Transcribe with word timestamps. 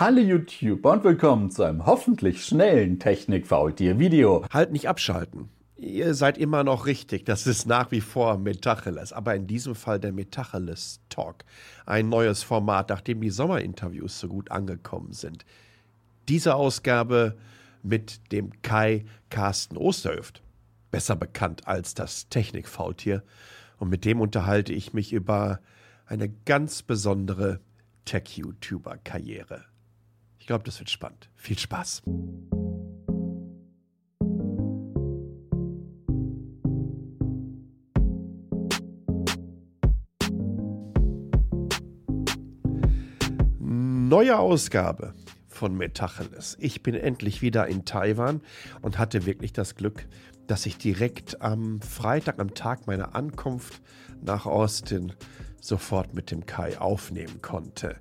Hallo 0.00 0.22
YouTube 0.22 0.86
und 0.86 1.04
willkommen 1.04 1.50
zu 1.50 1.62
einem 1.62 1.84
hoffentlich 1.84 2.42
schnellen 2.42 2.98
Technik-Faultier-Video. 2.98 4.46
Halt 4.50 4.72
nicht 4.72 4.88
abschalten. 4.88 5.50
Ihr 5.76 6.14
seid 6.14 6.38
immer 6.38 6.64
noch 6.64 6.86
richtig, 6.86 7.26
das 7.26 7.46
ist 7.46 7.66
nach 7.66 7.90
wie 7.90 8.00
vor 8.00 8.38
Metacheles, 8.38 9.12
aber 9.12 9.34
in 9.34 9.46
diesem 9.46 9.74
Fall 9.74 10.00
der 10.00 10.12
Metacheles 10.12 11.02
Talk. 11.10 11.44
Ein 11.84 12.08
neues 12.08 12.42
Format, 12.42 12.88
nachdem 12.88 13.20
die 13.20 13.28
Sommerinterviews 13.28 14.18
so 14.18 14.28
gut 14.28 14.50
angekommen 14.50 15.12
sind. 15.12 15.44
Diese 16.30 16.54
Ausgabe 16.54 17.36
mit 17.82 18.32
dem 18.32 18.62
Kai 18.62 19.04
Carsten 19.28 19.76
Osterhöft, 19.76 20.42
besser 20.90 21.14
bekannt 21.14 21.68
als 21.68 21.92
das 21.92 22.30
Technikfaultier, 22.30 23.22
und 23.76 23.90
mit 23.90 24.06
dem 24.06 24.22
unterhalte 24.22 24.72
ich 24.72 24.94
mich 24.94 25.12
über 25.12 25.60
eine 26.06 26.30
ganz 26.46 26.80
besondere 26.80 27.60
Tech-YouTuber-Karriere. 28.06 29.66
Ich 30.50 30.52
glaube, 30.52 30.64
das 30.64 30.80
wird 30.80 30.90
spannend. 30.90 31.30
Viel 31.36 31.56
Spaß. 31.56 32.02
Neue 43.60 44.40
Ausgabe 44.40 45.14
von 45.46 45.76
Metacheles. 45.76 46.56
Ich 46.58 46.82
bin 46.82 46.96
endlich 46.96 47.42
wieder 47.42 47.68
in 47.68 47.84
Taiwan 47.84 48.40
und 48.82 48.98
hatte 48.98 49.26
wirklich 49.26 49.52
das 49.52 49.76
Glück, 49.76 50.08
dass 50.48 50.66
ich 50.66 50.78
direkt 50.78 51.40
am 51.42 51.80
Freitag, 51.80 52.40
am 52.40 52.54
Tag 52.54 52.88
meiner 52.88 53.14
Ankunft 53.14 53.80
nach 54.20 54.46
Austin, 54.46 55.12
sofort 55.60 56.12
mit 56.12 56.32
dem 56.32 56.44
Kai 56.44 56.76
aufnehmen 56.80 57.40
konnte. 57.40 58.00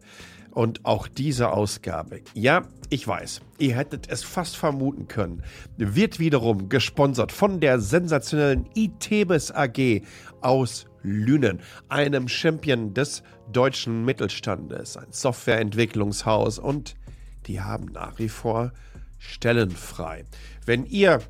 Und 0.59 0.85
auch 0.85 1.07
diese 1.07 1.51
Ausgabe, 1.51 2.19
ja, 2.33 2.63
ich 2.89 3.07
weiß, 3.07 3.39
ihr 3.59 3.77
hättet 3.77 4.09
es 4.09 4.23
fast 4.23 4.57
vermuten 4.57 5.07
können, 5.07 5.41
wird 5.77 6.19
wiederum 6.19 6.67
gesponsert 6.67 7.31
von 7.31 7.61
der 7.61 7.79
sensationellen 7.79 8.67
ITEBES 8.75 9.53
AG 9.53 10.01
aus 10.41 10.85
Lünen, 11.01 11.61
einem 11.87 12.27
Champion 12.27 12.93
des 12.93 13.23
deutschen 13.49 14.03
Mittelstandes, 14.03 14.97
ein 14.97 15.07
Softwareentwicklungshaus 15.11 16.59
und 16.59 16.97
die 17.45 17.61
haben 17.61 17.85
nach 17.93 18.19
wie 18.19 18.27
vor 18.27 18.73
Stellen 19.17 19.71
frei. 19.71 20.25
Wenn 20.65 20.85
ihr 20.85 21.21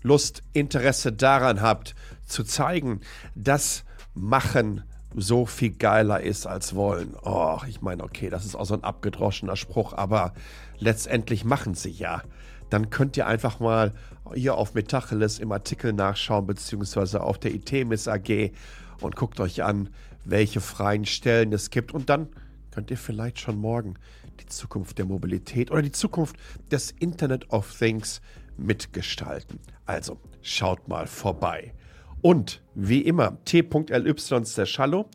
Lust, 0.00 0.42
Interesse 0.54 1.12
daran 1.12 1.60
habt, 1.60 1.94
zu 2.24 2.42
zeigen, 2.42 3.02
dass 3.34 3.84
Machen 4.14 4.82
so 5.14 5.46
viel 5.46 5.70
geiler 5.70 6.20
ist 6.20 6.46
als 6.46 6.74
wollen. 6.74 7.14
Oh, 7.22 7.58
ich 7.66 7.80
meine, 7.80 8.04
okay, 8.04 8.30
das 8.30 8.44
ist 8.44 8.54
auch 8.54 8.66
so 8.66 8.74
ein 8.74 8.84
abgedroschener 8.84 9.56
Spruch, 9.56 9.92
aber 9.94 10.34
letztendlich 10.78 11.44
machen 11.44 11.74
sie 11.74 11.90
ja. 11.90 12.22
Dann 12.70 12.90
könnt 12.90 13.16
ihr 13.16 13.26
einfach 13.26 13.60
mal 13.60 13.94
hier 14.34 14.56
auf 14.56 14.74
Metacheles 14.74 15.38
im 15.38 15.52
Artikel 15.52 15.92
nachschauen, 15.92 16.46
beziehungsweise 16.46 17.22
auf 17.22 17.38
der 17.38 17.54
ITMIS 17.54 18.08
AG 18.08 18.52
und 19.00 19.16
guckt 19.16 19.40
euch 19.40 19.62
an, 19.62 19.88
welche 20.24 20.60
freien 20.60 21.06
Stellen 21.06 21.52
es 21.52 21.70
gibt. 21.70 21.92
Und 21.92 22.10
dann 22.10 22.28
könnt 22.70 22.90
ihr 22.90 22.98
vielleicht 22.98 23.38
schon 23.40 23.58
morgen 23.58 23.94
die 24.40 24.46
Zukunft 24.46 24.98
der 24.98 25.06
Mobilität 25.06 25.70
oder 25.70 25.82
die 25.82 25.92
Zukunft 25.92 26.36
des 26.70 26.90
Internet 26.90 27.50
of 27.50 27.76
Things 27.76 28.20
mitgestalten. 28.58 29.58
Also 29.86 30.18
schaut 30.42 30.86
mal 30.88 31.06
vorbei. 31.06 31.72
Und 32.20 32.62
wie 32.74 33.02
immer, 33.02 33.42
t.ly 33.44 34.14
slash 34.44 34.78
hallo, 34.78 35.08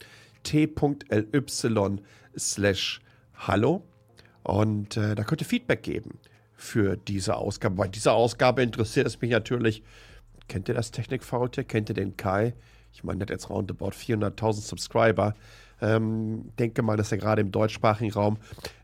t.ly 0.43 2.01
slash 2.37 3.01
hallo. 3.35 3.83
Und 4.43 4.97
äh, 4.97 5.15
da 5.15 5.23
könnt 5.23 5.41
ihr 5.41 5.47
Feedback 5.47 5.83
geben 5.83 6.19
für 6.55 6.97
diese 6.97 7.35
Ausgabe. 7.35 7.75
Bei 7.75 7.87
dieser 7.87 8.13
Ausgabe 8.13 8.63
interessiert 8.63 9.07
es 9.07 9.19
mich 9.21 9.31
natürlich, 9.31 9.83
kennt 10.47 10.69
ihr 10.69 10.75
das 10.75 10.91
Technik-Faultier? 10.91 11.63
Kennt 11.63 11.89
ihr 11.89 11.95
den 11.95 12.15
Kai? 12.15 12.53
Ich 12.93 13.03
meine, 13.03 13.19
der 13.19 13.25
hat 13.25 13.31
jetzt 13.31 13.49
roundabout 13.49 13.92
400.000 13.92 14.61
Subscriber. 14.61 15.33
Ähm, 15.81 16.52
denke 16.59 16.81
mal, 16.81 16.95
dass 16.95 17.11
er 17.11 17.17
gerade 17.17 17.42
im 17.42 17.52
deutschsprachigen 17.52 18.13
Raum 18.13 18.37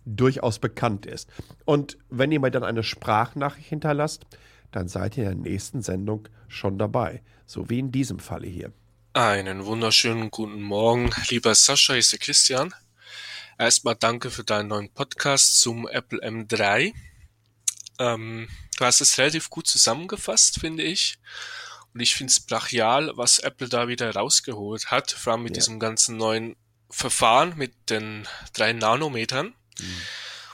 durchaus 0.06 0.60
bekannt 0.60 1.06
ist. 1.06 1.30
Und 1.66 1.98
wenn 2.10 2.32
ihr 2.32 2.40
mir 2.40 2.52
dann 2.52 2.64
eine 2.64 2.84
Sprachnachricht 2.84 3.70
hinterlasst, 3.70 4.26
dann 4.72 4.88
seid 4.88 5.18
ihr 5.18 5.30
in 5.32 5.44
der 5.44 5.52
nächsten 5.52 5.82
Sendung 5.82 6.28
schon 6.48 6.78
dabei. 6.78 7.22
So 7.46 7.70
wie 7.70 7.80
in 7.80 7.92
diesem 7.92 8.20
Falle 8.20 8.48
hier. 8.48 8.72
Einen 9.14 9.66
wunderschönen 9.66 10.30
guten 10.30 10.62
Morgen, 10.62 11.10
lieber 11.30 11.56
Sascha, 11.56 11.96
ich 11.96 12.10
bin 12.12 12.20
Christian. 12.20 12.76
Erstmal 13.58 13.96
danke 13.96 14.32
für 14.32 14.44
deinen 14.44 14.68
neuen 14.68 14.90
Podcast 14.90 15.60
zum 15.60 15.88
Apple 15.88 16.20
M3. 16.20 16.94
Ähm, 17.98 18.48
du 18.78 18.86
hast 18.86 19.02
es 19.02 19.18
relativ 19.18 19.50
gut 19.50 19.68
zusammengefasst, 19.68 20.60
finde 20.60 20.84
ich. 20.84 21.20
Und 21.94 22.00
ich 22.00 22.16
finde 22.16 22.32
es 22.32 22.40
brachial, 22.40 23.12
was 23.16 23.40
Apple 23.40 23.68
da 23.68 23.88
wieder 23.88 24.14
rausgeholt 24.14 24.92
hat, 24.92 25.12
vor 25.12 25.34
allem 25.34 25.44
mit 25.44 25.56
ja. 25.56 25.60
diesem 25.60 25.80
ganzen 25.80 26.18
neuen 26.18 26.56
Verfahren 26.90 27.58
mit 27.58 27.74
den 27.90 28.28
drei 28.54 28.74
Nanometern. 28.74 29.48
Mhm. 29.80 30.02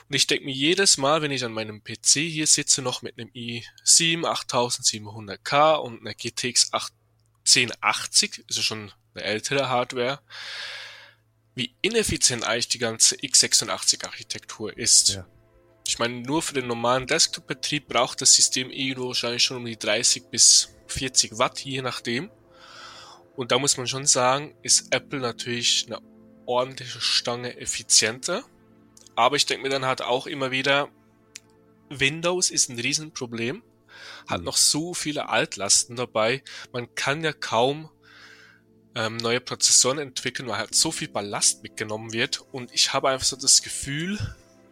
Und 0.08 0.14
ich 0.14 0.26
denke 0.26 0.44
mir 0.44 0.54
jedes 0.54 0.98
Mal, 0.98 1.22
wenn 1.22 1.32
ich 1.32 1.44
an 1.44 1.52
meinem 1.52 1.82
PC 1.82 2.20
hier 2.20 2.46
sitze, 2.46 2.80
noch 2.80 3.02
mit 3.02 3.18
einem 3.18 3.30
i7 3.30 4.22
8700K 4.24 5.74
und 5.74 6.00
einer 6.00 6.14
GTX 6.14 6.70
1080, 6.72 8.44
also 8.48 8.62
schon 8.62 8.92
eine 9.14 9.24
ältere 9.24 9.68
Hardware, 9.68 10.20
wie 11.54 11.74
ineffizient 11.80 12.44
eigentlich 12.44 12.68
die 12.68 12.78
ganze 12.78 13.16
x86-Architektur 13.16 14.76
ist. 14.76 15.14
Ja. 15.14 15.26
Ich 15.86 15.98
meine, 15.98 16.20
nur 16.20 16.42
für 16.42 16.54
den 16.54 16.66
normalen 16.66 17.06
Desktop-Betrieb 17.06 17.88
braucht 17.88 18.20
das 18.20 18.34
System 18.34 18.70
irgendwo 18.70 19.08
wahrscheinlich 19.08 19.44
schon 19.44 19.56
um 19.56 19.64
die 19.64 19.78
30 19.78 20.30
bis 20.30 20.68
40 20.88 21.38
Watt, 21.38 21.60
je 21.60 21.82
nachdem. 21.82 22.30
Und 23.36 23.52
da 23.52 23.58
muss 23.58 23.76
man 23.76 23.86
schon 23.86 24.06
sagen, 24.06 24.54
ist 24.62 24.92
Apple 24.94 25.20
natürlich 25.20 25.86
eine 25.86 26.00
ordentliche 26.46 27.00
Stange 27.00 27.56
effizienter. 27.56 28.44
Aber 29.16 29.36
ich 29.36 29.46
denke 29.46 29.64
mir 29.64 29.70
dann 29.70 29.86
halt 29.86 30.02
auch 30.02 30.26
immer 30.26 30.50
wieder, 30.50 30.88
Windows 31.88 32.50
ist 32.50 32.68
ein 32.68 32.78
Riesenproblem, 32.78 33.62
hat 34.26 34.40
mhm. 34.40 34.44
noch 34.44 34.56
so 34.56 34.94
viele 34.94 35.28
Altlasten 35.28 35.96
dabei. 35.96 36.42
Man 36.72 36.94
kann 36.94 37.24
ja 37.24 37.32
kaum 37.32 37.90
ähm, 38.94 39.16
neue 39.18 39.40
Prozessoren 39.40 39.98
entwickeln, 39.98 40.48
weil 40.48 40.58
halt 40.58 40.74
so 40.74 40.90
viel 40.90 41.08
Ballast 41.08 41.62
mitgenommen 41.62 42.12
wird. 42.12 42.40
Und 42.52 42.72
ich 42.72 42.92
habe 42.92 43.08
einfach 43.08 43.26
so 43.26 43.36
das 43.36 43.62
Gefühl, 43.62 44.18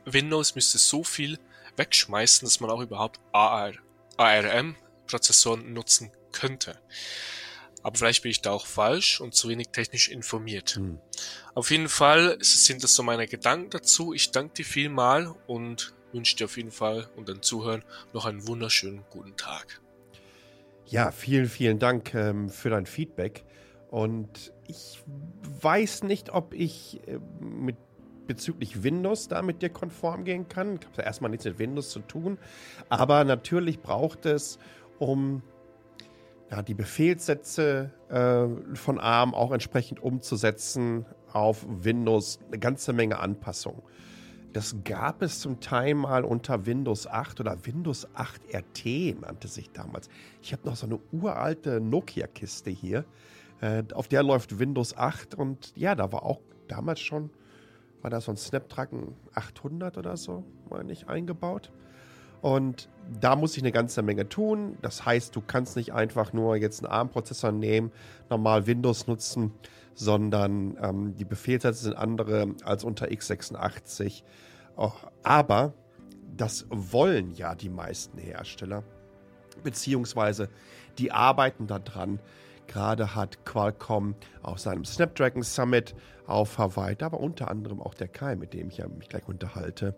Windows 0.05 0.55
müsste 0.55 0.79
so 0.79 1.05
viel 1.05 1.39
wegschmeißen, 1.77 2.47
dass 2.47 2.61
man 2.61 2.71
auch 2.71 2.81
überhaupt 2.81 3.21
AR, 3.33 3.73
ARM-Prozessoren 4.17 5.73
nutzen 5.73 6.11
könnte. 6.33 6.81
Aber 7.85 7.97
vielleicht 7.97 8.23
bin 8.23 8.31
ich 8.31 8.41
da 8.41 8.51
auch 8.51 8.67
falsch 8.67 9.21
und 9.21 9.35
zu 9.35 9.51
wenig 9.51 9.69
technisch 9.69 10.09
informiert. 10.09 10.71
Hm. 10.77 10.99
Auf 11.55 11.71
jeden 11.71 11.91
Fall 11.91 12.39
sind 12.41 12.83
das 12.83 12.95
so 12.95 13.03
meine 13.03 13.29
Gedanken 13.29 13.71
dazu. 13.71 14.15
Ich 14.15 14.31
danke 14.31 14.55
dir 14.55 14.65
vielmal 14.65 15.35
und 15.47 15.93
wünsche 16.13 16.35
dir 16.35 16.47
auf 16.47 16.57
jeden 16.57 16.71
Fall 16.71 17.09
und 17.15 17.29
den 17.29 17.43
Zuhören 17.43 17.85
noch 18.15 18.25
einen 18.25 18.49
wunderschönen 18.49 19.05
guten 19.11 19.37
Tag. 19.37 19.83
Ja, 20.87 21.11
vielen, 21.11 21.47
vielen 21.47 21.79
Dank 21.79 22.15
ähm, 22.15 22.49
für 22.49 22.71
dein 22.71 22.87
Feedback. 22.87 23.45
Und 23.91 24.53
ich 24.67 25.03
weiß 25.61 26.05
nicht, 26.05 26.31
ob 26.31 26.55
ich 26.55 27.01
äh, 27.07 27.19
mit 27.39 27.77
bezüglich 28.27 28.83
Windows 28.83 29.29
da 29.29 29.43
mit 29.43 29.61
dir 29.61 29.69
konform 29.69 30.25
gehen 30.25 30.49
kann. 30.49 30.79
Ich 30.81 30.87
habe 30.87 31.03
erstmal 31.03 31.31
nichts 31.31 31.45
mit 31.45 31.59
Windows 31.59 31.91
zu 31.91 32.01
tun. 32.01 32.39
Aber 32.89 33.25
natürlich 33.25 33.81
braucht 33.81 34.25
es, 34.25 34.59
um 34.99 35.43
ja, 36.55 36.63
die 36.63 36.75
Befehlssätze 36.75 37.91
äh, 38.09 38.77
von 38.77 39.01
ARM 39.01 39.35
auch 39.35 39.51
entsprechend 39.51 40.01
umzusetzen 40.01 41.05
auf 41.33 41.67
Windows. 41.69 42.39
Eine 42.47 42.61
ganze 42.61 42.93
Menge 42.93 43.19
Anpassungen. 43.19 43.83
Das 44.53 44.77
gab 44.85 45.23
es 45.23 45.41
zum 45.41 45.59
Teil 45.59 45.97
mal 45.97 46.25
unter 46.25 46.65
Windows 46.65 47.09
8 47.09 47.41
oder 47.41 47.67
Windows 47.67 48.07
8 48.15 48.41
RT 48.55 49.21
nannte 49.21 49.49
sich 49.49 49.73
damals. 49.73 50.09
Ich 50.43 50.53
habe 50.53 50.65
noch 50.69 50.77
so 50.77 50.87
eine 50.87 51.01
uralte 51.11 51.81
Nokia-Kiste 51.81 52.71
hier. 52.71 53.05
Äh, 53.61 53.83
auf 53.93 54.07
der 54.07 54.23
läuft 54.23 54.61
Windows 54.61 54.97
8 54.97 55.35
und 55.35 55.73
ja, 55.75 55.97
da 55.97 56.13
war 56.13 56.23
auch 56.23 56.41
damals 56.69 57.01
schon, 57.01 57.31
war 58.01 58.11
da 58.11 58.21
so 58.21 58.31
ein 58.31 58.37
Snapdragon 58.37 59.17
800 59.35 59.99
oder 59.99 60.17
so, 60.17 60.45
meine 60.71 60.93
ich, 60.93 61.09
eingebaut. 61.09 61.73
Und 62.45 62.91
da 63.23 63.37
muss 63.37 63.57
ich 63.57 63.63
eine 63.63 63.73
ganze 63.73 64.03
Menge 64.03 64.29
tun. 64.29 64.77
Das 64.83 65.07
heißt, 65.07 65.35
du 65.35 65.41
kannst 65.41 65.77
nicht 65.77 65.95
einfach 65.95 66.35
nur 66.35 66.57
jetzt 66.57 66.85
einen 66.85 66.93
ARM-Prozessor 66.93 67.53
nehmen, 67.53 67.91
normal 68.29 68.67
Windows 68.67 69.07
nutzen, 69.07 69.55
sondern 69.95 70.77
ähm, 70.79 71.17
die 71.17 71.25
Befehlssätze 71.25 71.85
sind 71.85 71.97
andere 71.97 72.49
als 72.63 72.85
unter 72.85 73.07
x86. 73.07 74.25
Oh, 74.77 74.93
aber 75.23 75.73
das 76.37 76.67
wollen 76.69 77.31
ja 77.31 77.55
die 77.55 77.71
meisten 77.71 78.19
Hersteller, 78.19 78.83
beziehungsweise 79.63 80.51
die 80.99 81.13
arbeiten 81.13 81.67
daran. 81.67 82.21
Gerade 82.67 83.15
hat 83.15 83.47
Qualcomm 83.47 84.17
auf 84.43 84.59
seinem 84.59 84.85
Snapdragon 84.85 85.43
Summit 85.43 85.95
auf 86.27 86.59
Hawaii, 86.59 86.95
war 87.01 87.21
unter 87.21 87.51
anderem 87.51 87.81
auch 87.81 87.95
der 87.95 88.09
Kai, 88.09 88.37
mit 88.37 88.53
dem 88.53 88.69
ich 88.69 88.77
ja 88.77 88.89
mich 88.89 89.09
gleich 89.09 89.27
unterhalte, 89.29 89.97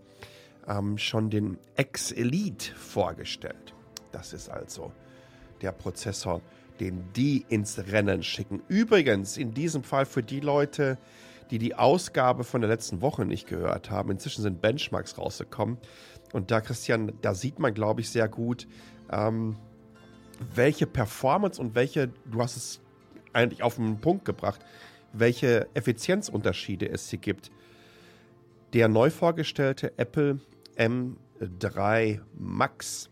ähm, 0.68 0.98
schon 0.98 1.30
den 1.30 1.58
X-Elite 1.76 2.74
vorgestellt. 2.74 3.74
Das 4.12 4.32
ist 4.32 4.48
also 4.48 4.92
der 5.62 5.72
Prozessor, 5.72 6.40
den 6.80 7.04
die 7.14 7.44
ins 7.48 7.78
Rennen 7.78 8.22
schicken. 8.22 8.62
Übrigens, 8.68 9.36
in 9.36 9.54
diesem 9.54 9.82
Fall 9.82 10.06
für 10.06 10.22
die 10.22 10.40
Leute, 10.40 10.98
die 11.50 11.58
die 11.58 11.74
Ausgabe 11.74 12.44
von 12.44 12.60
der 12.60 12.70
letzten 12.70 13.00
Woche 13.00 13.24
nicht 13.24 13.46
gehört 13.46 13.90
haben, 13.90 14.10
inzwischen 14.10 14.42
sind 14.42 14.60
Benchmarks 14.60 15.16
rausgekommen. 15.16 15.78
Und 16.32 16.50
da, 16.50 16.60
Christian, 16.60 17.12
da 17.22 17.34
sieht 17.34 17.58
man, 17.58 17.72
glaube 17.72 18.00
ich, 18.00 18.10
sehr 18.10 18.28
gut, 18.28 18.66
ähm, 19.10 19.56
welche 20.54 20.86
Performance 20.86 21.60
und 21.60 21.74
welche, 21.74 22.08
du 22.26 22.42
hast 22.42 22.56
es 22.56 22.80
eigentlich 23.32 23.62
auf 23.62 23.76
den 23.76 23.98
Punkt 24.00 24.24
gebracht, 24.24 24.60
welche 25.12 25.68
Effizienzunterschiede 25.74 26.88
es 26.88 27.08
hier 27.08 27.18
gibt. 27.18 27.50
Der 28.72 28.88
neu 28.88 29.10
vorgestellte 29.10 29.96
Apple 29.96 30.40
M3 30.76 32.20
Max 32.38 33.10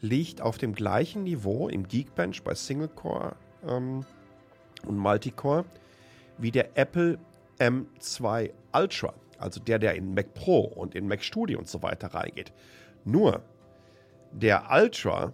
liegt 0.00 0.40
auf 0.40 0.58
dem 0.58 0.74
gleichen 0.74 1.24
Niveau 1.24 1.68
im 1.68 1.88
Geekbench 1.88 2.42
bei 2.42 2.54
Single 2.54 2.88
Core 2.88 3.36
ähm, 3.66 4.04
und 4.86 4.96
Multicore 4.96 5.64
wie 6.38 6.50
der 6.50 6.76
Apple 6.76 7.18
M2 7.58 8.50
Ultra, 8.74 9.14
also 9.38 9.60
der, 9.60 9.78
der 9.78 9.94
in 9.94 10.14
Mac 10.14 10.34
Pro 10.34 10.60
und 10.60 10.94
in 10.94 11.08
Mac 11.08 11.22
Studio 11.22 11.58
und 11.58 11.68
so 11.68 11.82
weiter 11.82 12.08
reingeht. 12.08 12.52
Nur 13.04 13.42
der 14.32 14.68
Ultra 14.70 15.32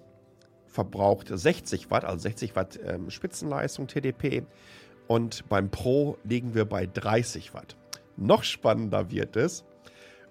verbraucht 0.66 1.28
60 1.28 1.90
Watt, 1.90 2.04
also 2.04 2.18
60 2.18 2.56
Watt 2.56 2.78
ähm, 2.84 3.10
Spitzenleistung 3.10 3.88
TDP 3.88 4.44
und 5.08 5.48
beim 5.48 5.70
Pro 5.70 6.16
liegen 6.24 6.54
wir 6.54 6.64
bei 6.64 6.86
30 6.86 7.52
Watt. 7.52 7.76
Noch 8.16 8.44
spannender 8.44 9.10
wird 9.10 9.36
es, 9.36 9.64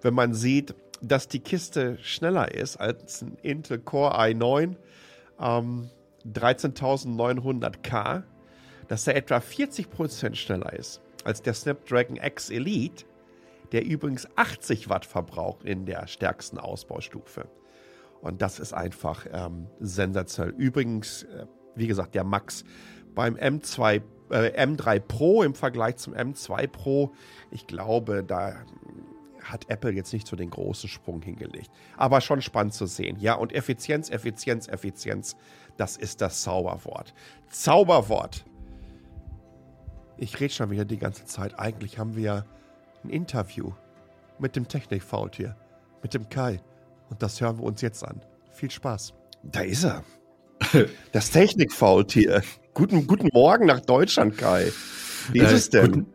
wenn 0.01 0.13
man 0.13 0.33
sieht, 0.33 0.73
dass 1.01 1.27
die 1.27 1.39
Kiste 1.39 1.97
schneller 2.01 2.53
ist 2.53 2.77
als 2.77 3.21
ein 3.21 3.37
Intel 3.41 3.79
Core 3.79 4.17
i9 4.19 4.75
ähm, 5.39 5.89
13900K, 6.25 8.23
dass 8.87 9.07
er 9.07 9.15
etwa 9.15 9.37
40% 9.37 10.35
schneller 10.35 10.73
ist 10.73 11.01
als 11.23 11.41
der 11.41 11.53
Snapdragon 11.53 12.17
X 12.17 12.49
Elite, 12.49 13.05
der 13.71 13.85
übrigens 13.85 14.27
80 14.35 14.89
Watt 14.89 15.05
verbraucht 15.05 15.63
in 15.63 15.85
der 15.85 16.07
stärksten 16.07 16.57
Ausbaustufe. 16.57 17.47
Und 18.21 18.41
das 18.41 18.59
ist 18.59 18.73
einfach 18.73 19.25
ähm, 19.31 19.67
sensationell. 19.79 20.53
Übrigens, 20.57 21.23
äh, 21.23 21.45
wie 21.75 21.87
gesagt, 21.87 22.15
der 22.15 22.23
Max 22.23 22.63
beim 23.15 23.35
M2, 23.35 24.01
äh, 24.29 24.65
M3 24.65 24.99
Pro 24.99 25.43
im 25.43 25.55
Vergleich 25.55 25.97
zum 25.97 26.13
M2 26.13 26.67
Pro, 26.67 27.13
ich 27.49 27.65
glaube, 27.65 28.23
da 28.23 28.55
hat 29.43 29.69
Apple 29.69 29.91
jetzt 29.91 30.13
nicht 30.13 30.27
so 30.27 30.35
den 30.35 30.49
großen 30.49 30.89
Sprung 30.89 31.21
hingelegt. 31.21 31.69
Aber 31.97 32.21
schon 32.21 32.41
spannend 32.41 32.73
zu 32.73 32.85
sehen. 32.85 33.17
Ja, 33.19 33.35
und 33.35 33.53
Effizienz, 33.53 34.09
Effizienz, 34.09 34.67
Effizienz, 34.67 35.35
das 35.77 35.97
ist 35.97 36.21
das 36.21 36.41
Zauberwort. 36.41 37.13
Zauberwort. 37.49 38.45
Ich 40.17 40.39
rede 40.39 40.53
schon 40.53 40.69
wieder 40.69 40.85
die 40.85 40.99
ganze 40.99 41.25
Zeit. 41.25 41.59
Eigentlich 41.59 41.97
haben 41.97 42.15
wir 42.15 42.45
ein 43.03 43.09
Interview 43.09 43.71
mit 44.37 44.55
dem 44.55 44.67
Technikfaultier, 44.67 45.55
mit 46.03 46.13
dem 46.13 46.29
Kai. 46.29 46.61
Und 47.09 47.23
das 47.23 47.41
hören 47.41 47.57
wir 47.57 47.63
uns 47.63 47.81
jetzt 47.81 48.03
an. 48.03 48.21
Viel 48.51 48.71
Spaß. 48.71 49.13
Da 49.43 49.61
ist 49.61 49.83
er. 49.83 50.03
Das 51.11 51.31
Technikfaultier. 51.31 52.43
Guten, 52.73 53.07
guten 53.07 53.29
Morgen 53.33 53.65
nach 53.65 53.79
Deutschland, 53.79 54.37
Kai. 54.37 54.71
Wie 55.31 55.39
ist 55.39 55.51
äh, 55.51 55.55
es 55.55 55.69
denn? 55.69 55.91
Guten, 55.91 56.10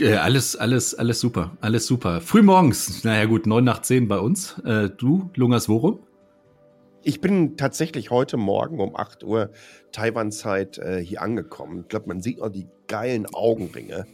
äh, 0.00 0.14
alles, 0.14 0.56
alles, 0.56 0.94
alles 0.94 1.20
super, 1.20 1.56
alles 1.60 1.86
super. 1.86 2.20
Frühmorgens, 2.20 3.04
naja 3.04 3.24
gut, 3.26 3.46
neun 3.46 3.64
nach 3.64 3.82
zehn 3.82 4.08
bei 4.08 4.18
uns. 4.18 4.58
Äh, 4.64 4.90
du, 4.90 5.30
Lungas 5.34 5.68
Worum? 5.68 6.00
Ich 7.02 7.20
bin 7.20 7.56
tatsächlich 7.56 8.10
heute 8.10 8.36
Morgen 8.36 8.80
um 8.80 8.96
8 8.96 9.22
Uhr 9.22 9.50
Taiwan-Zeit 9.92 10.78
äh, 10.78 10.98
hier 10.98 11.22
angekommen. 11.22 11.82
Ich 11.82 11.88
glaube, 11.88 12.08
man 12.08 12.20
sieht 12.20 12.40
auch 12.42 12.48
die 12.48 12.66
geilen 12.88 13.26
Augenringe, 13.32 14.06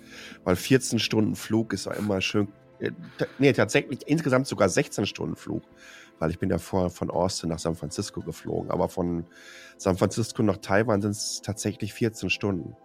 weil 0.45 0.57
14 0.57 0.99
Stunden 0.99 1.35
Flug 1.35 1.73
ist 1.73 1.87
ja 1.87 1.93
immer 1.93 2.21
schön. 2.21 2.49
Äh, 2.81 2.91
nee, 3.39 3.53
tatsächlich 3.53 4.01
insgesamt 4.07 4.47
sogar 4.47 4.69
16 4.69 5.07
Stunden 5.07 5.37
Flug, 5.37 5.63
weil 6.19 6.31
ich 6.31 6.39
bin 6.39 6.51
ja 6.51 6.59
vorher 6.59 6.91
von 6.91 7.11
Austin 7.11 7.49
nach 7.49 7.59
San 7.59 7.77
Francisco 7.77 8.21
geflogen. 8.21 8.71
Aber 8.71 8.89
von 8.91 9.25
San 9.79 9.97
Francisco 9.97 10.43
nach 10.43 10.59
Taiwan 10.59 11.01
sind 11.01 11.13
es 11.13 11.41
tatsächlich 11.43 11.95
14 11.95 12.29
Stunden. 12.29 12.77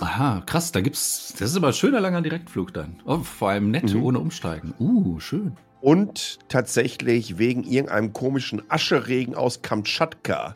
Aha, 0.00 0.42
krass, 0.44 0.72
da 0.72 0.80
gibt's, 0.80 1.34
das 1.38 1.50
ist 1.50 1.56
aber 1.56 1.68
ein 1.68 1.72
schöner 1.72 2.00
langer 2.00 2.20
Direktflug 2.20 2.74
dann. 2.74 3.00
Oh, 3.06 3.18
vor 3.18 3.50
allem 3.50 3.70
nett, 3.70 3.94
mhm. 3.94 4.02
ohne 4.02 4.18
Umsteigen. 4.18 4.74
Uh, 4.78 5.18
schön. 5.20 5.56
Und 5.80 6.38
tatsächlich 6.48 7.38
wegen 7.38 7.62
irgendeinem 7.62 8.12
komischen 8.12 8.62
Ascheregen 8.70 9.34
aus 9.34 9.62
Kamtschatka 9.62 10.54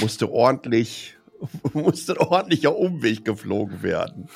musste 0.00 0.30
ordentlich, 0.30 1.16
musste 1.72 2.12
ein 2.12 2.26
ordentlicher 2.26 2.76
Umweg 2.76 3.24
geflogen 3.24 3.82
werden. 3.82 4.28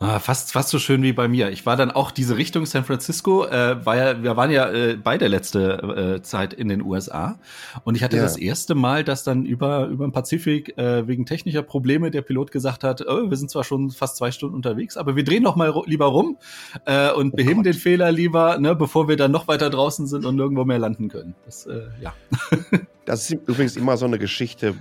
Ah, 0.00 0.20
fast, 0.20 0.52
fast 0.52 0.68
so 0.68 0.78
schön 0.78 1.02
wie 1.02 1.12
bei 1.12 1.26
mir. 1.26 1.50
Ich 1.50 1.66
war 1.66 1.76
dann 1.76 1.90
auch 1.90 2.12
diese 2.12 2.36
Richtung 2.36 2.66
San 2.66 2.84
Francisco, 2.84 3.44
äh, 3.46 3.84
war 3.84 3.96
ja, 3.96 4.22
wir 4.22 4.36
waren 4.36 4.52
ja 4.52 4.70
äh, 4.70 4.96
beide 4.96 5.26
letzte 5.26 6.18
äh, 6.18 6.22
Zeit 6.22 6.52
in 6.52 6.68
den 6.68 6.82
USA 6.82 7.40
und 7.82 7.96
ich 7.96 8.04
hatte 8.04 8.16
ja. 8.16 8.22
das 8.22 8.36
erste 8.36 8.76
Mal, 8.76 9.02
dass 9.02 9.24
dann 9.24 9.44
über 9.44 9.86
über 9.86 10.06
den 10.06 10.12
Pazifik 10.12 10.78
äh, 10.78 11.08
wegen 11.08 11.26
technischer 11.26 11.62
Probleme 11.62 12.12
der 12.12 12.22
Pilot 12.22 12.52
gesagt 12.52 12.84
hat, 12.84 13.04
oh, 13.08 13.28
wir 13.28 13.36
sind 13.36 13.50
zwar 13.50 13.64
schon 13.64 13.90
fast 13.90 14.16
zwei 14.16 14.30
Stunden 14.30 14.54
unterwegs, 14.54 14.96
aber 14.96 15.16
wir 15.16 15.24
drehen 15.24 15.42
noch 15.42 15.56
mal 15.56 15.74
lieber 15.86 16.06
rum 16.06 16.38
äh, 16.84 17.10
und 17.10 17.32
oh 17.32 17.36
beheben 17.36 17.56
Gott. 17.56 17.66
den 17.66 17.74
Fehler 17.74 18.12
lieber, 18.12 18.56
ne, 18.58 18.76
bevor 18.76 19.08
wir 19.08 19.16
dann 19.16 19.32
noch 19.32 19.48
weiter 19.48 19.68
draußen 19.68 20.06
sind 20.06 20.24
und 20.24 20.36
nirgendwo 20.36 20.64
mehr 20.64 20.78
landen 20.78 21.08
können. 21.08 21.34
Das, 21.44 21.66
äh, 21.66 21.88
ja. 22.00 22.14
Das 23.08 23.22
ist 23.22 23.48
übrigens 23.48 23.74
immer 23.76 23.96
so 23.96 24.04
eine 24.04 24.18
Geschichte, 24.18 24.74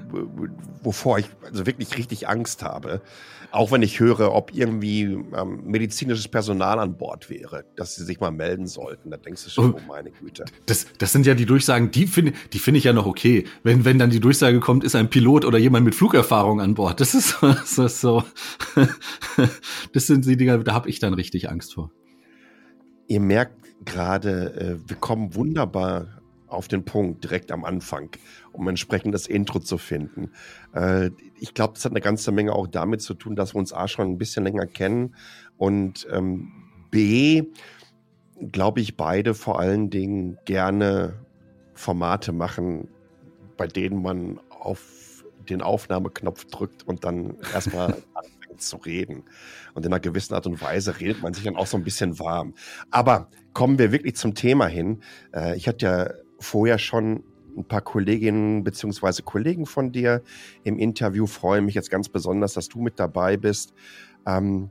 wovor 0.84 1.18
ich 1.18 1.28
also 1.46 1.66
wirklich 1.66 1.98
richtig 1.98 2.28
Angst 2.28 2.62
habe. 2.62 3.00
Auch 3.52 3.72
wenn 3.72 3.82
ich 3.82 4.00
höre, 4.00 4.34
ob 4.34 4.54
irgendwie 4.54 5.04
ähm, 5.04 5.62
medizinisches 5.66 6.28
Personal 6.28 6.80
an 6.80 6.98
Bord 6.98 7.30
wäre, 7.30 7.66
dass 7.76 7.96
sie 7.96 8.04
sich 8.04 8.20
mal 8.20 8.32
melden 8.32 8.68
sollten. 8.68 9.10
Da 9.10 9.18
denkst 9.18 9.46
du 9.46 9.50
schon, 9.50 9.74
oh, 9.74 9.78
oh 9.78 9.88
meine 9.88 10.12
Güte. 10.12 10.46
Das, 10.66 10.86
das 10.98 11.12
sind 11.14 11.26
ja 11.26 11.34
die 11.34 11.46
Durchsagen, 11.46 11.92
die 11.92 12.08
finde 12.08 12.34
die 12.54 12.60
finde 12.60 12.80
ich 12.80 12.84
ja 12.84 12.94
noch 12.94 13.06
okay. 13.06 13.46
Wenn, 13.64 13.86
wenn 13.86 14.00
dann 14.00 14.10
die 14.10 14.20
Durchsage 14.20 14.60
kommt, 14.60 14.84
ist 14.84 14.96
ein 14.96 15.10
Pilot 15.10 15.46
oder 15.46 15.58
jemand 15.58 15.86
mit 15.86 15.96
Flugerfahrung 15.96 16.62
an 16.62 16.74
Bord. 16.74 17.00
Das 17.00 17.16
ist, 17.16 17.38
das 17.42 17.78
ist 17.78 18.02
so. 18.02 18.24
das 19.94 20.08
sind 20.08 20.26
die 20.26 20.38
Dinger, 20.38 20.58
da 20.60 20.74
habe 20.74 20.90
ich 20.90 21.00
dann 21.00 21.14
richtig 21.14 21.50
Angst 21.50 21.74
vor. 21.74 21.92
Ihr 23.08 23.22
merkt 23.22 23.68
gerade, 23.86 24.80
äh, 24.84 24.90
wir 24.90 24.98
kommen 24.98 25.36
wunderbar 25.36 26.17
auf 26.48 26.68
den 26.68 26.86
Punkt 26.86 27.24
direkt 27.24 27.52
am 27.52 27.66
Anfang, 27.66 28.10
um 28.52 28.68
entsprechend 28.68 29.14
das 29.14 29.28
Intro 29.28 29.60
zu 29.60 29.78
finden. 29.78 30.32
Äh, 30.74 31.12
ich 31.40 31.54
glaube, 31.54 31.74
das 31.74 31.86
hat 31.86 31.92
eine 31.92 32.02
ganze 32.02 32.32
Menge 32.32 32.54
auch 32.54 32.68
damit 32.68 33.02
zu 33.02 33.14
tun, 33.14 33.36
dass 33.36 33.54
wir 33.54 33.60
uns 33.60 33.74
A 33.74 33.88
schon 33.88 34.08
ein 34.08 34.18
bisschen 34.18 34.44
länger 34.44 34.66
kennen 34.66 35.16
und 35.58 36.08
ähm, 36.12 36.52
B, 36.90 37.44
glaube 38.52 38.80
ich, 38.82 38.96
beide 38.96 39.34
vor 39.34 39.60
allen 39.60 39.90
Dingen 39.90 40.38
gerne 40.46 41.14
Formate 41.74 42.32
machen, 42.32 42.88
bei 43.58 43.68
denen 43.68 44.02
man 44.02 44.40
auf 44.50 45.26
den 45.50 45.62
Aufnahmeknopf 45.62 46.46
drückt 46.46 46.84
und 46.88 47.04
dann 47.04 47.38
erstmal 47.54 47.96
anfängt 48.14 48.62
zu 48.62 48.78
reden. 48.78 49.24
Und 49.74 49.86
in 49.86 49.92
einer 49.92 50.00
gewissen 50.00 50.34
Art 50.34 50.48
und 50.48 50.62
Weise 50.62 51.00
redet 51.00 51.22
man 51.22 51.34
sich 51.34 51.44
dann 51.44 51.56
auch 51.56 51.68
so 51.68 51.78
ein 51.78 51.84
bisschen 51.84 52.20
warm. 52.20 52.54
Aber 52.92 53.30
kommen 53.54 53.80
wir 53.80 53.92
wirklich 53.92 54.16
zum 54.16 54.36
Thema 54.36 54.68
hin. 54.68 55.02
Äh, 55.34 55.56
ich 55.56 55.68
hatte 55.68 55.86
ja 55.86 56.27
vorher 56.40 56.78
schon 56.78 57.24
ein 57.58 57.66
paar 57.66 57.82
Kolleginnen 57.82 58.64
bzw. 58.64 59.22
Kollegen 59.24 59.66
von 59.66 59.92
dir 59.92 60.22
im 60.64 60.78
Interview. 60.78 61.26
Freue 61.26 61.62
mich 61.62 61.76
jetzt 61.76 61.90
ganz 61.90 62.10
besonders, 62.10 62.54
dass 62.54 62.70
du 62.70 62.80
mit 62.82 63.00
dabei 63.00 63.38
bist. 63.38 63.74
Ähm, 64.26 64.70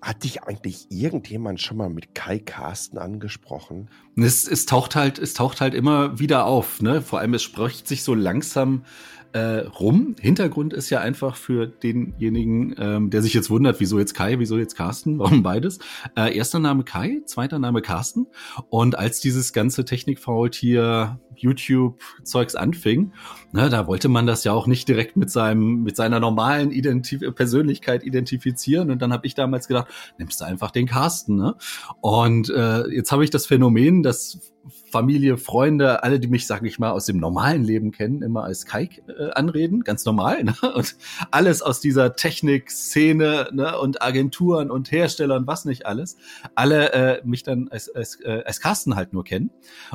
hat 0.00 0.22
dich 0.22 0.44
eigentlich 0.44 0.86
irgendjemand 0.90 1.60
schon 1.60 1.76
mal 1.76 1.90
mit 1.90 2.14
Kai 2.14 2.38
Carsten 2.38 2.98
angesprochen? 2.98 3.90
Es, 4.16 4.46
es 4.46 4.64
taucht 4.64 4.94
halt, 4.94 5.18
es 5.18 5.34
taucht 5.34 5.60
halt 5.60 5.74
immer 5.74 6.20
wieder 6.20 6.46
auf, 6.46 6.80
ne? 6.80 7.02
Vor 7.02 7.18
allem 7.18 7.34
es 7.34 7.42
spricht 7.42 7.88
sich 7.88 8.04
so 8.04 8.14
langsam 8.14 8.84
äh, 9.32 9.66
rum. 9.66 10.16
Hintergrund 10.20 10.72
ist 10.72 10.90
ja 10.90 11.00
einfach 11.00 11.36
für 11.36 11.66
denjenigen, 11.66 12.74
ähm, 12.78 13.10
der 13.10 13.22
sich 13.22 13.34
jetzt 13.34 13.50
wundert, 13.50 13.80
wieso 13.80 13.98
jetzt 13.98 14.14
Kai, 14.14 14.38
wieso 14.38 14.58
jetzt 14.58 14.76
Carsten, 14.76 15.18
warum 15.18 15.42
beides. 15.42 15.78
Äh, 16.16 16.36
erster 16.36 16.58
Name 16.58 16.84
Kai, 16.84 17.20
zweiter 17.26 17.58
Name 17.58 17.82
Carsten. 17.82 18.26
Und 18.70 18.98
als 18.98 19.20
dieses 19.20 19.52
ganze 19.52 19.84
Technikfaultier 19.84 21.20
YouTube-Zeugs 21.36 22.54
anfing, 22.54 23.12
ne, 23.52 23.68
da 23.68 23.86
wollte 23.86 24.08
man 24.08 24.26
das 24.26 24.44
ja 24.44 24.52
auch 24.52 24.66
nicht 24.66 24.88
direkt 24.88 25.16
mit 25.16 25.30
seinem, 25.30 25.82
mit 25.82 25.96
seiner 25.96 26.20
normalen 26.20 26.70
Identif 26.70 27.20
Persönlichkeit 27.34 28.04
identifizieren. 28.04 28.90
Und 28.90 29.02
dann 29.02 29.12
habe 29.12 29.26
ich 29.26 29.34
damals 29.34 29.68
gedacht, 29.68 29.88
nimmst 30.18 30.40
du 30.40 30.44
einfach 30.44 30.70
den 30.70 30.86
Carsten. 30.86 31.36
Ne? 31.36 31.54
Und 32.00 32.50
äh, 32.50 32.88
jetzt 32.88 33.12
habe 33.12 33.24
ich 33.24 33.30
das 33.30 33.46
Phänomen, 33.46 34.02
dass 34.02 34.52
Familie, 34.90 35.36
Freunde, 35.36 36.02
alle, 36.02 36.20
die 36.20 36.28
mich, 36.28 36.46
sag 36.46 36.62
ich 36.64 36.78
mal, 36.78 36.90
aus 36.90 37.06
dem 37.06 37.18
normalen 37.18 37.64
Leben 37.64 37.92
kennen, 37.92 38.22
immer 38.22 38.44
als 38.44 38.66
Kai 38.66 38.88
äh, 39.06 39.30
anreden, 39.32 39.84
ganz 39.84 40.04
normal. 40.04 40.44
Ne? 40.44 40.54
Und 40.74 40.96
alles 41.30 41.62
aus 41.62 41.80
dieser 41.80 42.14
Technik-Szene 42.14 43.48
ne? 43.52 43.78
und 43.78 44.02
Agenturen 44.02 44.70
und 44.70 44.90
Herstellern, 44.90 45.46
was 45.46 45.64
nicht 45.64 45.86
alles, 45.86 46.16
alle 46.54 46.92
äh, 46.92 47.20
mich 47.24 47.42
dann 47.42 47.68
als, 47.68 47.94
als, 47.94 48.20
äh, 48.20 48.42
als 48.44 48.60
Carsten 48.60 48.96
halt 48.96 49.12
nur 49.12 49.24
kennen. 49.24 49.50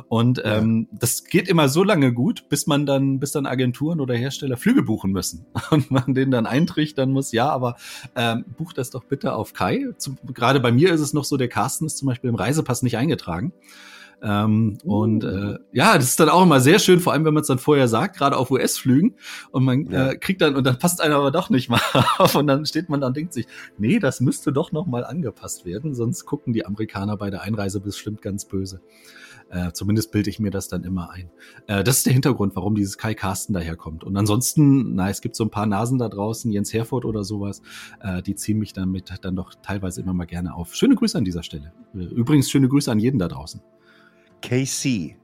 Und 0.08 0.42
ähm, 0.44 0.88
ja. 0.90 0.98
das 1.00 1.24
geht 1.24 1.48
immer 1.48 1.68
so 1.68 1.82
lange 1.84 2.12
gut, 2.12 2.48
bis 2.48 2.66
man 2.66 2.86
dann, 2.86 3.18
bis 3.20 3.32
dann 3.32 3.46
Agenturen 3.46 4.00
oder 4.00 4.14
Hersteller 4.14 4.56
Flüge 4.56 4.82
buchen 4.82 5.12
müssen. 5.12 5.46
Und 5.70 5.90
man 5.90 6.14
den 6.14 6.30
dann 6.30 6.46
eintrichtern 6.46 7.10
muss, 7.10 7.32
ja, 7.32 7.48
aber 7.48 7.76
ähm, 8.16 8.44
bucht 8.56 8.78
das 8.78 8.90
doch 8.90 9.04
bitte 9.04 9.34
auf 9.34 9.52
Kai. 9.52 9.86
Zum, 9.98 10.18
gerade 10.32 10.60
bei 10.60 10.72
mir 10.72 10.92
ist 10.92 11.00
es 11.00 11.12
noch 11.12 11.24
so, 11.24 11.36
der 11.36 11.48
Carsten 11.48 11.86
ist 11.86 11.98
zum 11.98 12.06
Beispiel 12.06 12.30
im 12.30 12.36
Reisepass 12.36 12.82
nicht 12.82 12.96
eingetragen. 12.96 13.52
Ähm, 14.24 14.78
uh. 14.84 15.02
Und 15.02 15.22
äh, 15.22 15.58
ja, 15.72 15.96
das 15.96 16.06
ist 16.06 16.20
dann 16.20 16.30
auch 16.30 16.42
immer 16.42 16.58
sehr 16.58 16.78
schön, 16.78 16.98
vor 16.98 17.12
allem 17.12 17.26
wenn 17.26 17.34
man 17.34 17.42
es 17.42 17.46
dann 17.46 17.58
vorher 17.58 17.88
sagt, 17.88 18.16
gerade 18.16 18.38
auf 18.38 18.50
US-Flügen 18.50 19.16
und 19.50 19.64
man 19.64 19.84
ja. 19.90 20.12
äh, 20.12 20.16
kriegt 20.16 20.40
dann 20.40 20.56
und 20.56 20.64
dann 20.64 20.78
passt 20.78 21.02
einer 21.02 21.16
aber 21.16 21.30
doch 21.30 21.50
nicht 21.50 21.68
mal 21.68 21.80
auf 22.16 22.34
und 22.34 22.46
dann 22.46 22.64
steht 22.64 22.88
man 22.88 23.02
dann 23.02 23.08
und 23.08 23.16
denkt 23.18 23.34
sich, 23.34 23.46
nee, 23.76 23.98
das 23.98 24.20
müsste 24.20 24.50
doch 24.50 24.72
noch 24.72 24.86
mal 24.86 25.04
angepasst 25.04 25.66
werden, 25.66 25.94
sonst 25.94 26.24
gucken 26.24 26.54
die 26.54 26.64
Amerikaner 26.64 27.18
bei 27.18 27.28
der 27.28 27.42
Einreise 27.42 27.80
bestimmt 27.80 28.22
ganz 28.22 28.46
böse. 28.46 28.80
Äh, 29.50 29.72
zumindest 29.72 30.10
bilde 30.10 30.30
ich 30.30 30.40
mir 30.40 30.50
das 30.50 30.68
dann 30.68 30.84
immer 30.84 31.10
ein. 31.10 31.30
Äh, 31.66 31.84
das 31.84 31.98
ist 31.98 32.06
der 32.06 32.14
Hintergrund, 32.14 32.56
warum 32.56 32.74
dieses 32.74 32.96
Kai 32.96 33.14
Carsten 33.14 33.52
daherkommt. 33.52 34.02
Und 34.02 34.16
ansonsten, 34.16 34.94
na, 34.94 35.10
es 35.10 35.20
gibt 35.20 35.36
so 35.36 35.44
ein 35.44 35.50
paar 35.50 35.66
Nasen 35.66 35.98
da 35.98 36.08
draußen, 36.08 36.50
Jens 36.50 36.72
Herford 36.72 37.04
oder 37.04 37.24
sowas, 37.24 37.60
äh, 38.00 38.22
die 38.22 38.34
ziehen 38.34 38.58
mich 38.58 38.72
damit 38.72 39.12
dann 39.20 39.36
doch 39.36 39.52
teilweise 39.62 40.00
immer 40.00 40.14
mal 40.14 40.24
gerne 40.24 40.54
auf. 40.54 40.74
Schöne 40.74 40.94
Grüße 40.94 41.18
an 41.18 41.24
dieser 41.24 41.42
Stelle. 41.42 41.74
Äh, 41.94 42.04
übrigens 42.04 42.50
schöne 42.50 42.68
Grüße 42.68 42.90
an 42.90 42.98
jeden 42.98 43.18
da 43.18 43.28
draußen. 43.28 43.60
KC. 44.44 45.16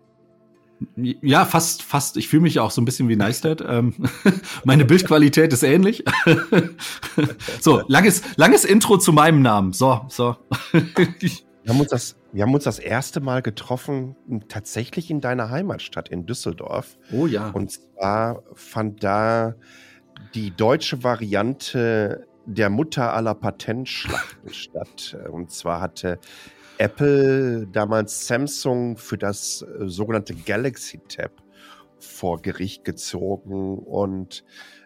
Ja, 0.96 1.44
fast, 1.44 1.82
fast. 1.82 2.16
Ich 2.16 2.28
fühle 2.28 2.42
mich 2.42 2.58
auch 2.58 2.70
so 2.70 2.80
ein 2.80 2.86
bisschen 2.86 3.08
wie 3.08 3.16
Neistat. 3.16 3.62
Ähm, 3.66 3.94
meine 4.64 4.86
Bildqualität 4.86 5.52
ist 5.52 5.62
ähnlich. 5.62 6.04
so, 7.60 7.82
langes, 7.86 8.22
langes 8.36 8.64
Intro 8.64 8.96
zu 8.96 9.12
meinem 9.12 9.42
Namen. 9.42 9.74
So, 9.74 10.00
so. 10.08 10.36
Wir 10.72 11.68
haben 11.68 11.80
uns 11.80 11.90
das, 11.90 12.16
wir 12.32 12.44
haben 12.44 12.54
uns 12.54 12.64
das 12.64 12.78
erste 12.78 13.20
Mal 13.20 13.42
getroffen, 13.42 14.16
tatsächlich 14.48 15.10
in 15.10 15.20
deiner 15.20 15.50
Heimatstadt 15.50 16.08
in 16.08 16.24
Düsseldorf. 16.24 16.96
Oh 17.12 17.26
ja. 17.26 17.50
Und 17.50 17.72
zwar 17.72 18.42
fand 18.54 19.04
da 19.04 19.54
die 20.34 20.50
deutsche 20.50 21.04
Variante 21.04 22.26
der 22.46 22.70
Mutter 22.70 23.12
aller 23.12 23.34
Patentschlachten 23.34 24.48
statt. 24.54 25.18
Und 25.30 25.50
zwar 25.50 25.82
hatte 25.82 26.18
Apple 26.80 27.66
damals 27.66 28.26
Samsung 28.26 28.96
für 28.96 29.18
das 29.18 29.60
äh, 29.60 29.87
sogenannte 29.87 30.34
Galaxy 30.34 30.99
Tab 31.08 31.42
vor 31.99 32.40
Gericht 32.40 32.87
gezogen 32.87 33.78
und 33.78 34.44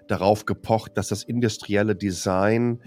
darauf 0.08 0.44
gepocht, 0.44 0.98
dass 0.98 1.06
das 1.06 1.22
industrielle 1.22 1.94
Design 1.94 2.80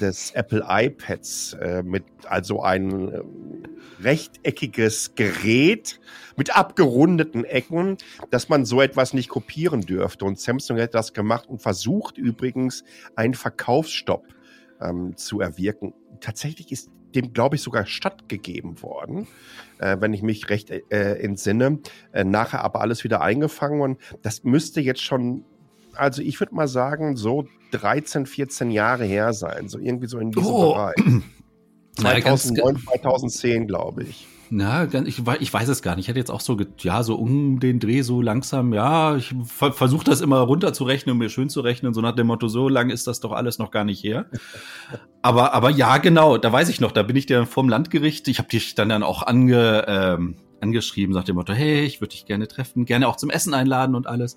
des 0.00 0.30
Apple 0.30 0.64
iPads 0.68 1.54
äh, 1.54 1.82
mit 1.82 2.04
also 2.24 2.62
ein 2.62 3.08
äh, 3.08 3.20
rechteckiges 4.00 5.16
Gerät 5.16 6.00
mit 6.36 6.56
abgerundeten 6.56 7.44
Ecken, 7.44 7.98
dass 8.30 8.48
man 8.48 8.64
so 8.64 8.80
etwas 8.80 9.12
nicht 9.12 9.28
kopieren 9.28 9.80
dürfte. 9.80 10.24
Und 10.24 10.38
Samsung 10.38 10.78
hat 10.78 10.94
das 10.94 11.12
gemacht 11.12 11.48
und 11.48 11.60
versucht 11.60 12.16
übrigens 12.16 12.84
einen 13.16 13.34
Verkaufsstopp 13.34 14.24
ähm, 14.80 15.16
zu 15.16 15.40
erwirken. 15.40 15.94
Tatsächlich 16.20 16.70
ist 16.70 16.90
dem, 17.14 17.32
glaube 17.32 17.56
ich, 17.56 17.62
sogar 17.62 17.86
stattgegeben 17.86 18.82
worden, 18.82 19.26
äh, 19.78 19.96
wenn 20.00 20.12
ich 20.12 20.22
mich 20.22 20.48
recht 20.50 20.70
äh, 20.70 20.80
entsinne. 21.18 21.78
Äh, 22.12 22.24
nachher 22.24 22.64
aber 22.64 22.80
alles 22.80 23.04
wieder 23.04 23.20
eingefangen 23.20 23.80
und 23.80 23.98
das 24.22 24.44
müsste 24.44 24.80
jetzt 24.80 25.02
schon, 25.02 25.44
also 25.94 26.22
ich 26.22 26.40
würde 26.40 26.54
mal 26.54 26.68
sagen, 26.68 27.16
so 27.16 27.46
13, 27.72 28.26
14 28.26 28.70
Jahre 28.70 29.04
her 29.04 29.32
sein, 29.32 29.68
so 29.68 29.78
irgendwie 29.78 30.06
so 30.06 30.18
in 30.18 30.30
diesem 30.30 30.52
oh. 30.52 30.72
Bereich. 30.72 30.94
2009, 31.96 32.78
2010, 32.78 33.66
glaube 33.66 34.04
ich. 34.04 34.26
Na, 34.54 34.84
ich, 35.06 35.22
ich 35.40 35.54
weiß 35.54 35.68
es 35.70 35.80
gar 35.80 35.96
nicht. 35.96 36.04
Ich 36.04 36.08
hätte 36.08 36.18
jetzt 36.18 36.30
auch 36.30 36.42
so, 36.42 36.58
ja, 36.80 37.02
so 37.02 37.14
um 37.14 37.58
den 37.58 37.80
Dreh 37.80 38.02
so 38.02 38.20
langsam, 38.20 38.74
ja, 38.74 39.16
ich 39.16 39.34
ver 39.46 39.72
versuche 39.72 40.04
das 40.04 40.20
immer 40.20 40.40
runterzurechnen, 40.40 41.14
um 41.14 41.18
mir 41.18 41.30
schön 41.30 41.48
zu 41.48 41.62
rechnen, 41.62 41.94
so 41.94 42.02
nach 42.02 42.14
dem 42.14 42.26
Motto, 42.26 42.48
so 42.48 42.68
lang 42.68 42.90
ist 42.90 43.06
das 43.06 43.20
doch 43.20 43.32
alles 43.32 43.58
noch 43.58 43.70
gar 43.70 43.84
nicht 43.84 44.04
her. 44.04 44.26
aber, 45.22 45.54
aber 45.54 45.70
ja, 45.70 45.96
genau, 45.96 46.36
da 46.36 46.52
weiß 46.52 46.68
ich 46.68 46.82
noch, 46.82 46.92
da 46.92 47.02
bin 47.02 47.16
ich 47.16 47.24
dir 47.24 47.46
vom 47.46 47.70
Landgericht, 47.70 48.28
ich 48.28 48.38
habe 48.38 48.50
dich 48.50 48.74
dann 48.74 48.90
dann 48.90 49.02
auch 49.02 49.26
ange, 49.26 49.86
ähm, 49.88 50.36
angeschrieben, 50.62 51.12
sagt 51.12 51.28
dem 51.28 51.36
Motto, 51.36 51.52
hey, 51.52 51.84
ich 51.84 52.00
würde 52.00 52.12
dich 52.12 52.24
gerne 52.24 52.48
treffen, 52.48 52.84
gerne 52.84 53.08
auch 53.08 53.16
zum 53.16 53.30
Essen 53.30 53.54
einladen 53.54 53.94
und 53.94 54.06
alles. 54.06 54.36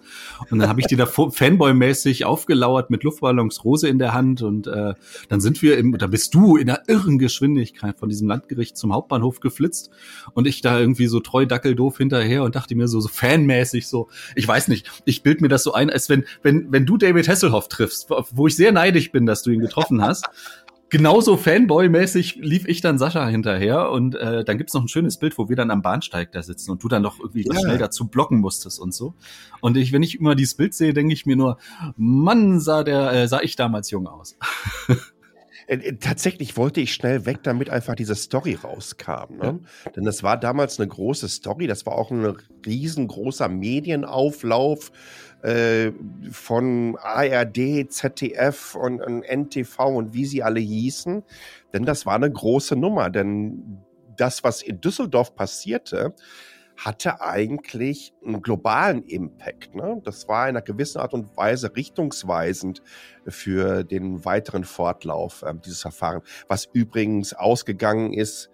Und 0.50 0.60
dann 0.60 0.68
habe 0.68 0.82
ich 0.82 0.88
dir 0.88 0.98
da 0.98 1.06
Fanboy-mäßig 1.06 2.26
aufgelauert 2.26 2.90
mit 2.90 3.04
Luftballons 3.04 3.64
Rose 3.64 3.88
in 3.88 4.00
der 4.00 4.14
Hand 4.14 4.42
und 4.42 4.68
äh, 4.68 4.94
dann 5.30 5.42
sind 5.42 5.62
wir 5.62 5.78
im, 5.78 5.98
da 5.98 6.08
bist 6.08 6.34
du 6.34 6.58
in 6.58 6.68
der 6.68 6.84
irren 6.88 7.20
Geschwindigkeit 7.20 7.98
von 7.98 8.10
diesem 8.10 8.28
Landgericht 8.28 8.76
zum 8.78 8.94
Hauptbahnhof 8.94 9.40
geflitzt 9.40 9.92
und 10.34 10.48
ich 10.48 10.62
da 10.62 10.80
irgendwie 10.80 11.08
so 11.08 11.20
treu 11.20 11.46
dackeldoof 11.46 11.98
hinterher 11.98 12.44
und 12.44 12.56
dachte 12.56 12.76
mir 12.76 12.88
so, 12.88 13.00
so 13.00 13.08
fanmäßig 13.08 13.88
so, 13.88 14.10
ich 14.36 14.48
weiß 14.48 14.68
nicht, 14.68 14.90
ich 15.06 15.24
bild 15.24 15.42
mir 15.42 15.50
das 15.50 15.64
so 15.64 15.74
ein, 15.74 15.90
als 15.90 16.10
wenn, 16.10 16.26
wenn, 16.42 16.72
wenn 16.72 16.86
du 16.86 16.98
David 16.98 17.28
Hasselhoff 17.28 17.68
triffst, 17.68 18.10
wo 18.32 18.48
ich 18.48 18.56
sehr 18.56 18.72
neidisch 18.72 19.12
bin, 19.12 19.26
dass 19.26 19.44
du 19.44 19.52
ihn 19.52 19.60
getroffen 19.60 20.02
hast 20.02 20.26
genauso 20.96 21.36
Fanboy-mäßig 21.36 22.38
lief 22.40 22.66
ich 22.70 22.80
dann 22.80 22.98
Sascha 22.98 23.28
hinterher 23.28 23.92
und 23.92 24.16
äh, 24.16 24.46
dann 24.46 24.58
gibt's 24.58 24.74
noch 24.74 24.82
ein 24.82 24.88
schönes 24.88 25.18
Bild, 25.18 25.38
wo 25.38 25.50
wir 25.50 25.58
dann 25.58 25.70
am 25.70 25.82
Bahnsteig 25.82 26.32
da 26.32 26.42
sitzen 26.42 26.72
und 26.72 26.82
du 26.82 26.88
dann 26.88 27.02
noch 27.02 27.20
irgendwie 27.20 27.44
ja. 27.46 27.60
schnell 27.60 27.78
dazu 27.78 28.08
blocken 28.08 28.40
musstest 28.40 28.80
und 28.80 28.94
so. 28.94 29.14
Und 29.60 29.76
ich, 29.76 29.92
wenn 29.92 30.04
ich 30.04 30.18
immer 30.18 30.36
dieses 30.36 30.56
Bild 30.56 30.74
sehe, 30.74 30.94
denke 30.94 31.12
ich 31.14 31.26
mir 31.26 31.36
nur, 31.36 31.58
Mann, 31.98 32.62
sah 32.62 32.86
der, 32.86 33.12
äh, 33.12 33.28
sah 33.28 33.42
ich 33.42 33.58
damals 33.58 33.92
jung 33.92 34.08
aus. 34.08 34.38
Äh, 35.68 35.78
äh, 35.78 35.98
tatsächlich 35.98 36.58
wollte 36.58 36.80
ich 36.80 36.94
schnell 36.94 37.26
weg, 37.26 37.40
damit 37.42 37.72
einfach 37.72 37.96
diese 37.96 38.14
Story 38.14 38.54
rauskam. 38.54 39.38
Ne? 39.38 39.60
Ja. 39.86 39.92
Denn 39.92 40.04
das 40.04 40.22
war 40.22 40.38
damals 40.38 40.80
eine 40.80 40.88
große 40.88 41.28
Story, 41.28 41.66
das 41.66 41.88
war 41.88 41.94
auch 41.94 42.12
ein 42.12 42.38
riesengroßer 42.66 43.50
Medienauflauf 43.50 44.92
äh, 45.46 45.92
von 46.32 46.98
ARD, 46.98 47.92
ZDF 47.92 48.74
und, 48.76 49.00
und 49.02 49.24
NTV 49.24 49.80
und 49.80 50.14
wie 50.14 50.26
sie 50.26 50.42
alle 50.42 50.60
hießen. 50.60 51.24
Denn 51.72 51.86
das 51.86 52.06
war 52.08 52.16
eine 52.16 52.32
große 52.32 52.76
Nummer. 52.76 53.12
Denn 53.12 53.80
das, 54.18 54.44
was 54.44 54.64
in 54.64 54.82
Düsseldorf 54.82 55.36
passierte, 55.36 56.16
hatte 56.78 57.22
eigentlich 57.22 58.14
einen 58.26 58.42
globalen 58.42 59.04
Impact. 59.04 59.76
Ne? 59.76 60.02
Das 60.04 60.28
war 60.28 60.46
in 60.50 60.56
einer 60.56 60.62
gewissen 60.64 61.00
Art 61.00 61.14
und 61.14 61.38
Weise 61.38 61.76
richtungsweisend 61.76 62.82
für 63.28 63.84
den 63.84 64.26
weiteren 64.26 64.64
Fortlauf 64.64 65.44
äh, 65.44 65.54
dieses 65.64 65.82
Verfahrens, 65.82 66.28
was 66.48 66.66
übrigens 66.74 67.34
ausgegangen 67.34 68.14
ist 68.14 68.50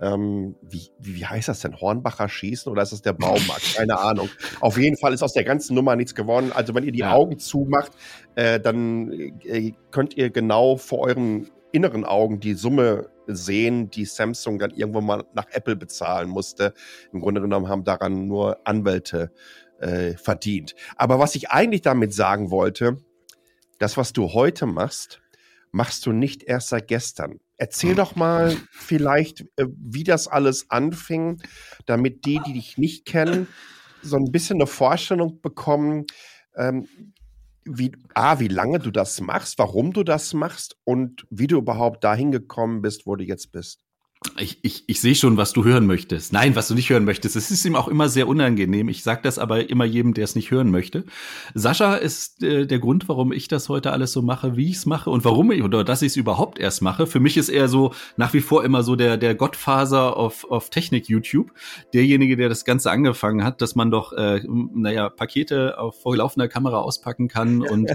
ähm, 0.00 0.56
wie, 0.62 0.88
wie, 0.98 1.16
wie 1.16 1.26
heißt 1.26 1.48
das 1.48 1.60
denn? 1.60 1.80
Hornbacher 1.80 2.28
Schießen 2.28 2.70
oder 2.70 2.82
ist 2.82 2.92
das 2.92 3.02
der 3.02 3.14
Baumarkt? 3.14 3.74
Keine 3.76 3.98
Ahnung. 3.98 4.28
Auf 4.60 4.78
jeden 4.78 4.96
Fall 4.96 5.12
ist 5.14 5.22
aus 5.22 5.32
der 5.32 5.44
ganzen 5.44 5.74
Nummer 5.74 5.96
nichts 5.96 6.14
geworden. 6.14 6.52
Also 6.54 6.74
wenn 6.74 6.84
ihr 6.84 6.92
die 6.92 7.00
ja. 7.00 7.12
Augen 7.12 7.38
zumacht, 7.38 7.92
äh, 8.34 8.60
dann 8.60 9.10
äh, 9.44 9.72
könnt 9.90 10.16
ihr 10.16 10.30
genau 10.30 10.76
vor 10.76 11.00
euren 11.06 11.50
inneren 11.72 12.04
Augen 12.04 12.40
die 12.40 12.54
Summe 12.54 13.08
sehen, 13.26 13.90
die 13.90 14.04
Samsung 14.04 14.58
dann 14.58 14.70
irgendwo 14.70 15.00
mal 15.00 15.24
nach 15.34 15.46
Apple 15.50 15.76
bezahlen 15.76 16.28
musste. 16.28 16.74
Im 17.12 17.20
Grunde 17.20 17.40
genommen 17.40 17.68
haben 17.68 17.84
daran 17.84 18.26
nur 18.26 18.58
Anwälte 18.64 19.30
äh, 19.80 20.12
verdient. 20.14 20.74
Aber 20.96 21.18
was 21.18 21.34
ich 21.34 21.50
eigentlich 21.50 21.82
damit 21.82 22.14
sagen 22.14 22.50
wollte, 22.50 22.98
das, 23.78 23.96
was 23.96 24.12
du 24.12 24.32
heute 24.32 24.66
machst, 24.66 25.20
machst 25.72 26.06
du 26.06 26.12
nicht 26.12 26.42
erst 26.42 26.68
seit 26.68 26.88
gestern. 26.88 27.38
Erzähl 27.56 27.94
doch 27.94 28.16
mal 28.16 28.56
vielleicht, 28.70 29.42
äh, 29.56 29.66
wie 29.78 30.04
das 30.04 30.28
alles 30.28 30.70
anfing, 30.70 31.42
damit 31.86 32.24
die, 32.24 32.40
die 32.46 32.54
dich 32.54 32.78
nicht 32.78 33.06
kennen, 33.06 33.46
so 34.02 34.16
ein 34.16 34.30
bisschen 34.30 34.56
eine 34.56 34.66
Vorstellung 34.66 35.40
bekommen, 35.40 36.06
ähm, 36.56 36.86
wie, 37.64 37.92
A, 38.14 38.38
wie 38.38 38.48
lange 38.48 38.78
du 38.78 38.90
das 38.90 39.20
machst, 39.20 39.58
warum 39.58 39.92
du 39.92 40.04
das 40.04 40.34
machst 40.34 40.76
und 40.84 41.26
wie 41.30 41.46
du 41.46 41.58
überhaupt 41.58 42.04
dahin 42.04 42.30
gekommen 42.30 42.80
bist, 42.80 43.06
wo 43.06 43.16
du 43.16 43.24
jetzt 43.24 43.50
bist. 43.52 43.80
Ich, 44.38 44.58
ich, 44.62 44.84
ich 44.86 45.00
sehe 45.00 45.14
schon, 45.14 45.36
was 45.36 45.52
du 45.52 45.64
hören 45.64 45.86
möchtest. 45.86 46.32
Nein, 46.32 46.56
was 46.56 46.68
du 46.68 46.74
nicht 46.74 46.88
hören 46.88 47.04
möchtest. 47.04 47.36
Es 47.36 47.50
ist 47.50 47.64
ihm 47.64 47.76
auch 47.76 47.86
immer 47.86 48.08
sehr 48.08 48.28
unangenehm. 48.28 48.88
Ich 48.88 49.02
sage 49.02 49.20
das 49.22 49.38
aber 49.38 49.68
immer 49.68 49.84
jedem, 49.84 50.14
der 50.14 50.24
es 50.24 50.34
nicht 50.34 50.50
hören 50.50 50.70
möchte. 50.70 51.04
Sascha 51.54 51.96
ist 51.96 52.42
äh, 52.42 52.66
der 52.66 52.78
Grund, 52.78 53.08
warum 53.08 53.30
ich 53.32 53.48
das 53.48 53.68
heute 53.68 53.92
alles 53.92 54.12
so 54.12 54.22
mache, 54.22 54.56
wie 54.56 54.70
ich 54.70 54.76
es 54.76 54.86
mache 54.86 55.10
und 55.10 55.24
warum 55.24 55.52
ich 55.52 55.62
oder 55.62 55.84
dass 55.84 56.02
ich 56.02 56.08
es 56.08 56.16
überhaupt 56.16 56.58
erst 56.58 56.82
mache. 56.82 57.06
Für 57.06 57.20
mich 57.20 57.36
ist 57.36 57.50
er 57.50 57.68
so 57.68 57.92
nach 58.16 58.32
wie 58.32 58.40
vor 58.40 58.64
immer 58.64 58.82
so 58.82 58.96
der 58.96 59.16
der 59.16 59.34
Gottfaser 59.34 60.16
auf 60.16 60.44
auf 60.50 60.70
Technik 60.70 61.08
YouTube, 61.08 61.52
derjenige, 61.94 62.36
der 62.36 62.48
das 62.48 62.64
Ganze 62.64 62.90
angefangen 62.90 63.44
hat, 63.44 63.60
dass 63.60 63.74
man 63.74 63.90
doch 63.90 64.12
äh, 64.12 64.40
naja 64.46 65.10
Pakete 65.10 65.78
auf 65.78 66.00
vorlaufender 66.00 66.48
Kamera 66.48 66.78
auspacken 66.78 67.28
kann 67.28 67.62
und 67.66 67.92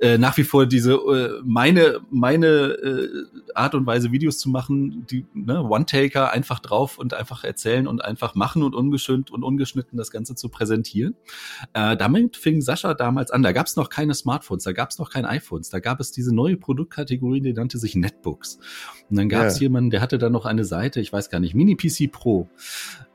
äh, 0.00 0.18
nach 0.18 0.36
wie 0.36 0.44
vor 0.44 0.66
diese 0.66 0.94
äh, 0.94 1.40
meine 1.42 2.00
meine 2.10 2.46
äh, 2.46 3.08
Art 3.54 3.74
und 3.74 3.86
Weise 3.86 4.12
Videos 4.12 4.38
zu 4.38 4.50
machen, 4.50 5.06
die 5.10 5.24
ne, 5.34 5.53
ne, 5.54 5.64
One-Taker 5.64 6.32
einfach 6.32 6.60
drauf 6.60 6.98
und 6.98 7.14
einfach 7.14 7.44
erzählen 7.44 7.86
und 7.86 8.04
einfach 8.04 8.34
machen 8.34 8.62
und 8.62 8.74
ungeschönt 8.74 9.30
und 9.30 9.42
ungeschnitten 9.42 9.96
das 9.96 10.10
Ganze 10.10 10.34
zu 10.34 10.48
präsentieren. 10.48 11.16
Äh, 11.72 11.96
damit 11.96 12.36
fing 12.36 12.60
Sascha 12.60 12.94
damals 12.94 13.30
an. 13.30 13.42
Da 13.42 13.52
gab 13.52 13.66
es 13.66 13.76
noch 13.76 13.88
keine 13.88 14.14
Smartphones, 14.14 14.64
da 14.64 14.72
gab 14.72 14.90
es 14.90 14.98
noch 14.98 15.10
keine 15.10 15.28
iPhones, 15.28 15.70
da 15.70 15.80
gab 15.80 16.00
es 16.00 16.12
diese 16.12 16.34
neue 16.34 16.56
Produktkategorie, 16.56 17.40
die 17.40 17.52
nannte 17.52 17.78
sich 17.78 17.94
Netbooks. 17.94 18.58
Und 19.08 19.16
dann 19.16 19.28
gab 19.28 19.46
es 19.46 19.56
ja. 19.56 19.62
jemanden, 19.62 19.90
der 19.90 20.00
hatte 20.00 20.18
da 20.18 20.30
noch 20.30 20.44
eine 20.44 20.64
Seite, 20.64 21.00
ich 21.00 21.12
weiß 21.12 21.30
gar 21.30 21.40
nicht, 21.40 21.54
Mini 21.54 21.76
PC 21.76 22.10
Pro. 22.10 22.48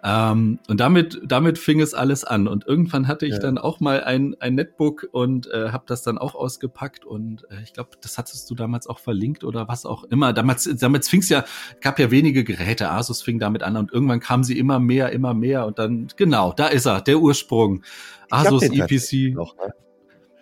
Ähm, 0.03 0.59
und 0.67 0.79
damit, 0.79 1.19
damit 1.25 1.57
fing 1.57 1.81
es 1.81 1.93
alles 1.93 2.23
an. 2.23 2.47
Und 2.47 2.65
irgendwann 2.65 3.07
hatte 3.07 3.25
ich 3.25 3.33
ja. 3.33 3.39
dann 3.39 3.57
auch 3.57 3.79
mal 3.79 4.03
ein, 4.03 4.35
ein 4.39 4.55
Netbook 4.55 5.07
und 5.11 5.51
äh, 5.51 5.69
habe 5.71 5.83
das 5.87 6.03
dann 6.03 6.17
auch 6.17 6.35
ausgepackt. 6.35 7.05
Und 7.05 7.45
äh, 7.51 7.61
ich 7.63 7.73
glaube, 7.73 7.91
das 8.01 8.17
hattest 8.17 8.49
du 8.49 8.55
damals 8.55 8.87
auch 8.87 8.99
verlinkt 8.99 9.43
oder 9.43 9.67
was 9.67 9.85
auch 9.85 10.03
immer. 10.05 10.31
Damals, 10.33 10.69
damals 10.79 11.09
fing 11.09 11.19
es 11.19 11.29
ja, 11.29 11.43
gab 11.81 11.99
ja 11.99 12.11
wenige 12.11 12.43
Geräte. 12.43 12.89
Asus 12.89 13.21
fing 13.21 13.39
damit 13.39 13.63
an 13.63 13.75
und 13.75 13.91
irgendwann 13.91 14.19
kamen 14.19 14.43
sie 14.43 14.57
immer 14.57 14.79
mehr, 14.79 15.11
immer 15.11 15.33
mehr. 15.33 15.65
Und 15.65 15.79
dann, 15.79 16.07
genau, 16.15 16.53
da 16.53 16.67
ist 16.67 16.85
er, 16.85 17.01
der 17.01 17.19
Ursprung. 17.19 17.83
Asus 18.29 18.63
EPC. 18.63 19.35
Noch, 19.35 19.57
ne? 19.57 19.73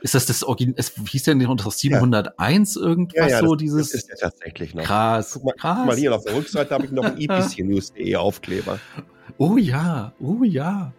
Ist 0.01 0.13
das 0.13 0.27
das 0.27 0.43
Original, 0.43 0.75
es 0.77 0.93
hieß 1.09 1.27
nicht 1.27 1.49
das 1.65 1.79
701 1.79 2.75
ja. 2.75 2.81
irgendwas 2.81 3.15
ja, 3.15 3.27
ja, 3.27 3.39
so, 3.39 3.55
das, 3.55 3.59
dieses? 3.61 3.91
Das 3.91 4.01
ist 4.03 4.09
ja 4.09 4.15
tatsächlich 4.15 4.75
noch. 4.75 4.83
Krass, 4.83 5.33
guck 5.33 5.45
mal, 5.45 5.53
krass. 5.53 5.77
Guck 5.79 5.87
mal 5.87 5.95
hier 5.95 6.15
auf 6.15 6.23
der 6.23 6.35
Rückseite 6.35 6.73
habe 6.73 6.85
ich 6.85 6.91
noch 6.91 7.03
einen 7.03 7.17
EPCnews.de 7.17 8.15
Aufkleber. 8.17 8.79
Oh 9.39 9.57
ja, 9.57 10.13
oh 10.19 10.43
ja. 10.43 10.91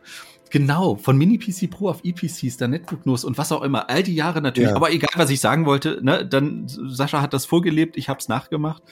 Genau, 0.51 0.97
von 0.97 1.17
Mini 1.17 1.39
PC 1.39 1.71
Pro 1.71 1.89
auf 1.89 2.05
EPCs, 2.05 2.57
der 2.57 2.69
Netbook 2.69 3.07
News 3.07 3.25
und 3.25 3.39
was 3.39 3.53
auch 3.53 3.63
immer. 3.63 3.91
All 3.91 4.03
die 4.03 4.15
Jahre 4.15 4.41
natürlich. 4.41 4.71
Ja. 4.71 4.77
Aber 4.77 4.91
egal, 4.91 5.11
was 5.17 5.31
ich 5.31 5.41
sagen 5.41 5.67
wollte, 5.67 6.01
ne, 6.03 6.25
dann 6.27 6.65
Sascha 6.67 7.21
hat 7.21 7.35
das 7.35 7.45
vorgelebt, 7.47 7.97
ich 7.97 8.09
habe 8.09 8.19
es 8.19 8.29
nachgemacht 8.29 8.83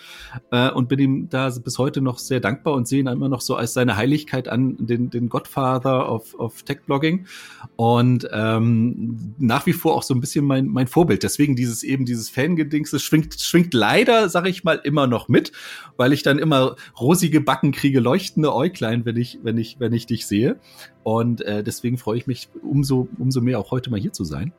äh, 0.51 0.71
und 0.71 0.89
bin 0.89 0.99
ihm 0.99 1.29
da 1.29 1.51
bis 1.63 1.79
heute 1.79 2.01
noch 2.01 2.19
sehr 2.19 2.41
dankbar 2.41 2.75
und 2.75 2.87
sehe 2.87 3.01
ihn 3.01 3.07
immer 3.07 3.29
noch 3.29 3.41
so 3.41 3.57
als 3.57 3.73
seine 3.73 3.97
Heiligkeit 3.97 4.49
an, 4.49 4.77
den, 4.79 5.11
den 5.11 5.29
Godfather 5.29 6.11
of, 6.11 6.35
of 6.35 6.63
Tech-Blogging 6.63 7.27
und 7.77 8.29
ähm, 8.33 9.35
nach 9.39 9.67
wie 9.67 9.73
vor 9.73 9.95
auch 9.95 10.03
so 10.03 10.15
ein 10.15 10.21
bisschen 10.21 10.45
mein, 10.45 10.67
mein 10.67 10.87
Vorbild. 10.87 11.23
Deswegen 11.23 11.57
dieses 11.57 11.83
eben 11.83 12.05
dieses 12.05 12.31
Fangedings, 12.31 12.91
das 12.91 13.03
schwingt, 13.03 13.41
schwingt 13.41 13.75
leider, 13.75 14.29
sag 14.29 14.47
ich 14.47 14.65
mal, 14.65 14.81
immer 14.85 15.07
noch 15.07 15.29
mit, 15.29 15.53
weil 15.97 16.13
ich 16.13 16.23
dann 16.23 16.39
immer 16.39 16.77
rosige 16.99 17.41
Backen 17.41 17.73
kriege, 17.73 18.01
leuchtende 18.01 18.55
Äuglein, 18.55 19.05
wenn 19.05 19.17
ich, 19.17 19.39
wenn 19.43 19.59
ich, 19.59 19.81
wenn 19.81 19.93
ich 19.93 20.07
dich 20.07 20.27
sehe. 20.27 20.59
Und 21.07 21.41
äh, 21.43 21.63
deswegen 21.63 21.99
freue 21.99 22.19
ich 22.19 22.27
mich 22.27 22.49
umso, 22.69 23.07
umso 23.17 23.41
mehr 23.41 23.61
auch 23.61 23.71
heute 23.71 23.91
mal 23.91 24.01
hier 24.01 24.13
zu 24.13 24.25
sein. 24.25 24.53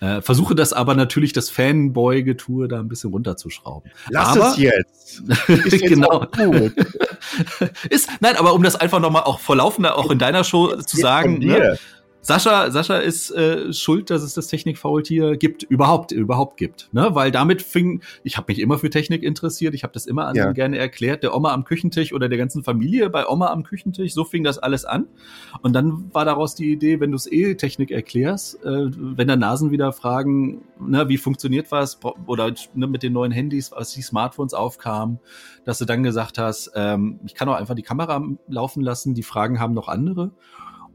Äh, 0.00 0.22
versuche 0.22 0.54
das 0.54 0.72
aber 0.72 0.94
natürlich, 0.94 1.34
das 1.34 1.50
Fanboy-Getue 1.50 2.68
da 2.68 2.80
ein 2.80 2.88
bisschen 2.88 3.10
runterzuschrauben. 3.10 3.90
Lass 4.08 4.28
aber, 4.28 4.52
es 4.52 4.56
jetzt. 4.56 5.20
Ist 5.48 5.72
jetzt 5.72 5.84
genau. 5.84 6.24
ist, 7.90 8.08
nein, 8.20 8.36
aber 8.36 8.54
um 8.54 8.62
das 8.62 8.76
einfach 8.76 8.98
nochmal 8.98 9.24
auch 9.24 9.40
vor 9.40 9.56
laufender, 9.56 9.98
auch 9.98 10.10
in 10.10 10.18
deiner 10.18 10.42
Show 10.42 10.74
zu 10.76 10.96
sagen, 10.96 11.36
ne, 11.40 11.78
Sascha, 12.22 12.70
Sascha 12.70 12.98
ist 12.98 13.30
äh, 13.30 13.72
schuld, 13.72 14.10
dass 14.10 14.22
es 14.22 14.34
das 14.34 14.46
Technikfaultier 14.48 15.36
gibt, 15.36 15.62
überhaupt, 15.62 16.12
überhaupt 16.12 16.58
gibt. 16.58 16.90
Ne? 16.92 17.08
Weil 17.12 17.30
damit 17.30 17.62
fing, 17.62 18.02
ich 18.24 18.36
habe 18.36 18.52
mich 18.52 18.60
immer 18.60 18.78
für 18.78 18.90
Technik 18.90 19.22
interessiert, 19.22 19.74
ich 19.74 19.84
habe 19.84 19.94
das 19.94 20.06
immer 20.06 20.26
anderen 20.26 20.50
ja. 20.50 20.52
gerne 20.52 20.78
erklärt, 20.78 21.22
der 21.22 21.34
Oma 21.34 21.52
am 21.52 21.64
Küchentisch 21.64 22.12
oder 22.12 22.28
der 22.28 22.36
ganzen 22.36 22.62
Familie 22.62 23.08
bei 23.08 23.26
Oma 23.26 23.46
am 23.46 23.62
Küchentisch, 23.62 24.12
so 24.12 24.24
fing 24.24 24.44
das 24.44 24.58
alles 24.58 24.84
an. 24.84 25.06
Und 25.62 25.72
dann 25.72 26.12
war 26.12 26.26
daraus 26.26 26.54
die 26.54 26.70
Idee, 26.70 27.00
wenn 27.00 27.10
du 27.10 27.16
es 27.16 27.30
eh 27.30 27.54
Technik 27.54 27.90
erklärst, 27.90 28.62
äh, 28.64 28.90
wenn 28.90 29.28
da 29.28 29.36
Nasen 29.36 29.70
wieder 29.70 29.92
fragen, 29.92 30.62
ne, 30.78 31.08
wie 31.08 31.16
funktioniert 31.16 31.72
was, 31.72 31.98
oder 32.26 32.52
ne, 32.74 32.86
mit 32.86 33.02
den 33.02 33.14
neuen 33.14 33.32
Handys, 33.32 33.72
als 33.72 33.92
die 33.92 34.02
Smartphones 34.02 34.52
aufkamen, 34.52 35.20
dass 35.64 35.78
du 35.78 35.86
dann 35.86 36.02
gesagt 36.02 36.36
hast, 36.36 36.72
ähm, 36.74 37.20
ich 37.24 37.34
kann 37.34 37.48
auch 37.48 37.54
einfach 37.54 37.74
die 37.74 37.82
Kamera 37.82 38.22
laufen 38.48 38.82
lassen, 38.82 39.14
die 39.14 39.22
Fragen 39.22 39.58
haben 39.58 39.72
noch 39.72 39.88
andere. 39.88 40.32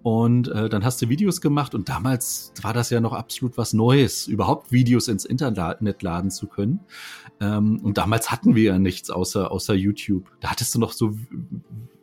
Und 0.06 0.50
äh, 0.50 0.70
dann 0.70 0.86
hast 0.86 1.02
du 1.02 1.10
Videos 1.10 1.42
gemacht 1.42 1.74
und 1.74 1.90
damals 1.90 2.54
war 2.62 2.74
das 2.74 2.92
ja 2.92 3.02
noch 3.02 3.14
absolut 3.14 3.58
was 3.58 3.74
Neues, 3.74 4.28
überhaupt 4.28 4.72
Videos 4.72 5.08
ins 5.08 5.26
Internet 5.26 6.04
laden 6.04 6.30
zu 6.30 6.46
können. 6.46 6.82
Ähm, 7.42 7.80
und 7.82 7.98
damals 7.98 8.30
hatten 8.30 8.54
wir 8.54 8.66
ja 8.66 8.78
nichts 8.78 9.10
außer, 9.10 9.52
außer 9.52 9.74
YouTube. 9.74 10.30
Da 10.42 10.52
hattest 10.52 10.76
du 10.76 10.80
noch 10.80 10.92
so 10.92 11.16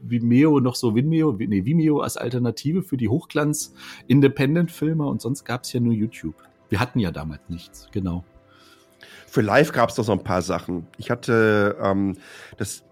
Vimeo, 0.01 0.59
noch 0.59 0.75
so 0.75 0.97
Vimeo, 0.97 1.37
nee, 1.39 1.65
Vimeo 1.65 2.01
als 2.01 2.17
Alternative 2.17 2.83
für 2.83 2.97
die 2.97 3.09
Hochglanz-Independent-Filme 3.09 5.07
und 5.07 5.21
sonst 5.23 5.45
gab 5.45 5.63
es 5.63 5.73
ja 5.73 5.79
nur 5.79 5.95
YouTube. 5.95 6.35
Wir 6.71 6.81
hatten 6.81 6.99
ja 6.99 7.13
damals 7.13 7.43
nichts, 7.49 7.87
genau. 7.93 8.25
Für 9.33 9.41
live 9.41 9.73
gab 9.73 9.89
es 9.89 9.95
doch 9.95 10.05
so 10.05 10.13
ein 10.13 10.23
paar 10.23 10.43
Sachen. 10.43 10.87
Ich 10.99 11.11
hatte 11.11 11.79
ähm, 11.81 12.19
das 12.59 12.85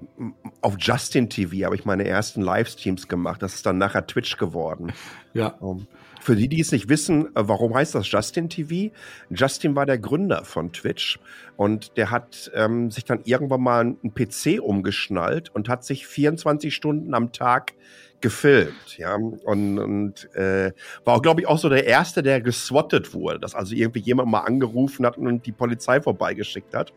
auf 0.63 0.77
Justin 0.79 1.29
TV 1.29 1.67
habe 1.67 1.75
ich 1.75 1.85
meine 1.85 2.09
ersten 2.09 2.41
Livestreams 2.41 3.09
gemacht. 3.09 3.43
Das 3.43 3.57
ist 3.57 3.67
dann 3.67 3.77
nachher 3.77 4.07
Twitch 4.07 4.39
geworden. 4.39 4.91
Ja. 5.35 5.49
Um, 5.61 5.81
ähm, 5.81 5.87
für 6.23 6.37
die, 6.37 6.49
die 6.49 6.61
es 6.61 6.73
nicht 6.73 6.89
wissen, 6.89 7.27
äh, 7.37 7.47
warum 7.47 7.75
heißt 7.75 7.95
das 7.95 8.11
Justin 8.11 8.49
TV? 8.49 8.91
Justin 9.29 9.77
war 9.77 9.85
der 9.85 9.99
Gründer 9.99 10.47
von 10.47 10.73
Twitch 10.73 11.21
und 11.59 11.99
der 11.99 12.11
hat 12.11 12.51
ähm, 12.55 12.91
sich 12.91 13.05
dann 13.05 13.21
irgendwann 13.25 13.61
mal 13.61 13.81
einen 13.81 14.15
PC 14.15 14.63
umgeschnallt 14.63 15.51
und 15.55 15.69
hat 15.69 15.85
sich 15.85 16.07
24 16.07 16.75
Stunden 16.75 17.13
am 17.13 17.33
Tag 17.33 17.75
gefilmt, 18.21 18.99
ja, 18.99 19.15
und, 19.15 19.79
und 19.79 20.35
äh, 20.35 20.73
war 21.05 21.17
auch, 21.17 21.23
glaube 21.23 21.41
ich, 21.41 21.47
auch 21.47 21.59
so 21.59 21.69
der 21.69 21.87
Erste, 21.87 22.23
der 22.23 22.41
geswattet 22.41 23.15
wurde, 23.15 23.41
dass 23.41 23.55
also 23.55 23.75
irgendwie 23.75 24.01
jemand 24.01 24.31
mal 24.31 24.41
angerufen 24.41 25.07
hat 25.07 25.17
und 25.17 25.47
die 25.47 25.53
Polizei 25.53 26.01
vorbeigeschickt 26.01 26.75
hat. 26.75 26.93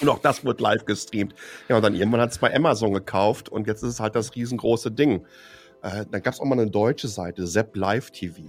Und 0.00 0.08
auch 0.08 0.18
das 0.18 0.44
wird 0.44 0.60
live 0.60 0.84
gestreamt. 0.84 1.34
Ja, 1.68 1.76
und 1.76 1.82
dann 1.82 1.94
irgendwann 1.94 2.20
hat 2.20 2.32
es 2.32 2.38
bei 2.38 2.54
Amazon 2.54 2.92
gekauft 2.92 3.48
und 3.48 3.66
jetzt 3.66 3.82
ist 3.82 3.94
es 3.94 4.00
halt 4.00 4.14
das 4.14 4.34
riesengroße 4.34 4.90
Ding. 4.90 5.24
Äh, 5.82 6.04
dann 6.10 6.22
gab 6.22 6.34
es 6.34 6.40
auch 6.40 6.44
mal 6.44 6.58
eine 6.58 6.70
deutsche 6.70 7.08
Seite, 7.08 7.44
Zepp 7.46 7.76
Live 7.76 8.10
TV. 8.10 8.42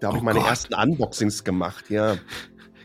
Da 0.00 0.08
habe 0.08 0.16
oh 0.16 0.18
ich 0.18 0.24
meine 0.24 0.40
Gott. 0.40 0.48
ersten 0.48 0.74
Unboxings 0.74 1.44
gemacht, 1.44 1.90
ja. 1.90 2.16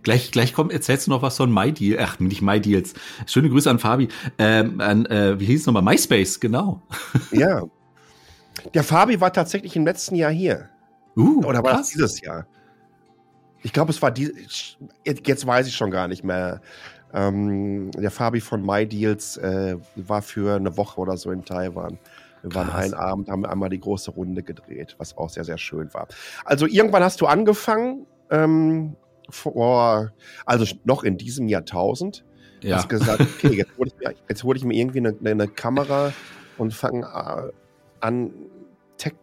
Gleich, 0.03 0.31
gleich 0.31 0.53
kommt, 0.53 0.71
erzählst 0.71 1.07
du 1.07 1.11
noch 1.11 1.21
was 1.21 1.35
von 1.35 1.53
MyDeal. 1.53 1.99
Ach, 2.01 2.19
nicht 2.19 2.41
MyDeals. 2.41 2.93
Schöne 3.25 3.49
Grüße 3.49 3.69
an 3.69 3.79
Fabi. 3.79 4.07
Ähm, 4.37 4.79
an, 4.79 5.05
äh, 5.07 5.39
wie 5.39 5.45
hieß 5.45 5.61
es 5.61 5.65
nochmal? 5.65 5.83
MySpace, 5.83 6.39
genau. 6.39 6.81
Ja, 7.31 7.63
der 8.73 8.83
Fabi 8.83 9.19
war 9.21 9.33
tatsächlich 9.33 9.75
im 9.75 9.85
letzten 9.85 10.15
Jahr 10.15 10.31
hier. 10.31 10.69
Uh, 11.15 11.43
Oder 11.43 11.63
war 11.63 11.71
krass. 11.71 11.79
das 11.79 11.89
dieses 11.89 12.21
Jahr? 12.21 12.45
Ich 13.63 13.73
glaube, 13.73 13.91
es 13.91 14.01
war 14.01 14.11
die. 14.11 14.31
Jetzt 15.03 15.47
weiß 15.47 15.67
ich 15.67 15.75
schon 15.75 15.91
gar 15.91 16.07
nicht 16.07 16.23
mehr. 16.23 16.61
Ähm, 17.13 17.91
der 17.91 18.11
Fabi 18.11 18.41
von 18.41 18.65
MyDeals 18.65 19.37
äh, 19.37 19.77
war 19.95 20.21
für 20.21 20.55
eine 20.55 20.75
Woche 20.77 20.99
oder 20.99 21.17
so 21.17 21.31
in 21.31 21.45
Taiwan. 21.45 21.97
Wir 22.43 22.53
waren 22.53 22.69
einen 22.69 22.93
Abend, 22.93 23.29
haben 23.29 23.45
einmal 23.45 23.69
die 23.69 23.79
große 23.79 24.11
Runde 24.11 24.43
gedreht, 24.43 24.95
was 24.99 25.17
auch 25.17 25.29
sehr, 25.29 25.43
sehr 25.43 25.57
schön 25.57 25.93
war. 25.93 26.07
Also 26.45 26.67
irgendwann 26.67 27.03
hast 27.03 27.21
du 27.21 27.25
angefangen, 27.25 28.05
ähm, 28.29 28.95
vor, 29.29 30.11
also 30.45 30.65
noch 30.83 31.03
in 31.03 31.17
diesem 31.17 31.47
Jahrtausend. 31.47 32.23
Ja. 32.61 32.77
Hast 32.77 32.89
gesagt, 32.89 33.21
okay, 33.21 33.53
jetzt 33.53 33.77
hole 33.77 33.91
ich, 34.29 34.43
hol 34.43 34.57
ich 34.57 34.63
mir 34.63 34.75
irgendwie 34.75 34.99
eine, 34.99 35.15
eine 35.23 35.47
Kamera 35.47 36.11
und 36.57 36.73
fange 36.73 37.05
äh, 37.05 37.51
an, 37.99 38.31
Tech 38.97 39.13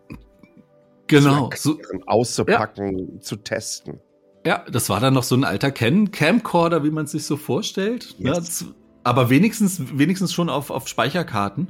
genau. 1.07 1.51
zu 1.51 1.81
auszupacken, 2.07 3.15
ja. 3.15 3.21
zu 3.21 3.37
testen. 3.37 4.01
Ja, 4.47 4.65
das 4.71 4.91
war 4.91 5.01
dann 5.01 5.15
noch 5.15 5.23
so 5.23 5.35
ein 5.35 5.45
alter 5.45 5.71
Cam 5.71 6.11
Camcorder, 6.11 6.85
wie 6.85 6.91
man 6.91 7.07
es 7.07 7.13
sich 7.13 7.25
so 7.25 7.37
vorstellt. 7.37 8.17
Ne? 8.19 8.33
Yes. 8.33 8.63
Ne? 8.63 8.75
Aber 9.03 9.31
wenigstens, 9.31 9.81
wenigstens 9.99 10.33
schon 10.33 10.49
auf, 10.49 10.71
auf 10.71 10.89
Speicherkarten. 10.89 11.69